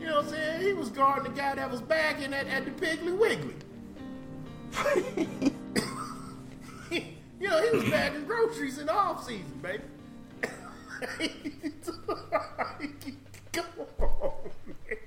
You 0.00 0.06
know 0.06 0.16
what 0.16 0.24
I'm 0.26 0.30
saying? 0.30 0.62
He 0.62 0.72
was 0.72 0.90
guarding 0.90 1.32
the 1.32 1.38
guy 1.38 1.54
that 1.54 1.70
was 1.70 1.80
bagging 1.80 2.34
at, 2.34 2.46
at 2.48 2.64
the 2.64 2.70
Piggly 2.72 3.16
Wiggly. 3.16 3.54
you 7.40 7.48
know, 7.48 7.62
he 7.62 7.76
was 7.76 7.84
bagging 7.88 8.24
groceries 8.24 8.78
in 8.78 8.86
the 8.86 8.92
off 8.92 9.24
season, 9.24 9.60
baby. 9.62 9.82
Come 13.52 13.64
on, 14.10 14.50
man 14.88 14.98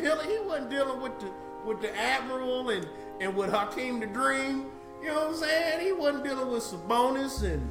dealing. 0.00 0.28
He 0.28 0.38
wasn't 0.40 0.70
dealing 0.70 1.00
with 1.00 1.18
the 1.20 1.30
with 1.64 1.80
the 1.80 1.96
admiral 1.96 2.70
and 2.70 2.86
and 3.20 3.34
with 3.34 3.50
Hakeem 3.50 4.00
the 4.00 4.06
Dream. 4.06 4.66
You 5.02 5.08
know 5.08 5.14
what 5.14 5.28
I'm 5.28 5.36
saying? 5.36 5.80
He 5.80 5.92
wasn't 5.92 6.24
dealing 6.24 6.50
with 6.50 6.62
Sabonis 6.62 7.42
and 7.42 7.68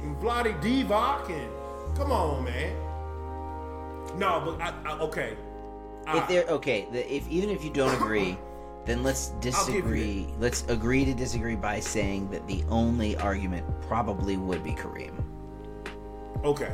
and 0.00 0.16
Vlade 0.16 0.60
Divac 0.62 1.28
and 1.30 1.96
come 1.96 2.10
on, 2.10 2.44
man. 2.44 2.74
No, 4.18 4.42
but 4.44 4.60
I, 4.60 4.74
I 4.84 4.98
okay. 5.00 5.36
if 6.08 6.28
they're 6.28 6.46
okay, 6.48 6.86
the, 6.90 7.14
if 7.14 7.28
even 7.28 7.50
if 7.50 7.62
you 7.62 7.70
don't 7.70 7.94
agree, 7.94 8.38
then 8.86 9.02
let's 9.02 9.28
disagree. 9.40 10.28
Let's 10.38 10.64
agree 10.68 11.04
to 11.04 11.14
disagree 11.14 11.56
by 11.56 11.80
saying 11.80 12.30
that 12.30 12.46
the 12.46 12.64
only 12.68 13.16
argument 13.16 13.66
probably 13.82 14.36
would 14.36 14.64
be 14.64 14.72
Kareem. 14.72 15.22
Okay. 16.44 16.72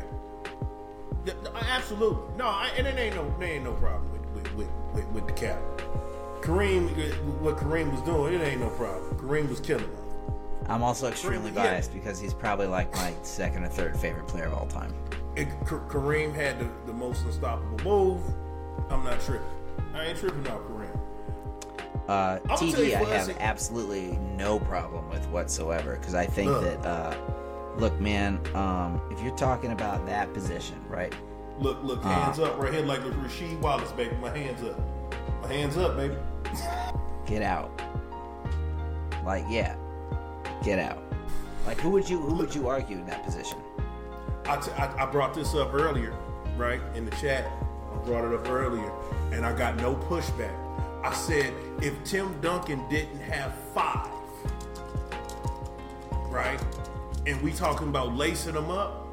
Absolutely. 1.68 2.36
No, 2.36 2.46
I, 2.46 2.70
and 2.78 2.86
it 2.86 2.96
ain't 2.96 3.16
no 3.16 3.34
there 3.38 3.48
ain't 3.48 3.64
no 3.64 3.72
problem 3.72 4.12
with 4.12 4.20
with, 4.20 4.25
with, 4.56 4.68
with, 4.94 5.06
with 5.08 5.26
the 5.26 5.32
cap. 5.32 5.60
Kareem, 6.40 6.88
what 7.40 7.56
Kareem 7.56 7.90
was 7.90 8.00
doing, 8.02 8.34
it 8.34 8.42
ain't 8.42 8.60
no 8.60 8.68
problem. 8.70 9.16
Kareem 9.18 9.48
was 9.48 9.60
killing 9.60 9.82
them. 9.84 10.02
I'm 10.68 10.82
also 10.82 11.08
extremely 11.08 11.50
Yeah. 11.50 11.64
biased 11.64 11.92
because 11.92 12.18
he's 12.20 12.34
probably 12.34 12.66
like 12.66 12.92
my 12.94 13.12
second 13.22 13.64
or 13.64 13.68
third 13.68 13.96
favorite 13.96 14.26
player 14.28 14.46
of 14.46 14.54
all 14.54 14.66
time. 14.66 14.92
It, 15.36 15.46
K- 15.68 15.76
Kareem 15.88 16.34
had 16.34 16.58
the, 16.58 16.68
the 16.86 16.92
most 16.92 17.24
unstoppable 17.24 17.78
move. 17.84 18.22
I'm 18.90 19.04
not 19.04 19.20
tripping. 19.20 19.46
I 19.94 20.06
ain't 20.06 20.18
tripping 20.18 20.46
out 20.48 20.62
Kareem. 20.68 20.98
Uh, 22.08 22.38
TD, 22.56 22.94
I 22.94 23.04
have 23.16 23.26
see- 23.26 23.32
absolutely 23.40 24.16
no 24.36 24.60
problem 24.60 25.08
with 25.10 25.26
whatsoever 25.28 25.96
because 25.96 26.14
I 26.14 26.26
think 26.26 26.50
Ugh. 26.50 26.62
that, 26.62 26.86
uh, 26.86 27.16
look, 27.78 27.98
man, 28.00 28.38
um, 28.54 29.00
if 29.10 29.20
you're 29.22 29.36
talking 29.36 29.72
about 29.72 30.06
that 30.06 30.32
position, 30.32 30.76
right? 30.88 31.12
Look, 31.58 31.82
look, 31.82 32.04
Uh. 32.04 32.08
hands 32.08 32.38
up 32.38 32.58
right 32.58 32.72
here 32.72 32.82
like 32.84 33.00
Rasheed 33.00 33.58
Wallace, 33.60 33.92
baby. 33.92 34.14
My 34.20 34.30
hands 34.36 34.62
up. 34.62 34.78
My 35.42 35.48
hands 35.52 35.76
up, 35.76 35.96
baby. 35.96 36.16
Get 37.26 37.42
out. 37.42 37.70
Like, 39.24 39.44
yeah, 39.48 39.74
get 40.62 40.78
out. 40.78 41.02
Like, 41.66 41.80
who 41.80 41.90
would 41.90 42.08
you 42.08 42.20
who 42.20 42.34
would 42.36 42.54
you 42.54 42.68
argue 42.68 42.96
in 42.98 43.06
that 43.06 43.24
position? 43.24 43.58
I, 44.48 44.56
t- 44.56 44.70
I, 44.72 45.02
I 45.02 45.06
brought 45.10 45.34
this 45.34 45.54
up 45.54 45.74
earlier, 45.74 46.14
right, 46.56 46.80
in 46.94 47.04
the 47.04 47.10
chat. 47.16 47.44
I 47.92 47.96
brought 48.06 48.24
it 48.24 48.32
up 48.38 48.48
earlier, 48.48 48.92
and 49.32 49.44
I 49.44 49.52
got 49.56 49.76
no 49.76 49.96
pushback. 49.96 50.54
I 51.02 51.12
said 51.12 51.52
if 51.82 51.92
Tim 52.04 52.40
Duncan 52.40 52.88
didn't 52.88 53.18
have 53.20 53.52
five, 53.74 54.08
right, 56.30 56.60
and 57.26 57.40
we 57.42 57.52
talking 57.52 57.88
about 57.88 58.14
lacing 58.14 58.54
them 58.54 58.70
up, 58.70 59.05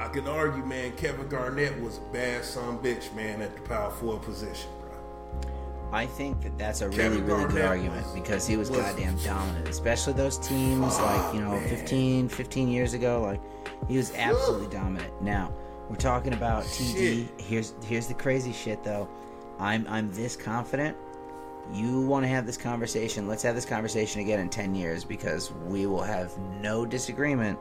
I 0.00 0.08
can 0.08 0.26
argue, 0.26 0.64
man, 0.64 0.92
Kevin 0.96 1.28
Garnett 1.28 1.78
was 1.82 1.98
a 1.98 2.12
bad 2.12 2.42
son 2.42 2.78
bitch, 2.78 3.14
man, 3.14 3.42
at 3.42 3.54
the 3.54 3.60
power 3.60 3.90
forward 3.90 4.22
position, 4.22 4.70
bro. 4.80 5.50
I 5.92 6.06
think 6.06 6.40
that 6.40 6.56
that's 6.56 6.80
a 6.80 6.86
really, 6.88 6.96
Kevin 6.96 7.26
really 7.26 7.42
good 7.44 7.48
Garnett 7.50 7.64
argument 7.66 8.06
was- 8.06 8.14
because 8.14 8.46
he 8.46 8.56
was, 8.56 8.70
was- 8.70 8.80
goddamn 8.80 9.18
dominant, 9.18 9.68
especially 9.68 10.14
those 10.14 10.38
teams 10.38 10.98
like, 10.98 11.34
you 11.34 11.42
know, 11.42 11.50
man. 11.50 11.68
15, 11.68 12.28
15 12.30 12.68
years 12.68 12.94
ago. 12.94 13.20
Like, 13.20 13.40
he 13.88 13.98
was 13.98 14.14
absolutely 14.14 14.68
dominant. 14.68 15.20
Now, 15.20 15.52
we're 15.90 15.96
talking 15.96 16.32
about 16.32 16.64
TD. 16.64 17.28
Here's 17.38 17.74
here's 17.84 18.06
the 18.06 18.14
crazy 18.14 18.52
shit, 18.54 18.82
though. 18.82 19.06
I'm 19.58 19.86
I'm 19.86 20.10
this 20.12 20.34
confident. 20.34 20.96
You 21.74 22.00
want 22.00 22.24
to 22.24 22.28
have 22.28 22.46
this 22.46 22.56
conversation? 22.56 23.28
Let's 23.28 23.42
have 23.42 23.54
this 23.54 23.66
conversation 23.66 24.22
again 24.22 24.40
in 24.40 24.48
10 24.48 24.74
years 24.74 25.04
because 25.04 25.52
we 25.66 25.84
will 25.86 26.02
have 26.02 26.36
no 26.60 26.86
disagreement. 26.86 27.58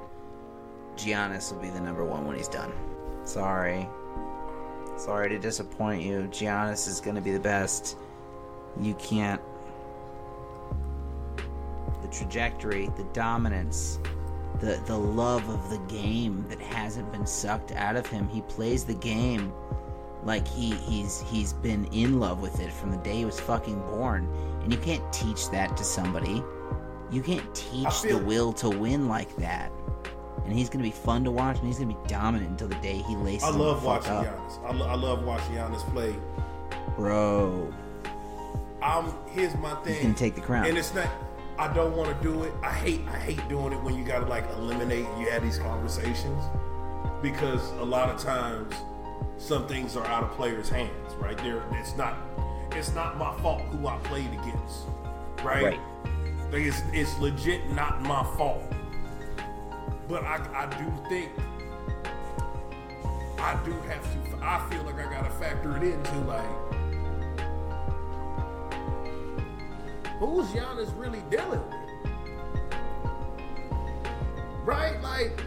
Giannis 1.00 1.52
will 1.52 1.60
be 1.62 1.70
the 1.70 1.80
number 1.80 2.04
one 2.04 2.26
when 2.28 2.36
he's 2.36 2.48
done. 2.48 2.72
Sorry. 3.24 3.88
Sorry 4.98 5.30
to 5.30 5.40
disappoint 5.40 6.04
you. 6.04 6.28
Giannis 6.32 6.88
is 6.88 7.00
going 7.00 7.16
to 7.16 7.22
be 7.22 7.32
the 7.32 7.40
best. 7.40 7.98
You 8.80 8.94
can't. 8.96 9.42
The 12.02 12.08
trajectory, 12.10 12.88
the 12.98 13.06
dominance, 13.14 14.00
the 14.60 14.82
the 14.86 14.98
love 14.98 15.48
of 15.50 15.70
the 15.70 15.78
game 15.94 16.46
that 16.50 16.60
hasn't 16.60 17.12
been 17.12 17.26
sucked 17.26 17.72
out 17.72 17.96
of 17.96 18.06
him. 18.08 18.28
He 18.28 18.42
plays 18.42 18.84
the 18.84 18.94
game 18.94 19.54
like 20.24 20.48
he 20.48 20.72
he's 20.76 21.22
he's 21.30 21.54
been 21.54 21.86
in 21.94 22.20
love 22.20 22.42
with 22.42 22.60
it 22.60 22.72
from 22.74 22.92
the 22.92 22.98
day 22.98 23.18
he 23.18 23.26
was 23.26 23.40
fucking 23.40 23.80
born. 23.88 24.28
And 24.64 24.74
you 24.74 24.80
can't 24.80 25.14
teach 25.14 25.50
that 25.52 25.78
to 25.78 25.84
somebody. 25.84 26.44
You 27.10 27.22
can't 27.22 27.56
teach 27.56 27.90
feel- 27.94 28.20
the 28.20 28.26
will 28.26 28.52
to 28.54 28.70
win 28.70 29.08
like 29.08 29.34
that. 29.38 29.72
And 30.46 30.54
he's 30.54 30.70
gonna 30.70 30.84
be 30.84 30.92
fun 30.92 31.24
to 31.26 31.32
watch, 31.32 31.58
and 31.58 31.68
he's 31.68 31.80
gonna 31.80 31.94
be 31.94 32.08
dominant 32.08 32.52
until 32.52 32.68
the 32.68 32.76
day 32.76 32.98
he 33.08 33.16
laces 33.16 33.44
I 33.48 33.52
love 33.52 33.84
watching 33.84 34.12
up. 34.12 34.26
Giannis. 34.26 34.66
I, 34.66 34.74
lo- 34.74 34.88
I 34.88 34.96
love 34.96 35.24
watching 35.24 35.56
Giannis 35.56 35.82
play. 35.92 36.16
Bro, 36.96 37.74
I'm 38.82 39.14
here's 39.30 39.56
my 39.58 39.76
thing. 39.84 39.94
he's 39.94 40.04
gonna 40.04 40.14
take 40.16 40.36
the 40.36 40.42
crown. 40.42 40.66
And 40.66 40.78
it's 40.78 40.94
not. 40.94 41.08
I 41.58 41.72
don't 41.74 41.96
want 41.96 42.16
to 42.16 42.24
do 42.24 42.44
it. 42.44 42.54
I 42.64 42.72
hate. 42.72 43.02
I 43.10 43.18
hate 43.18 43.48
doing 43.50 43.74
it 43.74 43.82
when 43.84 43.96
you 43.98 44.04
gotta 44.04 44.26
like 44.26 44.50
eliminate. 44.52 45.06
You 45.20 45.30
have 45.30 45.44
these 45.44 45.58
conversations 45.60 46.44
because 47.22 47.70
a 47.74 47.84
lot 47.84 48.10
of 48.10 48.20
times 48.20 48.74
some 49.38 49.68
things 49.68 49.96
are 49.98 50.06
out 50.08 50.24
of 50.24 50.32
players' 50.32 50.70
hands. 50.70 51.14
Right 51.20 51.38
there, 51.40 51.62
it's 51.74 51.96
not. 51.96 52.18
It's 52.72 52.94
not 52.94 53.18
my 53.18 53.36
fault 53.42 53.62
who 53.64 53.88
I 53.88 53.98
played 54.00 54.32
against. 54.32 54.86
Right. 55.44 55.64
Right. 55.64 55.80
Like 56.52 56.62
it's 56.64 56.82
it's 56.94 57.18
legit 57.20 57.70
not 57.72 58.02
my 58.02 58.24
fault. 58.38 58.64
But 60.10 60.24
I 60.24 60.38
I 60.54 60.66
do 60.66 60.92
think. 61.08 61.30
I 63.38 63.58
do 63.64 63.72
have 63.72 64.04
to. 64.04 64.46
I 64.46 64.68
feel 64.70 64.84
like 64.84 64.96
I 64.96 65.10
gotta 65.14 65.30
factor 65.30 65.78
it 65.78 65.84
into 65.84 66.18
like. 66.22 66.70
who's 70.20 70.48
Giannis 70.48 70.92
really 70.98 71.22
dealing 71.30 71.62
with? 71.62 71.76
Right? 74.66 75.02
Like, 75.02 75.42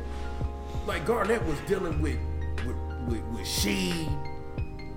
like 0.87 1.05
Garnett 1.05 1.45
was 1.45 1.59
dealing 1.67 2.01
with 2.01 2.19
with 2.65 2.77
with, 3.09 3.23
with 3.25 3.47
Sheed. 3.47 4.09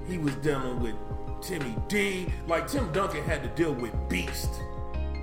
He 0.08 0.18
was 0.18 0.36
dealing 0.36 0.80
with 0.80 0.96
Timmy 1.42 1.76
D. 1.88 2.28
Like 2.48 2.68
Tim 2.68 2.92
Duncan 2.92 3.24
had 3.24 3.44
to 3.44 3.50
deal 3.50 3.74
with 3.74 3.94
Beast. 4.10 4.50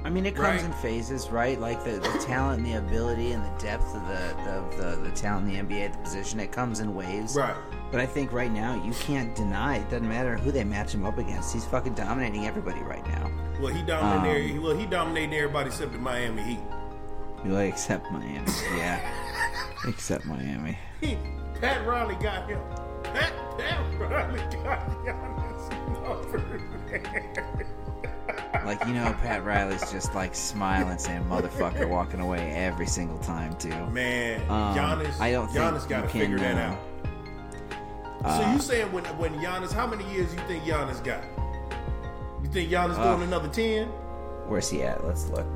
I 0.04 0.10
mean, 0.10 0.26
it 0.26 0.34
comes 0.34 0.62
Right. 0.62 0.64
in 0.64 0.72
phases, 0.74 1.30
right? 1.30 1.60
Like 1.60 1.84
the, 1.84 1.92
the 1.92 2.24
talent 2.26 2.58
and 2.64 2.66
the 2.66 2.78
ability 2.78 3.32
and 3.32 3.44
the 3.44 3.62
depth 3.62 3.94
of 3.94 4.06
the 4.08 4.52
of 4.52 4.76
the, 4.76 5.08
the 5.08 5.10
talent 5.14 5.48
in 5.54 5.68
the 5.68 5.74
NBA 5.74 5.84
at 5.86 5.92
the 5.92 5.98
position. 5.98 6.40
It 6.40 6.50
comes 6.50 6.80
in 6.80 6.94
waves. 6.94 7.36
Right. 7.36 7.54
But 7.92 8.00
I 8.00 8.06
think 8.06 8.32
right 8.32 8.50
now 8.50 8.82
you 8.84 8.92
can't 8.94 9.34
deny 9.36 9.76
it 9.76 9.90
doesn't 9.90 10.08
matter 10.08 10.36
who 10.36 10.50
they 10.50 10.64
match 10.64 10.92
him 10.94 11.04
up 11.04 11.18
against. 11.18 11.52
He's 11.52 11.64
fucking 11.66 11.94
dominating 11.94 12.46
everybody 12.46 12.80
right 12.80 13.06
now. 13.08 13.30
Well, 13.60 13.72
he 13.72 13.82
dominated. 13.82 14.56
Um, 14.56 14.62
well, 14.62 14.76
he 14.76 14.86
dominated 14.86 15.36
everybody 15.36 15.68
except 15.68 15.92
the 15.92 15.98
Miami 15.98 16.42
Heat. 16.42 16.60
You 17.44 17.52
like 17.52 17.68
except 17.72 18.10
Miami, 18.10 18.40
yeah, 18.76 19.00
except 19.86 20.24
Miami. 20.26 20.78
He, 21.00 21.18
Pat 21.60 21.86
Riley 21.86 22.14
got 22.16 22.48
him. 22.48 22.58
Pat, 23.04 23.32
Pat 23.58 24.00
Riley 24.00 24.38
got 24.64 24.88
Giannis 25.04 25.70
number. 26.02 27.61
Like 28.64 28.84
you 28.86 28.94
know, 28.94 29.14
Pat 29.22 29.44
Riley's 29.44 29.90
just 29.90 30.14
like 30.14 30.34
smiling, 30.34 30.98
saying 30.98 31.24
"motherfucker" 31.24 31.88
walking 31.88 32.20
away 32.20 32.52
every 32.52 32.86
single 32.86 33.18
time 33.18 33.56
too. 33.56 33.86
Man, 33.86 34.40
Um, 34.50 34.74
Giannis. 34.76 35.20
I 35.20 35.32
don't 35.32 35.46
think 35.48 35.88
got 35.88 36.02
to 36.02 36.08
figure 36.08 36.38
that 36.38 36.56
uh, 36.56 38.24
out. 38.24 38.38
so 38.40 38.50
you 38.52 38.58
saying 38.60 38.92
when 38.92 39.04
when 39.18 39.34
Giannis? 39.40 39.72
How 39.72 39.86
many 39.86 40.04
years 40.12 40.32
you 40.32 40.40
think 40.46 40.64
Giannis 40.64 41.02
got? 41.02 41.22
You 42.42 42.48
think 42.50 42.70
Giannis 42.70 42.98
Uh, 42.98 43.16
doing 43.16 43.26
another 43.28 43.48
ten? 43.48 43.88
Where's 44.48 44.68
he 44.70 44.82
at? 44.82 45.04
Let's 45.04 45.28
look. 45.28 45.46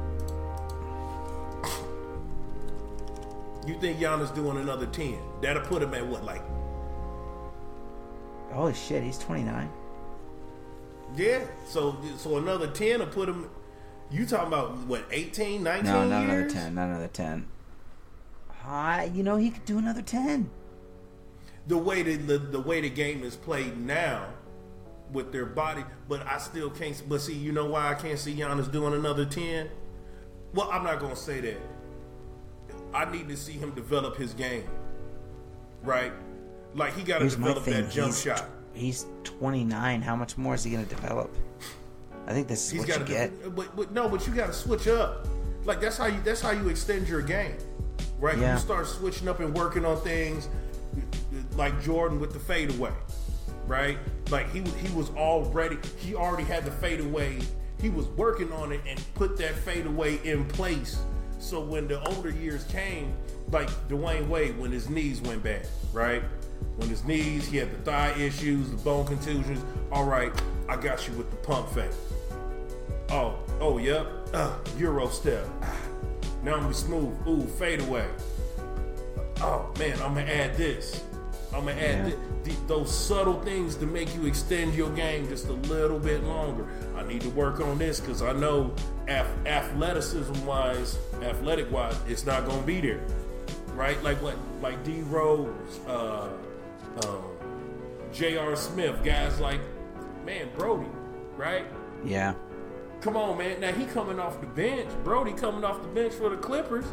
You 3.67 3.75
think 3.81 3.99
Giannis 3.99 4.33
doing 4.35 4.59
another 4.59 4.87
ten? 4.87 5.19
That'll 5.41 5.63
put 5.63 5.83
him 5.83 5.93
at 5.95 6.07
what, 6.07 6.25
like? 6.25 6.43
Holy 8.53 8.75
shit, 8.75 9.03
he's 9.03 9.19
29. 9.19 9.69
Yeah. 11.17 11.45
So 11.67 11.97
so 12.17 12.37
another 12.39 12.69
ten 12.69 13.01
will 13.01 13.07
put 13.07 13.29
him. 13.29 13.49
You 14.11 14.25
talking 14.27 14.49
about 14.49 14.77
what? 14.87 15.05
18, 15.11 15.63
19 15.65 15.85
No, 15.85 16.07
not 16.09 16.25
another 16.25 16.49
10. 16.49 16.75
Not 16.77 16.89
another 16.91 17.09
10. 17.09 17.49
Hi, 18.63 19.11
you 19.13 19.23
know 19.25 19.37
he 19.37 19.51
could 19.51 19.65
do 19.65 19.79
another 19.79 20.03
10. 20.03 20.49
the 21.67 21.77
way 21.77 22.03
that 22.03 22.27
the, 22.27 22.39
the 22.39 22.61
way 22.61 22.81
the 22.81 22.91
game 22.91 23.23
is 23.25 23.35
played 23.37 23.77
now 23.79 24.29
with 25.13 25.33
their 25.33 25.47
body, 25.47 25.85
but 26.09 26.25
I 26.27 26.39
still 26.39 26.71
can't. 26.71 27.01
But 27.09 27.21
see, 27.21 27.35
you 27.35 27.53
know 27.53 27.67
why 27.67 27.91
I 27.91 27.95
can't 27.95 28.19
see 28.19 28.35
Giannis 28.35 28.71
doing 28.71 28.95
another 28.95 29.25
ten? 29.25 29.71
Well, 30.55 30.71
I'm 30.71 30.85
not 30.85 31.01
gonna 31.01 31.17
say 31.17 31.41
that. 31.41 31.61
I 32.95 33.11
need 33.11 33.29
to 33.29 33.37
see 33.37 33.53
him 33.53 33.73
develop 33.73 34.17
his 34.17 34.35
game, 34.35 34.69
right? 35.83 36.13
Like 36.75 36.95
he 36.95 37.03
got 37.03 37.19
to 37.19 37.29
develop 37.29 37.65
that 37.65 37.91
jump 37.91 38.09
he's, 38.09 38.23
shot. 38.23 38.47
He's 38.77 39.07
29. 39.25 40.03
How 40.03 40.17
much 40.17 40.37
more 40.39 40.55
is 40.55 40.65
he 40.65 40.71
going 40.73 40.87
to 40.87 40.95
develop? 40.95 41.35
I 42.27 42.33
think 42.33 42.49
this 42.49 42.65
is 42.67 42.71
He's 42.71 42.81
what 42.81 42.89
got 42.89 42.99
you 43.01 43.05
to 43.07 43.11
get. 43.13 43.55
but, 43.55 43.77
but 43.77 43.93
no, 43.93 44.09
but 44.09 44.27
you 44.27 44.35
got 44.35 44.49
to 44.49 44.53
switch 44.53 44.89
up. 44.89 45.27
Like 45.65 45.81
that's 45.81 45.97
how 45.99 46.07
you 46.07 46.21
that's 46.23 46.41
how 46.41 46.53
you 46.53 46.69
extend 46.69 47.09
your 47.09 47.23
game, 47.23 47.57
right? 48.19 48.39
Yeah. 48.39 48.55
You 48.55 48.59
start 48.61 48.87
switching 48.87 49.29
up 49.29 49.41
and 49.41 49.55
working 49.55 49.85
on 49.85 50.01
things 50.03 50.49
like 51.57 51.81
Jordan 51.83 52.21
with 52.21 52.33
the 52.33 52.39
fadeaway, 52.39 52.93
right? 53.67 53.99
Like 54.31 54.51
he 54.53 54.61
he 54.63 54.95
was 54.95 55.11
already 55.11 55.79
he 55.99 56.15
already 56.15 56.45
had 56.45 56.65
the 56.65 56.71
fadeaway. 56.71 57.39
He 57.81 57.91
was 57.91 58.07
working 58.09 58.53
on 58.53 58.73
it 58.73 58.81
and 58.87 59.03
put 59.15 59.37
that 59.39 59.55
fadeaway 59.55 60.19
in 60.25 60.47
place 60.47 60.99
So 61.39 61.61
when 61.61 61.89
the 61.89 62.01
older 62.09 62.31
years 62.31 62.65
came, 62.65 63.15
like 63.51 63.69
Dwyane 63.89 64.29
Wade, 64.29 64.59
when 64.59 64.73
his 64.73 64.89
knees 64.89 65.21
went 65.21 65.43
bad, 65.43 65.69
right? 65.93 66.23
When 66.77 66.89
his 66.89 67.05
knees, 67.05 67.47
he 67.47 67.57
had 67.57 67.71
the 67.73 67.79
thigh 67.91 68.13
issues, 68.19 68.71
the 68.71 68.77
bone 68.77 69.07
contusions. 69.07 69.65
All 69.91 70.05
right, 70.05 70.33
I 70.69 70.77
got 70.77 71.07
you 71.09 71.15
with 71.15 71.31
the 71.31 71.37
pump 71.39 71.69
fake. 71.71 71.91
Oh, 73.11 73.39
oh, 73.61 73.79
yep. 73.79 74.07
Uh, 74.35 74.53
Euro 74.79 75.09
step. 75.09 75.47
Now 76.43 76.53
I'm 76.55 76.59
gonna 76.59 76.69
be 76.69 76.75
smooth. 76.75 77.15
Ooh, 77.27 77.47
fade 77.59 77.81
away. 77.81 78.07
Oh 79.41 79.71
man, 79.79 79.95
I'm 80.03 80.15
gonna 80.15 80.23
add 80.31 80.57
this. 80.57 81.03
I'm 81.55 81.65
gonna 81.67 81.81
add 81.81 82.15
Yeah. 82.45 82.55
those 82.67 82.93
subtle 82.95 83.41
things 83.43 83.77
to 83.77 83.87
make 83.87 84.15
you 84.15 84.27
extend 84.27 84.75
your 84.75 84.91
game 84.91 85.29
just 85.29 85.49
a 85.49 85.53
little 85.53 85.99
bit 85.99 86.25
longer. 86.25 86.67
I 86.97 87.03
need 87.05 87.21
to 87.23 87.31
work 87.31 87.61
on 87.61 87.79
this 87.79 88.01
because 88.01 88.23
I 88.23 88.33
know 88.33 88.73
ath- 89.09 89.47
athleticism 89.47 90.45
wise, 90.45 90.99
athletic 91.23 91.71
wise, 91.71 91.97
it's 92.09 92.27
not 92.27 92.47
gonna 92.47 92.63
be 92.63 92.81
there, 92.81 93.01
right? 93.77 94.03
Like 94.03 94.21
what, 94.23 94.37
like 94.63 94.83
D 94.83 95.03
Rose, 95.03 95.81
uh, 95.87 96.29
um, 97.05 97.23
J.R. 98.13 98.57
Smith, 98.57 99.05
guys 99.05 99.39
like, 99.39 99.61
man, 100.25 100.49
Brodie, 100.57 100.89
right? 101.37 101.67
Yeah. 102.05 102.35
Come 103.03 103.17
on, 103.17 103.39
man. 103.39 103.61
Now 103.61 103.73
he 103.73 103.85
coming 103.85 104.19
off 104.19 104.41
the 104.41 104.47
bench. 104.47 104.89
Brodie 105.05 105.33
coming 105.33 105.63
off 105.63 105.83
the 105.83 105.89
bench 105.89 106.15
for 106.15 106.31
the 106.31 106.37
Clippers. 106.37 106.87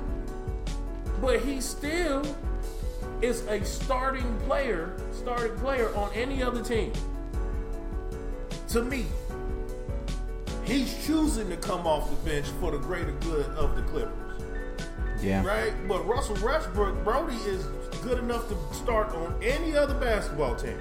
But 1.21 1.39
he 1.39 1.61
still 1.61 2.23
is 3.21 3.45
a 3.47 3.63
starting 3.63 4.37
player, 4.41 4.97
starting 5.13 5.57
player 5.59 5.95
on 5.95 6.11
any 6.13 6.43
other 6.43 6.61
team. 6.61 6.91
To 8.69 8.83
me, 8.83 9.05
he's 10.65 11.05
choosing 11.05 11.49
to 11.49 11.57
come 11.57 11.87
off 11.87 12.09
the 12.09 12.29
bench 12.29 12.47
for 12.59 12.71
the 12.71 12.77
greater 12.77 13.13
good 13.21 13.45
of 13.51 13.75
the 13.77 13.83
Clippers. 13.83 14.22
Yeah. 15.23 15.43
Right? 15.45 15.73
But 15.87 16.05
Russell 16.05 16.37
Westbrook, 16.43 17.03
Brodie 17.03 17.35
is 17.49 17.65
good 18.01 18.19
enough 18.19 18.47
to 18.49 18.57
start 18.75 19.13
on 19.15 19.33
any 19.41 19.75
other 19.75 19.93
basketball 19.93 20.55
team. 20.55 20.77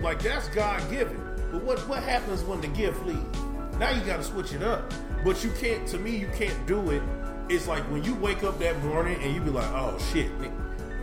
Like 0.00 0.22
that's 0.22 0.48
God 0.48 0.80
given. 0.90 1.20
But 1.52 1.62
what 1.62 1.78
what 1.88 2.02
happens 2.02 2.42
when 2.42 2.60
the 2.60 2.68
gift 2.68 3.04
leaves? 3.04 3.38
Now 3.78 3.90
you 3.90 4.00
got 4.02 4.16
to 4.16 4.24
switch 4.24 4.52
it 4.52 4.62
up. 4.62 4.92
But 5.24 5.44
you 5.44 5.50
can't. 5.60 5.86
To 5.88 5.98
me, 5.98 6.16
you 6.16 6.28
can't 6.34 6.66
do 6.66 6.90
it. 6.90 7.02
It's 7.50 7.66
like 7.68 7.82
when 7.90 8.02
you 8.04 8.14
wake 8.14 8.42
up 8.44 8.58
that 8.60 8.82
morning 8.84 9.20
and 9.22 9.34
you 9.34 9.40
be 9.42 9.50
like, 9.50 9.68
"Oh 9.72 9.98
shit, 10.12 10.30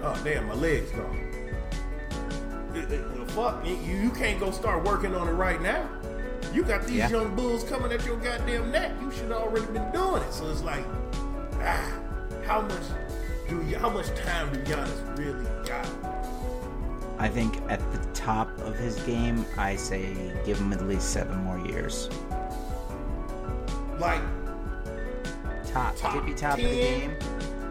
oh 0.02 0.20
damn, 0.24 0.48
my 0.48 0.54
legs 0.56 0.90
gone." 0.92 1.18
It- 2.74 2.92
it- 2.92 3.18
the 3.28 3.34
fuck, 3.34 3.64
you 3.66 3.76
you 3.76 4.10
can't 4.12 4.40
go 4.40 4.50
start 4.52 4.84
working 4.84 5.14
on 5.16 5.28
it 5.28 5.34
right 5.34 5.62
now. 5.62 5.88
You 6.54 6.64
got 6.64 6.84
these 6.88 6.98
Yeah. 6.98 7.10
young 7.10 7.36
bulls 7.36 7.64
coming 7.66 7.92
at 7.92 8.04
your 8.06 8.16
goddamn 8.18 8.72
neck. 8.72 8.92
You 9.02 9.12
should 9.12 9.32
already 9.32 9.66
been 9.68 9.92
doing 9.92 10.24
it. 10.24 10.34
So 10.34 10.50
it's 10.50 10.62
like, 10.64 10.86
ah, 11.62 12.00
how 12.46 12.62
much 12.62 12.84
do 13.48 13.62
you, 13.64 13.78
how 13.78 13.90
much 13.90 14.08
time 14.16 14.52
do 14.52 14.60
Giannis 14.64 15.18
really 15.18 15.46
got? 15.68 15.88
I 17.20 17.28
think 17.28 17.60
at 17.70 17.80
the 17.92 18.00
top 18.14 18.56
of 18.60 18.76
his 18.78 19.00
game, 19.02 19.46
I 19.58 19.76
say 19.76 20.14
give 20.46 20.60
him 20.60 20.72
at 20.74 20.86
least 20.88 21.12
seven 21.12 21.38
more 21.44 21.60
years. 21.68 22.10
Like 24.00 24.22
Top, 25.78 25.96
Top 25.98 26.14
tippy 26.14 26.34
top 26.34 26.58
of 26.58 26.64
the 26.64 26.70
game. 26.70 27.12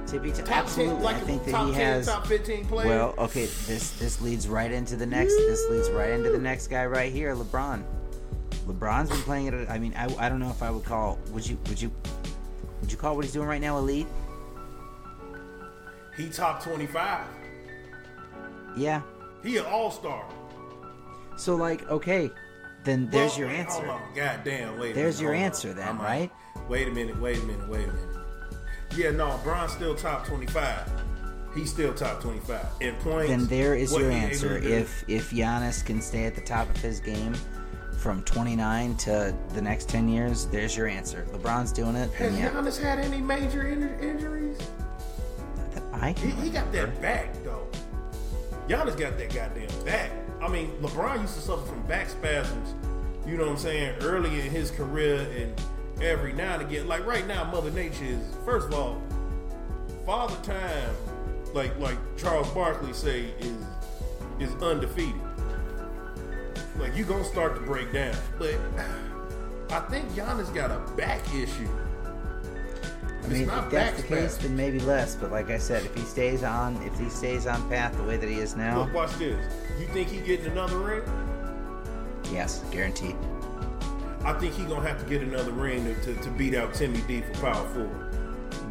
Tippy 0.06 0.30
top. 0.30 0.44
top 0.44 0.56
Absolutely. 0.58 0.94
ten, 0.94 1.02
like 1.02 1.16
I 1.16 1.20
think 1.20 1.44
that 1.44 1.66
he 1.66 1.72
ten, 1.72 1.74
has. 1.74 2.06
top 2.06 2.26
fifteen 2.26 2.64
players. 2.64 2.88
Well, 2.88 3.14
okay, 3.18 3.46
this 3.66 3.90
this 3.98 4.20
leads 4.20 4.46
right 4.46 4.70
into 4.70 4.96
the 4.96 5.06
next. 5.06 5.34
This 5.34 5.68
leads 5.70 5.90
right 5.90 6.10
into 6.10 6.30
the 6.30 6.38
next 6.38 6.68
guy 6.68 6.86
right 6.86 7.12
here, 7.12 7.34
LeBron. 7.34 7.82
LeBron's 8.66 9.10
been 9.10 9.18
playing 9.20 9.46
it. 9.48 9.68
I 9.68 9.78
mean, 9.78 9.94
I, 9.96 10.14
I 10.18 10.28
don't 10.28 10.38
know 10.38 10.50
if 10.50 10.62
I 10.62 10.70
would 10.70 10.84
call. 10.84 11.18
Would 11.32 11.46
you 11.46 11.58
would 11.68 11.80
you 11.80 11.90
would 12.80 12.90
you 12.90 12.98
call 12.98 13.16
what 13.16 13.24
he's 13.24 13.32
doing 13.32 13.48
right 13.48 13.60
now 13.60 13.78
elite? 13.78 14.06
he 16.16 16.28
top 16.28 16.62
twenty 16.62 16.86
five. 16.86 17.26
Yeah. 18.76 19.02
He 19.42 19.58
an 19.58 19.66
all 19.66 19.90
star. 19.90 20.24
So 21.36 21.54
like, 21.54 21.88
okay, 21.90 22.30
then 22.84 23.08
there's 23.10 23.36
your 23.36 23.48
answer. 23.48 23.84
Hold 23.84 24.00
on, 24.00 24.14
goddamn, 24.14 24.78
wait. 24.78 24.94
There's 24.94 25.20
minute, 25.20 25.22
your 25.22 25.32
hold 25.32 25.42
on. 25.42 25.46
answer 25.46 25.74
then, 25.74 25.88
I'm 25.88 26.00
right? 26.00 26.30
Wait 26.68 26.88
a 26.88 26.90
minute, 26.90 27.20
wait 27.20 27.38
a 27.38 27.42
minute, 27.42 27.68
wait 27.68 27.88
a 27.88 27.92
minute. 27.92 28.16
Yeah, 28.96 29.10
no, 29.10 29.38
Bron's 29.44 29.72
still 29.72 29.94
top 29.94 30.26
twenty 30.26 30.46
five. 30.46 30.90
He's 31.54 31.70
still 31.70 31.92
top 31.94 32.20
twenty 32.20 32.40
five 32.40 32.66
in 32.80 32.94
points. 32.96 33.28
Then 33.28 33.46
there 33.46 33.74
is 33.74 33.92
your 33.96 34.10
answer. 34.10 34.56
If 34.58 35.04
if 35.08 35.30
Giannis 35.30 35.84
can 35.84 36.00
stay 36.00 36.24
at 36.24 36.34
the 36.34 36.40
top 36.40 36.68
of 36.70 36.76
his 36.78 37.00
game 37.00 37.34
from 38.06 38.22
29 38.22 38.96
to 38.98 39.34
the 39.52 39.60
next 39.60 39.88
10 39.88 40.08
years, 40.08 40.46
there's 40.46 40.76
your 40.76 40.86
answer. 40.86 41.26
LeBron's 41.32 41.72
doing 41.72 41.96
it. 41.96 42.08
has 42.12 42.38
yeah, 42.38 42.50
Giannis 42.50 42.80
had 42.80 43.00
any 43.00 43.20
major 43.20 43.66
in- 43.66 43.98
injuries? 43.98 44.58
that 45.74 45.82
I 45.92 46.12
He, 46.12 46.30
he 46.30 46.48
got 46.50 46.70
that 46.70 47.02
back 47.02 47.34
though. 47.42 47.66
Giannis 48.68 48.96
got 48.96 49.18
that 49.18 49.34
goddamn 49.34 49.84
back. 49.84 50.12
I 50.40 50.46
mean, 50.46 50.70
LeBron 50.80 51.20
used 51.22 51.34
to 51.34 51.40
suffer 51.40 51.66
from 51.66 51.82
back 51.88 52.08
spasms. 52.08 52.76
You 53.26 53.36
know 53.36 53.42
what 53.46 53.50
I'm 53.54 53.58
saying? 53.58 53.96
Early 54.02 54.40
in 54.40 54.52
his 54.52 54.70
career, 54.70 55.26
and 55.36 55.60
every 56.00 56.32
now 56.32 56.54
and 56.54 56.62
again, 56.62 56.86
like 56.86 57.04
right 57.06 57.26
now, 57.26 57.42
Mother 57.50 57.72
Nature 57.72 58.04
is 58.04 58.20
first 58.44 58.68
of 58.68 58.74
all, 58.74 59.02
Father 60.04 60.36
Time, 60.44 60.94
like 61.54 61.76
like 61.80 61.98
Charles 62.16 62.48
Barkley 62.50 62.92
say, 62.92 63.34
is 63.40 63.64
is 64.38 64.54
undefeated. 64.62 65.20
Like 66.78 66.96
you 66.96 67.04
gonna 67.04 67.24
start 67.24 67.54
to 67.54 67.60
break 67.60 67.92
down, 67.92 68.16
but 68.38 68.54
I 69.70 69.80
think 69.88 70.08
Giannis 70.10 70.54
got 70.54 70.70
a 70.70 70.78
back 70.92 71.22
issue. 71.34 71.68
I 73.24 73.28
mean, 73.28 73.46
not 73.46 73.64
if 73.64 73.70
that's 73.70 74.02
the 74.02 74.06
case, 74.06 74.36
then 74.36 74.54
maybe 74.56 74.78
less. 74.80 75.16
But 75.16 75.32
like 75.32 75.50
I 75.50 75.58
said, 75.58 75.84
if 75.84 75.94
he 75.94 76.02
stays 76.02 76.44
on, 76.44 76.80
if 76.82 76.96
he 76.98 77.08
stays 77.08 77.46
on 77.46 77.68
path 77.68 77.96
the 77.96 78.04
way 78.04 78.16
that 78.16 78.28
he 78.28 78.36
is 78.36 78.54
now, 78.54 78.82
Look, 78.84 78.94
watch 78.94 79.12
this. 79.14 79.52
You 79.80 79.86
think 79.88 80.08
he 80.08 80.20
getting 80.20 80.46
another 80.46 80.78
ring? 80.78 81.02
yes, 82.32 82.62
guaranteed. 82.70 83.16
I 84.24 84.32
think 84.34 84.54
he 84.54 84.64
gonna 84.64 84.86
have 84.86 85.02
to 85.02 85.08
get 85.08 85.22
another 85.22 85.52
ring 85.52 85.84
to, 85.84 85.94
to, 86.02 86.14
to 86.22 86.30
beat 86.30 86.54
out 86.54 86.74
Timmy 86.74 87.00
D 87.02 87.22
for 87.22 87.32
power 87.40 87.68
forward. 87.68 88.12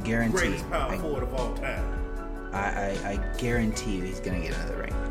Guaranteed. 0.04 0.40
Greatest 0.40 0.70
power 0.70 0.92
I, 0.92 0.98
forward 0.98 1.24
of 1.24 1.34
all 1.34 1.54
time. 1.56 2.50
I, 2.54 2.60
I, 2.60 3.10
I 3.12 3.38
guarantee 3.38 3.98
you 3.98 4.04
he's 4.04 4.20
gonna 4.20 4.40
get 4.40 4.54
another 4.56 4.78
ring. 4.78 5.05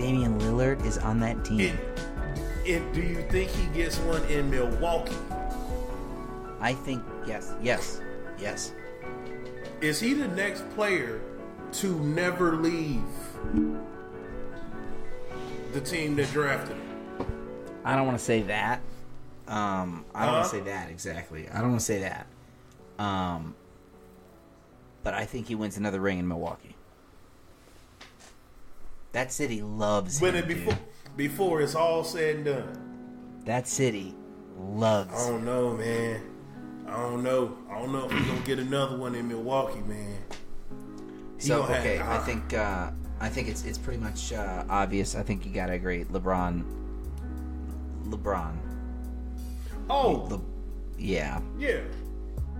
Damian 0.00 0.38
Lillard 0.40 0.82
is 0.86 0.96
on 0.96 1.20
that 1.20 1.44
team. 1.44 1.76
And, 1.76 2.66
and 2.66 2.94
do 2.94 3.02
you 3.02 3.22
think 3.28 3.50
he 3.50 3.66
gets 3.66 3.98
one 3.98 4.24
in 4.24 4.48
Milwaukee? 4.50 5.14
I 6.58 6.72
think 6.72 7.02
yes, 7.26 7.52
yes, 7.62 8.00
yes. 8.38 8.72
Is 9.82 10.00
he 10.00 10.14
the 10.14 10.28
next 10.28 10.68
player 10.70 11.20
to 11.72 11.98
never 12.00 12.56
leave 12.56 13.02
the 15.72 15.80
team 15.82 16.16
that 16.16 16.30
drafted 16.32 16.76
him? 16.76 17.26
I 17.84 17.94
don't 17.94 18.06
want 18.06 18.18
to 18.18 18.24
say 18.24 18.40
that. 18.42 18.80
Um, 19.48 20.04
I 20.14 20.24
don't 20.24 20.34
want 20.34 20.44
Uh-huh. 20.44 20.44
to 20.44 20.48
say 20.48 20.60
that 20.60 20.90
exactly. 20.90 21.48
I 21.50 21.58
don't 21.60 21.70
want 21.70 21.80
to 21.80 21.84
say 21.86 22.00
that. 22.00 22.26
Um, 22.98 23.54
but 25.02 25.12
I 25.12 25.24
think 25.26 25.48
he 25.48 25.54
wins 25.54 25.76
another 25.76 26.00
ring 26.00 26.18
in 26.18 26.26
Milwaukee. 26.28 26.74
That 29.12 29.32
city 29.32 29.62
loves 29.62 30.20
When 30.20 30.34
him. 30.34 30.44
it 30.44 30.48
dude. 30.48 30.64
before 30.64 30.78
before 31.16 31.60
it's 31.60 31.74
all 31.74 32.04
said 32.04 32.36
and 32.36 32.44
done. 32.44 33.40
That 33.44 33.66
city 33.66 34.14
loves. 34.58 35.12
I 35.12 35.28
don't 35.30 35.44
know, 35.44 35.74
man. 35.76 36.20
I 36.86 36.92
don't 36.96 37.22
know. 37.22 37.56
I 37.70 37.78
don't 37.78 37.92
know 37.92 38.06
if 38.06 38.12
he's 38.12 38.26
gonna 38.26 38.40
get 38.40 38.58
another 38.58 38.96
one 38.96 39.14
in 39.14 39.28
Milwaukee, 39.28 39.80
man. 39.80 40.16
He 41.38 41.46
so 41.48 41.62
gonna 41.62 41.74
have- 41.74 41.84
okay, 41.84 42.00
I 42.00 42.18
think 42.18 42.54
uh, 42.54 42.90
I 43.20 43.28
think 43.28 43.48
it's 43.48 43.64
it's 43.64 43.78
pretty 43.78 44.00
much 44.00 44.32
uh, 44.32 44.64
obvious. 44.68 45.14
I 45.14 45.22
think 45.22 45.44
you 45.44 45.52
gotta 45.52 45.72
agree. 45.72 46.04
LeBron. 46.04 46.64
LeBron. 48.04 48.56
Oh, 49.88 50.26
Le- 50.30 50.40
yeah, 50.98 51.40
yeah. 51.58 51.80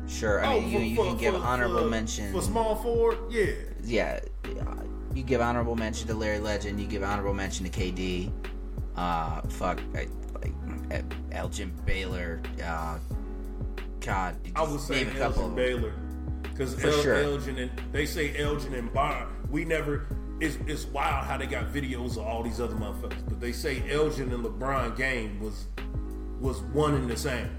sure. 0.09 0.45
I 0.45 0.55
oh, 0.55 0.61
mean, 0.61 0.71
you, 0.71 0.79
for- 0.79 0.85
you 0.85 0.97
for- 0.97 1.05
can 1.05 1.17
give 1.17 1.35
for- 1.35 1.41
honorable 1.41 1.81
for- 1.83 1.89
mention. 1.91 2.33
for 2.33 2.43
small 2.43 2.75
forward. 2.77 3.19
Yeah, 3.31 3.53
yeah, 3.85 4.21
uh, 4.45 4.75
you 5.15 5.23
give 5.23 5.41
honorable 5.41 5.77
mention 5.77 6.07
to 6.09 6.15
Larry 6.15 6.39
Legend. 6.39 6.81
You 6.81 6.87
give 6.87 7.03
honorable 7.03 7.35
mention 7.35 7.69
to 7.69 7.71
KD. 7.71 8.31
Uh, 8.97 9.41
fuck, 9.43 9.81
I, 9.95 10.09
like 10.43 11.05
Elgin 11.33 11.73
Baylor. 11.85 12.41
Uh, 12.63 12.99
God, 14.01 14.37
I 14.57 14.63
would 14.63 14.81
say 14.81 15.05
name 15.05 15.17
a 15.17 15.19
couple. 15.19 15.43
Elgin. 15.43 15.57
Baylor 15.57 15.93
because 16.43 16.85
El- 16.85 17.03
sure. 17.03 17.17
Elgin 17.17 17.59
and 17.59 17.71
they 17.93 18.07
say 18.07 18.37
Elgin 18.37 18.75
and 18.75 18.93
Bond. 18.93 19.29
We 19.51 19.65
never. 19.65 20.07
It's, 20.41 20.57
it's 20.67 20.87
wild 20.87 21.27
how 21.27 21.37
they 21.37 21.47
got 21.47 21.71
videos 21.71 22.13
of 22.13 22.19
all 22.27 22.43
these 22.43 22.61
other 22.63 22.75
motherfuckers, 22.75 23.23
but 23.29 23.41
they 23.41 23.53
say 23.53 23.83
Elgin 23.91 24.33
and 24.33 24.43
LeBron 24.43 24.97
game 24.97 25.39
was 25.39 25.67
was 26.41 26.61
one 26.63 26.95
and 26.95 27.11
the 27.11 27.17
same. 27.17 27.51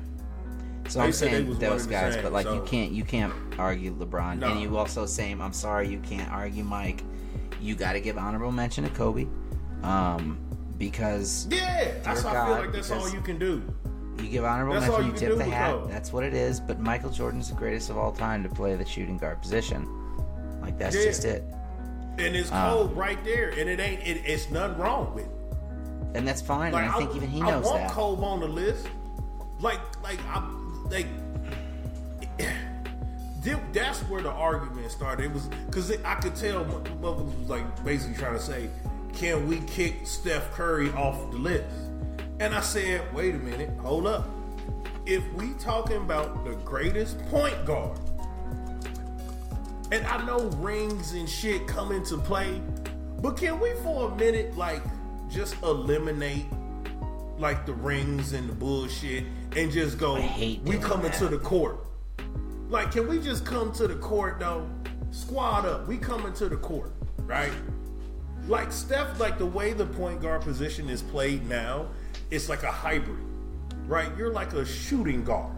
So 0.87 0.97
They 0.99 1.05
I'm 1.05 1.11
saying 1.11 1.47
was 1.47 1.59
those 1.59 1.69
one 1.69 1.79
and 1.79 1.87
the 1.89 1.91
guys, 1.91 2.13
same, 2.15 2.23
but 2.23 2.33
like 2.33 2.47
you 2.47 2.63
can't 2.65 2.91
you 2.91 3.03
can't 3.03 3.33
argue 3.59 3.93
LeBron, 3.95 4.39
No. 4.39 4.47
and 4.51 4.61
you 4.61 4.77
also 4.77 5.05
saying 5.05 5.39
I'm 5.41 5.53
sorry 5.53 5.89
you 5.89 5.99
can't 5.99 6.31
argue 6.31 6.63
Mike. 6.63 7.03
You 7.61 7.75
got 7.75 7.93
to 7.93 8.01
give 8.01 8.17
honorable 8.17 8.51
mention 8.51 8.83
to 8.83 8.89
Kobe, 8.89 9.27
um, 9.83 10.37
because 10.77 11.47
Yeah, 11.49 11.91
that's 12.03 12.23
how 12.23 12.29
I 12.29 12.45
feel 12.47 12.55
like 12.65 12.71
that's 12.73 12.89
all 12.91 13.07
you 13.09 13.21
can 13.21 13.37
do. 13.37 13.61
You 14.17 14.27
give 14.29 14.43
honorable 14.43 14.73
That's 14.73 14.87
mention, 14.87 15.05
you 15.07 15.11
you 15.13 15.17
tip 15.17 15.37
the 15.37 15.45
hat. 15.45 15.87
That's 15.87 16.11
what 16.11 16.23
it 16.23 16.33
is. 16.33 16.59
But 16.59 16.79
Michael 16.79 17.09
Jordan's 17.11 17.49
the 17.49 17.55
greatest 17.55 17.89
of 17.89 17.97
all 17.97 18.11
time 18.11 18.43
to 18.43 18.49
play 18.49 18.75
the 18.75 18.85
shooting 18.85 19.17
guard 19.17 19.41
position. 19.41 19.87
Like 20.61 20.77
that's 20.77 20.95
Yeah. 20.95 21.03
just 21.05 21.25
it. 21.25 21.43
And 22.17 22.35
it's 22.35 22.49
Ah. 22.51 22.69
cold 22.71 22.95
right 22.97 23.23
there, 23.23 23.49
and 23.51 23.69
it 23.69 23.79
ain't. 23.79 24.01
It, 24.01 24.21
it's 24.25 24.49
nothing 24.51 24.77
wrong 24.79 25.13
with. 25.15 25.25
it. 25.25 25.31
And 26.13 26.27
that's 26.27 26.41
fine. 26.41 26.73
Like 26.73 26.83
and 26.83 26.91
I 26.91 26.97
think 26.97 27.15
even 27.15 27.29
he 27.29 27.41
I 27.41 27.51
knows 27.51 27.65
want 27.65 27.77
that. 27.83 27.91
Kobe 27.91 28.23
on 28.23 28.39
the 28.41 28.47
list. 28.47 28.87
Like, 29.59 29.79
like 30.03 30.19
I, 30.27 30.43
like. 30.89 31.07
Th- 33.43 33.57
That's 33.73 33.99
where 34.01 34.21
the 34.21 34.31
argument 34.31 34.89
started. 34.91 35.25
It 35.25 35.33
was 35.33 35.47
because 35.67 35.91
I 36.03 36.15
could 36.15 36.35
tell 36.35 36.65
motherfuckers 36.65 37.39
was 37.39 37.49
like 37.49 37.83
basically 37.83 38.15
trying 38.17 38.33
to 38.33 38.39
say, 38.43 38.69
"Can 39.13 39.47
we 39.47 39.59
kick 39.61 40.05
Steph 40.05 40.51
Curry 40.53 40.91
off 40.91 41.31
the 41.31 41.37
list?" 41.37 41.65
And 42.39 42.53
I 42.55 42.61
said, 42.61 43.01
"Wait 43.13 43.35
a 43.35 43.39
minute, 43.39 43.69
hold 43.79 44.07
up. 44.07 44.27
If 45.05 45.23
we 45.33 45.53
talking 45.59 45.97
about 45.97 46.45
the 46.45 46.53
greatest 46.63 47.23
point 47.27 47.65
guard, 47.65 47.99
and 49.91 50.05
I 50.07 50.23
know 50.25 50.45
rings 50.57 51.13
and 51.13 51.27
shit 51.29 51.67
come 51.67 51.91
into 51.91 52.17
play, 52.17 52.61
but 53.21 53.35
can 53.37 53.59
we 53.59 53.73
for 53.83 54.11
a 54.11 54.15
minute 54.15 54.57
like 54.57 54.81
just 55.29 55.55
eliminate 55.63 56.45
like 57.37 57.65
the 57.65 57.73
rings 57.73 58.33
and 58.33 58.47
the 58.47 58.53
bullshit 58.53 59.23
and 59.55 59.71
just 59.71 59.97
go 59.97 60.15
we 60.15 60.77
coming 60.77 61.11
that. 61.11 61.17
to 61.19 61.27
the 61.27 61.39
court? 61.39 61.77
Like 62.71 62.93
can 62.93 63.07
we 63.07 63.19
just 63.19 63.45
come 63.45 63.73
to 63.73 63.85
the 63.85 63.95
court 63.95 64.39
though? 64.39 64.67
Squad 65.11 65.65
up. 65.65 65.87
We 65.87 65.97
coming 65.97 66.31
to 66.33 66.47
the 66.47 66.55
court, 66.55 66.93
right? 67.25 67.51
Like 68.47 68.71
Steph, 68.71 69.19
like 69.19 69.37
the 69.37 69.45
way 69.45 69.73
the 69.73 69.85
point 69.85 70.21
guard 70.21 70.41
position 70.41 70.89
is 70.89 71.01
played 71.03 71.47
now, 71.47 71.87
it's 72.31 72.47
like 72.47 72.63
a 72.63 72.71
hybrid, 72.71 73.19
right? 73.87 74.09
You're 74.17 74.31
like 74.31 74.53
a 74.53 74.65
shooting 74.65 75.23
guard. 75.25 75.57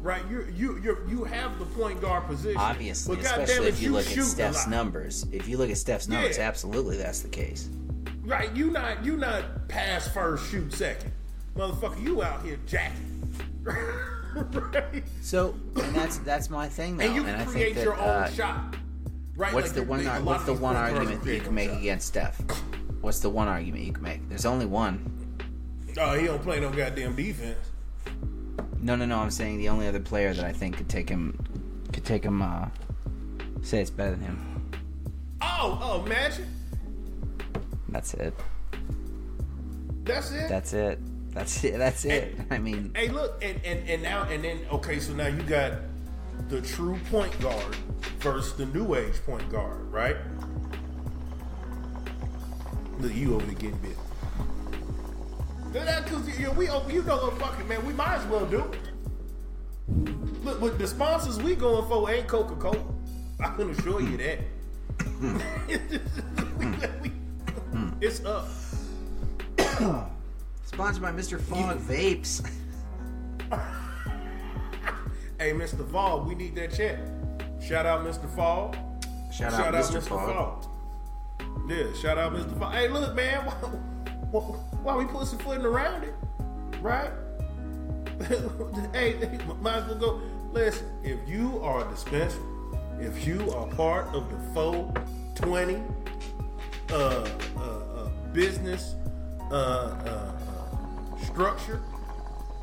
Right, 0.00 0.22
you 0.28 0.46
you 0.56 0.80
you 0.82 0.98
you 1.06 1.24
have 1.24 1.58
the 1.60 1.66
point 1.66 2.00
guard 2.00 2.26
position. 2.26 2.56
Obviously, 2.58 3.16
but 3.16 3.24
especially 3.24 3.68
if 3.68 3.80
you 3.80 3.92
look 3.92 4.06
at 4.06 4.24
Steph's 4.24 4.66
numbers. 4.66 5.26
If 5.30 5.46
you 5.46 5.58
look 5.58 5.70
at 5.70 5.76
Steph's 5.76 6.08
numbers, 6.08 6.38
Yeah. 6.38 6.48
absolutely 6.48 6.96
that's 6.96 7.20
the 7.20 7.28
case. 7.28 7.68
Right, 8.24 8.50
you 8.56 8.70
not 8.70 9.04
you 9.04 9.16
not 9.18 9.68
pass 9.68 10.08
first, 10.08 10.50
shoot 10.50 10.72
second, 10.72 11.12
motherfucker. 11.54 12.02
You 12.02 12.22
out 12.22 12.42
here 12.44 12.58
jacking, 12.66 13.36
right? 14.34 15.04
So, 15.20 15.54
and 15.76 15.94
that's 15.94 16.18
that's 16.18 16.50
my 16.50 16.68
thing 16.68 16.96
though. 16.96 17.04
And 17.04 17.14
you 17.14 17.24
and 17.24 17.40
I 17.40 17.44
create 17.44 17.74
that, 17.76 17.84
your 17.84 17.94
own 17.94 18.08
uh, 18.08 18.30
shot. 18.30 18.76
Right? 19.36 19.52
What's 19.54 19.68
Like, 19.68 19.74
the 19.76 19.82
one? 19.84 19.98
they- 20.00 20.06
a 20.06 20.12
lot 20.14 20.24
What's 20.24 20.44
the 20.44 20.54
one 20.54 20.76
argument 20.76 21.22
that 21.24 21.34
you 21.34 21.40
can 21.40 21.54
make 21.54 21.70
own 21.70 21.78
against 21.78 22.08
Steph? 22.08 22.40
What's 23.00 23.20
the 23.20 23.30
one 23.30 23.48
argument 23.48 23.84
you 23.84 23.92
can 23.92 24.02
make? 24.02 24.28
There's 24.28 24.46
only 24.46 24.66
one. 24.66 25.36
shot. 25.94 25.98
Oh, 25.98 26.18
he 26.18 26.26
don't 26.26 26.42
play 26.42 26.60
no 26.60 26.70
goddamn 26.70 27.16
defense. 27.16 27.58
No, 28.78 28.96
no, 28.96 29.04
no. 29.06 29.18
I'm 29.18 29.30
saying 29.30 29.58
the 29.58 29.68
only 29.68 29.86
other 29.86 30.00
player 30.00 30.32
that 30.34 30.44
I 30.44 30.52
think 30.52 30.76
could 30.76 30.88
take 30.88 31.08
him, 31.08 31.38
could 31.92 32.04
take 32.04 32.24
him. 32.24 32.42
uh 32.42 32.68
Say 33.62 33.80
it's 33.80 33.90
better 33.90 34.12
than 34.12 34.22
him. 34.22 34.70
Oh, 35.40 35.78
oh, 35.82 36.02
Magic. 36.08 36.44
That's 37.88 38.14
it. 38.14 38.34
That's 40.04 40.30
it. 40.32 40.48
That's 40.48 40.72
it. 40.72 40.98
That's 41.32 41.64
it. 41.64 41.78
That's 41.78 42.04
it. 42.04 42.36
I 42.50 42.58
mean, 42.58 42.92
Hey, 42.94 43.08
look, 43.08 43.42
and, 43.42 43.60
and 43.64 43.88
and 43.88 44.02
now 44.02 44.24
and 44.24 44.44
then 44.44 44.60
okay, 44.70 44.98
so 45.00 45.12
now 45.14 45.28
you 45.28 45.42
got 45.42 45.72
the 46.48 46.60
true 46.60 46.98
point 47.10 47.38
guard 47.40 47.74
versus 48.18 48.52
the 48.54 48.66
new 48.66 48.94
age 48.94 49.14
point 49.24 49.48
guard, 49.50 49.90
right? 49.90 50.16
Look, 52.98 53.14
you 53.14 53.34
over 53.34 53.46
there 53.46 53.54
getting 53.54 53.78
bit. 53.78 53.96
Because 55.72 56.12
oh, 56.12 56.32
you 56.38 56.44
know, 56.44 56.52
we 56.52 56.68
over- 56.68 56.92
you 56.92 57.02
know 57.02 57.16
what 57.16 57.38
fucking 57.38 57.66
man, 57.66 57.84
we 57.86 57.94
might 57.94 58.16
as 58.16 58.26
well 58.26 58.44
do 58.44 58.58
it. 58.60 58.78
Look, 60.44 60.60
but 60.60 60.78
the 60.78 60.86
sponsors 60.86 61.38
we 61.42 61.54
going 61.54 61.88
for 61.88 62.10
ain't 62.10 62.28
Coca 62.28 62.54
Cola. 62.56 62.84
I 63.40 63.48
can 63.56 63.70
assure 63.70 64.00
you 64.02 64.16
that. 64.18 64.38
Hmm. 65.02 65.38
We- 67.02 67.12
it's 68.00 68.24
up. 68.24 68.46
Hmm. 69.58 70.00
Sponsored 70.72 71.02
by 71.02 71.12
Mr. 71.12 71.40
Fog 71.40 71.78
Vapes. 71.80 72.48
Hey, 75.38 75.50
Mr. 75.50 75.90
Fall, 75.90 76.20
we 76.20 76.36
need 76.36 76.54
that 76.54 76.72
check. 76.72 77.00
Shout 77.60 77.84
out, 77.84 78.06
Mr. 78.06 78.32
Fall. 78.36 78.76
Shout 79.32 79.52
out, 79.54 79.74
Mr. 79.74 80.00
Fog. 80.00 80.28
Fall. 80.28 81.66
Yeah, 81.68 81.92
shout 82.00 82.16
out, 82.16 82.32
Mr. 82.32 82.56
Fall. 82.56 82.70
Hey, 82.70 82.86
look, 82.86 83.12
man, 83.16 83.44
why, 83.46 83.52
why, 84.30 84.40
why 84.40 84.96
we 84.96 85.04
pussyfooting 85.04 85.64
around 85.64 86.04
it, 86.04 86.14
right? 86.80 87.10
hey, 88.92 89.16
hey, 89.16 89.38
might 89.60 89.78
as 89.78 89.86
well 89.88 89.98
go. 89.98 90.20
Listen, 90.52 90.86
if 91.02 91.18
you 91.28 91.58
are 91.60 91.84
a 91.84 91.90
dispenser, 91.90 92.38
if 93.00 93.26
you 93.26 93.50
are 93.50 93.66
part 93.66 94.06
of 94.14 94.30
the 94.30 94.38
420 94.54 95.82
uh, 96.92 96.94
uh, 96.94 97.60
uh, 97.60 98.08
business 98.32 98.94
uh, 99.50 99.54
uh, 99.54 100.32
structure, 101.22 101.82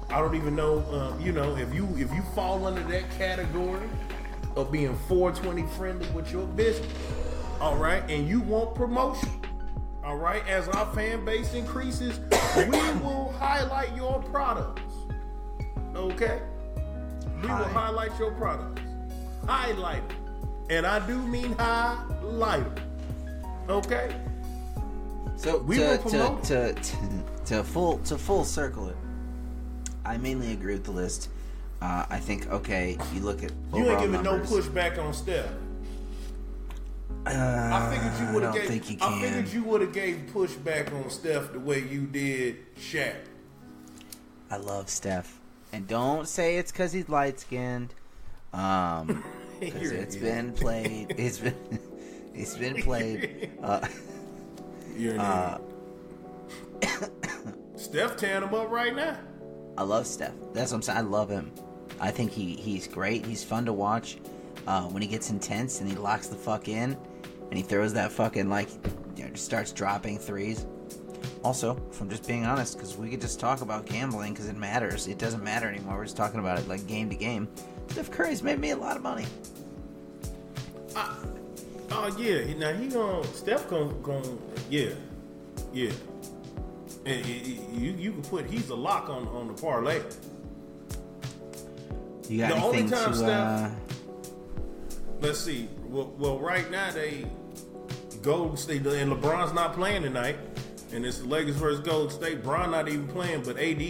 I 0.10 0.20
don't 0.20 0.36
even 0.36 0.56
know. 0.56 0.80
Uh, 0.80 1.18
you 1.20 1.32
know, 1.32 1.56
if 1.56 1.74
you 1.74 1.88
if 1.98 2.14
you 2.14 2.22
fall 2.34 2.66
under 2.66 2.84
that 2.84 3.10
category 3.18 3.88
of 4.56 4.72
being 4.72 4.96
420 5.08 5.64
friendly 5.76 6.08
with 6.10 6.32
your 6.32 6.46
business, 6.48 6.92
all 7.62 7.78
right, 7.78 8.04
and 8.10 8.28
you 8.28 8.42
want 8.42 8.76
promotion, 8.76 9.30
all 10.04 10.18
right, 10.18 10.46
as 10.48 10.68
our 10.70 10.92
fan 10.94 11.24
base 11.26 11.54
increases, 11.54 12.20
we 12.58 12.80
will 13.02 13.34
highlight 13.38 13.96
your 13.96 14.22
products. 14.24 14.82
Okay, 15.96 16.42
we 17.42 17.48
will 17.48 17.70
highlight 17.70 18.18
your 18.18 18.32
products, 18.32 18.82
highlight 19.46 20.08
them, 20.10 20.18
and 20.70 20.86
I 20.88 21.06
do 21.06 21.18
mean 21.20 21.54
highlight 21.54 22.76
them. 22.76 22.86
Okay. 23.70 24.16
So 25.40 25.60
We 25.60 25.78
to, 25.78 25.98
to, 25.98 26.38
to, 26.44 26.74
to, 26.74 27.24
to 27.46 27.64
full 27.64 28.00
to 28.00 28.18
full 28.18 28.44
circle 28.44 28.90
it, 28.90 28.98
I 30.04 30.18
mainly 30.18 30.52
agree 30.52 30.74
with 30.74 30.84
the 30.84 30.92
list. 30.92 31.30
Uh, 31.82 32.06
I 32.10 32.20
think 32.20 32.52
okay, 32.52 32.98
you 33.14 33.22
look 33.22 33.42
at 33.42 33.54
You 33.74 33.90
ain't 33.90 34.02
giving 34.02 34.22
no 34.22 34.40
pushback 34.40 35.02
on 35.02 35.14
Steph. 35.14 35.46
Uh, 37.26 37.30
I 37.32 37.96
figured 37.96 38.28
you 38.28 38.34
would 38.34 38.44
have 38.44 38.54
gave. 38.54 38.92
you 38.92 38.98
I 39.00 39.22
figured 39.22 39.48
you 39.48 39.64
would 39.64 39.80
have 39.80 39.94
gave 39.94 40.30
pushback 40.34 40.94
on 40.94 41.10
Steph 41.10 41.54
the 41.54 41.60
way 41.62 41.88
you 41.88 42.02
did 42.02 42.76
Shaq. 42.76 43.16
I 44.52 44.58
love 44.58 44.90
Steph, 44.90 45.40
and 45.72 45.88
don't 45.88 46.28
say 46.28 46.58
it's 46.58 46.74
because 46.74 46.92
he's 46.92 47.08
light 47.08 47.40
skinned. 47.40 47.94
Um, 48.52 49.24
because 49.62 49.82
You're 49.84 49.94
an 49.94 50.00
it's 50.00 50.16
been 50.18 50.52
played. 50.52 51.16
It's 51.18 51.40
been 51.40 51.80
it's 52.36 52.58
been 52.58 52.82
played. 52.82 53.52
Uh, 53.64 53.88
You're 55.00 55.18
uh. 55.18 55.58
Steph 57.78 58.18
tearing 58.18 58.44
him 58.44 58.54
up 58.54 58.70
right 58.70 58.94
now. 58.94 59.18
I 59.78 59.84
love 59.84 60.06
Steph. 60.06 60.34
That's 60.54 60.72
what 60.72 60.78
I'm 60.78 60.82
saying. 60.82 60.98
I 60.98 61.02
love 61.02 61.30
him. 61.30 61.54
I 62.02 62.12
think 62.12 62.32
he, 62.32 62.56
he's 62.56 62.86
great. 62.86 63.26
He's 63.26 63.42
fun 63.42 63.66
to 63.66 63.74
watch. 63.74 64.18
Uh, 64.68 64.84
when 64.84 65.02
he 65.02 65.08
gets 65.08 65.30
intense 65.30 65.80
and 65.80 65.90
he 65.90 65.96
locks 65.96 66.28
the 66.28 66.36
fuck 66.36 66.68
in, 66.68 66.98
and 67.50 67.54
he 67.54 67.62
throws 67.62 67.94
that 67.94 68.12
fucking 68.12 68.50
like, 68.50 68.68
you 69.16 69.24
know, 69.24 69.30
just 69.30 69.46
starts 69.46 69.72
dropping 69.72 70.20
threes. 70.20 70.66
Also, 71.44 71.82
if 71.90 72.02
I'm 72.02 72.10
just 72.10 72.28
being 72.28 72.46
honest, 72.46 72.78
because 72.78 72.98
we 72.98 73.10
could 73.10 73.22
just 73.22 73.40
talk 73.40 73.62
about 73.62 73.86
gambling 73.86 74.34
because 74.34 74.50
it 74.50 74.58
matters. 74.58 75.08
It 75.08 75.18
doesn't 75.18 75.42
matter 75.42 75.70
anymore. 75.70 75.96
We're 75.96 76.04
just 76.04 76.18
talking 76.18 76.42
about 76.42 76.60
it 76.60 76.68
like 76.68 76.86
game 76.88 77.10
to 77.10 77.16
game. 77.16 77.48
Steph 77.88 78.12
Curry's 78.12 78.44
made 78.44 78.60
me 78.60 78.72
a 78.72 78.78
lot 78.78 78.98
of 78.98 79.04
money. 79.04 79.26
Oh 81.92 82.16
yeah, 82.20 82.54
now 82.56 82.74
he 82.74 82.88
gon' 82.88 83.24
Steph 83.34 83.68
gon' 83.70 84.02
gon' 84.02 84.40
yeah, 84.70 84.90
yeah. 85.74 85.92
And 87.06 87.26
you 87.26 87.94
you 87.94 88.12
can 88.12 88.22
put 88.22 88.46
he's 88.46 88.70
a 88.70 88.76
lock 88.76 89.10
on 89.10 89.28
on 89.30 89.48
the 89.48 89.54
parlay. 89.54 90.02
You 92.28 92.40
got 92.40 92.50
The 92.56 92.62
only 92.64 92.88
time 92.88 93.12
to? 93.12 93.16
Steph- 93.18 93.30
Uh, 93.30 93.70
Let's 95.22 95.40
see. 95.40 95.68
Well, 95.88 96.14
well, 96.18 96.40
right 96.40 96.70
now 96.72 96.92
they 96.92 97.26
Golden 98.22 98.56
State 98.56 98.86
and 98.86 99.12
LeBron's 99.12 99.54
not 99.54 99.74
playing 99.74 100.04
tonight, 100.04 100.38
and 100.94 101.06
it's 101.06 101.20
the 101.20 101.28
Lakers 101.28 101.56
versus 101.56 101.80
Golden 101.82 102.10
State. 102.12 102.44
Bron 102.44 102.72
not 102.72 102.88
even 102.88 103.08
playing, 103.08 103.42
but 103.44 103.58
AD 103.58 103.82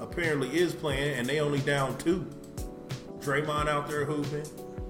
apparently 0.00 0.48
is 0.56 0.74
playing, 0.74 1.18
and 1.18 1.26
they 1.26 1.40
only 1.40 1.60
down 1.60 1.96
two. 1.98 2.26
Draymond 3.20 3.66
out 3.68 3.88
there 3.88 4.04
hooping, 4.04 4.44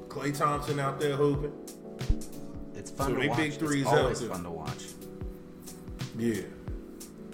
Klay 0.08 0.36
Thompson 0.36 0.78
out 0.80 1.00
there 1.00 1.16
hooping. 1.16 1.52
It's 2.96 3.04
fun 3.04 3.14
So 3.14 3.20
to 3.20 3.28
watch. 3.28 3.36
big 3.38 3.52
threes 3.54 3.82
it's 3.82 3.90
always 3.92 4.22
fun 4.22 4.42
to 4.44 4.50
watch. 4.50 4.84
Yeah, 6.18 6.42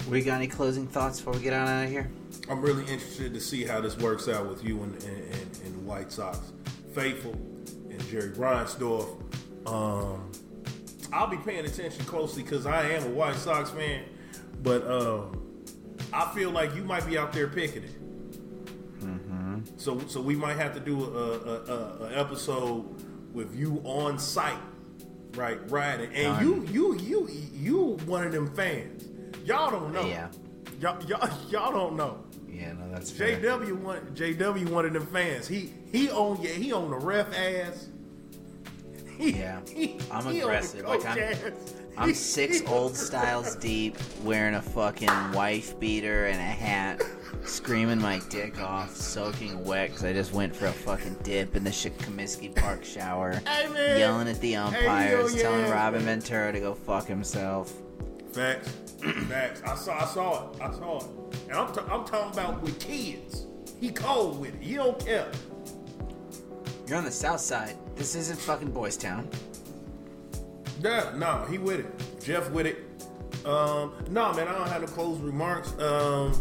We 0.09 0.23
got 0.23 0.37
any 0.37 0.49
closing 0.49 0.87
thoughts 0.89 1.19
before 1.21 1.35
we 1.35 1.41
get 1.41 1.53
out 1.53 1.85
of 1.85 1.91
here? 1.91 2.11
I'm 2.51 2.61
really 2.61 2.83
interested 2.83 3.33
to 3.35 3.41
see 3.41 3.65
how 3.65 3.81
this 3.81 3.97
works 3.99 4.29
out 4.29 4.49
with 4.49 4.65
you 4.65 4.83
and 4.83 4.95
and, 5.05 5.35
and, 5.35 5.61
and 5.65 5.87
White 5.87 6.11
Sox, 6.11 6.53
Faithful 6.95 7.33
and 7.91 8.05
Jerry 8.09 8.31
Reinsdorf. 8.31 9.09
Um, 9.67 10.33
I'll 11.13 11.29
be 11.29 11.37
paying 11.37 11.65
attention 11.65 12.05
closely 12.07 12.43
because 12.43 12.67
I 12.67 12.89
am 12.91 13.05
a 13.05 13.11
White 13.11 13.37
Sox 13.37 13.71
fan, 13.71 14.05
but 14.63 14.85
um, 14.91 15.63
I 16.13 16.33
feel 16.35 16.51
like 16.51 16.75
you 16.75 16.83
might 16.83 17.07
be 17.07 17.17
out 17.17 17.33
there 17.33 17.47
picking 17.49 17.85
it. 17.85 17.91
So 19.77 19.99
so 20.09 20.21
we 20.21 20.35
might 20.35 20.57
have 20.57 20.75
to 20.75 20.81
do 20.81 21.05
a, 21.05 21.09
a, 21.09 21.65
a, 21.65 22.05
a 22.09 22.19
episode 22.21 22.85
with 23.33 23.55
you 23.55 23.81
on 23.85 24.19
site, 24.19 24.59
right? 25.37 25.59
Riding, 25.71 26.13
and 26.15 26.45
you 26.45 26.65
you 26.71 26.97
you 26.99 27.29
you 27.55 27.79
one 28.07 28.27
of 28.27 28.33
them 28.33 28.53
fans. 28.55 29.09
Y'all 29.45 29.71
don't 29.71 29.93
know. 29.93 30.05
Yeah. 30.07 30.29
Y'all 30.81 31.03
y'all 31.05 31.29
y'all 31.51 31.73
don't 31.73 31.97
know. 31.97 32.25
Yeah, 32.49 32.73
no, 32.75 32.91
that's 32.93 33.11
fair. 33.11 33.39
JW 33.41 33.79
one 33.81 34.01
JW 34.15 34.69
one 34.69 34.85
of 34.87 34.93
them 34.93 35.07
fans. 35.07 35.49
He 35.49 35.73
he 35.91 36.11
on 36.11 36.41
yeah 36.43 36.51
he 36.51 36.73
on 36.73 36.91
the 36.91 36.97
ref 36.97 37.35
ass. 37.37 37.89
He, 39.19 39.33
Yeah. 39.33 39.61
he- 39.73 39.99
I'm 40.11 40.25
he 40.25 40.41
aggressive. 40.41 40.85
Like, 40.87 41.05
I'm- 41.05 41.19
ass. 41.19 41.75
I'm 41.99 42.15
six 42.39 42.63
old 42.67 42.97
styles 42.97 43.55
deep, 43.57 43.97
wearing 44.25 44.55
a 44.55 44.63
fucking 44.63 45.33
wife 45.33 45.79
beater 45.79 46.25
and 46.27 46.39
a 46.39 46.43
hat, 46.43 47.03
screaming 47.45 48.01
my 48.01 48.21
dick 48.29 48.61
off, 48.61 48.95
soaking 48.97 49.63
wet 49.65 49.89
because 49.91 50.05
I 50.05 50.13
just 50.13 50.33
went 50.33 50.55
for 50.55 50.67
a 50.67 50.73
fucking 50.73 51.17
dip 51.23 51.57
in 51.57 51.65
the 51.65 51.73
Sh- 51.73 51.87
Comiskey 51.99 52.55
Park 52.55 52.85
shower, 52.85 53.33
Hey, 53.47 53.69
man. 53.69 53.99
yelling 53.99 54.29
at 54.29 54.41
the 54.41 54.57
umpires, 54.57 55.33
Hey, 55.33 55.37
yo, 55.39 55.43
telling 55.43 55.61
yeah. 55.67 55.73
Robin 55.73 56.03
Ventura 56.03 56.53
to 56.53 56.61
go 56.61 56.75
fuck 56.75 57.07
himself. 57.07 57.73
Facts, 58.33 58.71
facts. 59.29 59.63
I 59.67 59.75
saw, 59.75 59.99
I 60.01 60.05
saw 60.07 60.51
it. 60.53 60.61
I 60.63 60.71
saw 60.73 60.99
it. 60.99 61.07
And 61.49 61.53
I'm, 61.59 61.73
ta- 61.73 61.85
I'm 61.91 62.05
talking 62.07 62.33
about 62.33 62.63
with 62.63 62.79
kids. 62.81 63.47
He 63.81 63.91
cold 63.91 64.41
with 64.41 64.55
it. 64.55 64.63
He 64.63 64.75
don't 64.75 64.99
care. 65.05 65.29
You're 66.87 66.99
on 66.99 67.05
the 67.05 67.11
south 67.11 67.41
side. 67.41 67.77
This 67.97 68.15
isn't 68.15 68.39
fucking 68.39 68.71
Boys 68.71 68.97
Town. 68.97 69.29
Yeah, 70.83 71.13
no, 71.17 71.45
he 71.51 71.59
with 71.59 71.81
it. 71.81 72.23
Jeff 72.25 72.51
with 72.51 72.67
it. 72.67 72.79
Um, 73.47 73.93
no, 74.11 74.33
man, 74.33 74.49
I 74.49 74.53
don't 74.57 74.69
have 74.69 74.83
no 74.83 74.87
closed 74.89 75.21
remarks. 75.23 75.73
Um, 75.79 76.33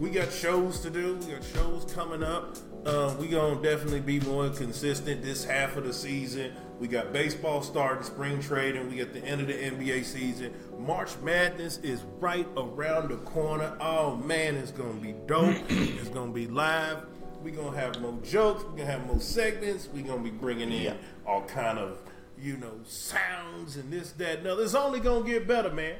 we 0.00 0.08
got 0.08 0.32
shows 0.32 0.80
to 0.80 0.90
do. 0.90 1.16
We 1.16 1.34
got 1.34 1.44
shows 1.44 1.84
coming 1.92 2.22
up. 2.22 2.56
Um, 2.86 3.18
we 3.18 3.28
gonna 3.28 3.62
definitely 3.62 4.00
be 4.00 4.18
more 4.20 4.48
consistent 4.48 5.22
this 5.22 5.44
half 5.44 5.76
of 5.76 5.84
the 5.84 5.92
season. 5.92 6.54
We 6.78 6.88
got 6.88 7.12
baseball 7.12 7.62
starting, 7.62 8.02
spring 8.02 8.40
trading. 8.40 8.88
We 8.88 8.96
got 8.96 9.12
the 9.12 9.22
end 9.22 9.42
of 9.42 9.48
the 9.48 9.52
NBA 9.52 10.04
season. 10.04 10.54
March 10.78 11.10
Madness 11.22 11.76
is 11.78 12.02
right 12.18 12.48
around 12.56 13.10
the 13.10 13.18
corner. 13.18 13.76
Oh 13.78 14.16
man, 14.16 14.56
it's 14.56 14.70
gonna 14.70 14.94
be 14.94 15.14
dope. 15.26 15.54
it's 15.68 16.08
gonna 16.08 16.32
be 16.32 16.46
live. 16.46 17.04
We 17.42 17.50
gonna 17.50 17.76
have 17.76 18.00
more 18.00 18.18
jokes. 18.22 18.64
We 18.64 18.78
gonna 18.78 18.90
have 18.90 19.06
more 19.06 19.20
segments. 19.20 19.86
We 19.92 20.00
gonna 20.00 20.22
be 20.22 20.30
bringing 20.30 20.72
in 20.72 20.96
all 21.26 21.42
kind 21.42 21.78
of 21.78 21.98
you 22.38 22.56
know 22.56 22.72
sounds 22.86 23.76
and 23.76 23.92
this 23.92 24.12
that 24.12 24.38
and 24.38 24.46
other. 24.46 24.62
It's 24.62 24.74
only 24.74 25.00
gonna 25.00 25.26
get 25.26 25.46
better, 25.46 25.70
man. 25.70 25.96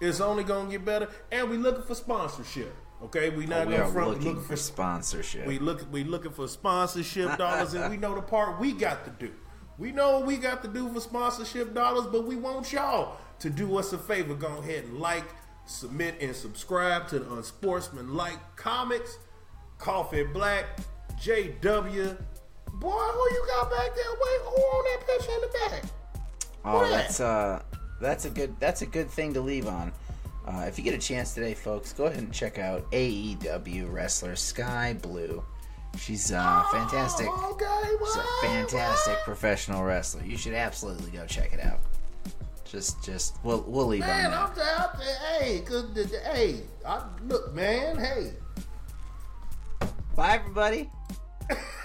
It's 0.00 0.20
only 0.20 0.44
gonna 0.44 0.70
get 0.70 0.84
better, 0.84 1.08
and 1.32 1.50
we 1.50 1.56
looking 1.56 1.82
for 1.82 1.96
sponsorship. 1.96 2.72
Okay, 3.02 3.30
we 3.30 3.46
not 3.46 3.66
we 3.66 3.72
gonna 3.72 3.88
are 3.88 3.92
front. 3.92 4.08
Looking 4.10 4.24
looking 4.24 4.42
for 4.42 4.56
sponsorship. 4.56 5.46
we 5.46 5.58
look 5.58 5.90
we 5.90 6.04
looking 6.04 6.32
for 6.32 6.46
sponsorship 6.46 7.38
dollars, 7.38 7.74
and 7.74 7.90
we 7.90 7.96
know 7.96 8.14
the 8.14 8.22
part 8.22 8.60
we 8.60 8.72
got 8.72 9.04
to 9.04 9.10
do. 9.10 9.32
We 9.78 9.92
know 9.92 10.18
what 10.18 10.26
we 10.26 10.36
got 10.36 10.62
to 10.62 10.68
do 10.68 10.92
for 10.92 11.00
sponsorship 11.00 11.72
dollars, 11.74 12.06
but 12.12 12.26
we 12.26 12.36
want 12.36 12.72
y'all 12.72 13.16
to 13.38 13.48
do 13.48 13.78
us 13.78 13.94
a 13.94 13.98
favor. 13.98 14.34
Go 14.34 14.58
ahead 14.58 14.84
and 14.84 14.98
like, 14.98 15.24
submit, 15.64 16.16
and 16.20 16.36
subscribe 16.36 17.08
to 17.08 17.20
the 17.20 17.32
Unsportsmanlike 17.32 18.56
Comics, 18.56 19.18
Koffe 19.78 20.30
Black, 20.34 20.66
JW. 21.18 22.18
Boy, 22.74 22.90
who 22.90 23.34
you 23.34 23.44
got 23.48 23.70
back 23.70 23.94
there? 23.94 24.04
Wait, 24.12 24.40
who 24.42 24.60
on 24.60 24.84
that 24.84 25.06
picture 25.06 25.32
in 25.32 25.40
the 25.40 25.48
back? 25.58 25.84
Oh, 26.66 26.88
that's 26.90 27.20
uh, 27.20 27.62
that's 28.00 28.26
a 28.26 28.30
good 28.30 28.54
that's 28.60 28.82
a 28.82 28.86
good 28.86 29.10
thing 29.10 29.32
to 29.32 29.40
leave 29.40 29.66
on. 29.66 29.92
Uh, 30.46 30.64
if 30.66 30.78
you 30.78 30.84
get 30.84 30.94
a 30.94 30.98
chance 30.98 31.34
today, 31.34 31.54
folks, 31.54 31.92
go 31.92 32.04
ahead 32.06 32.18
and 32.18 32.32
check 32.32 32.58
out 32.58 32.90
AEW 32.92 33.92
wrestler 33.92 34.34
Skye 34.36 34.94
Blue. 35.00 35.42
She's 35.98 36.32
uh, 36.32 36.64
fantastic. 36.72 37.26
Oh, 37.28 37.52
okay, 37.52 38.04
She's 38.04 38.16
a 38.16 38.46
fantastic 38.46 39.16
professional 39.24 39.82
wrestler. 39.84 40.24
You 40.24 40.36
should 40.36 40.54
absolutely 40.54 41.10
go 41.10 41.26
check 41.26 41.52
it 41.52 41.60
out. 41.60 41.80
Just, 42.64 43.02
just 43.04 43.36
we'll 43.42 43.62
we'll 43.66 43.86
leave 43.86 44.00
Man, 44.00 44.32
on 44.32 44.48
I'm 44.50 44.54
that. 44.54 44.80
out 44.80 44.98
there. 44.98 45.18
Hey, 45.40 45.60
the, 45.60 45.82
the- 46.04 46.20
hey, 46.32 46.62
I, 46.86 47.02
look, 47.26 47.52
man. 47.54 47.98
Hey, 47.98 48.32
Bye, 50.14 50.34
everybody. 50.36 50.88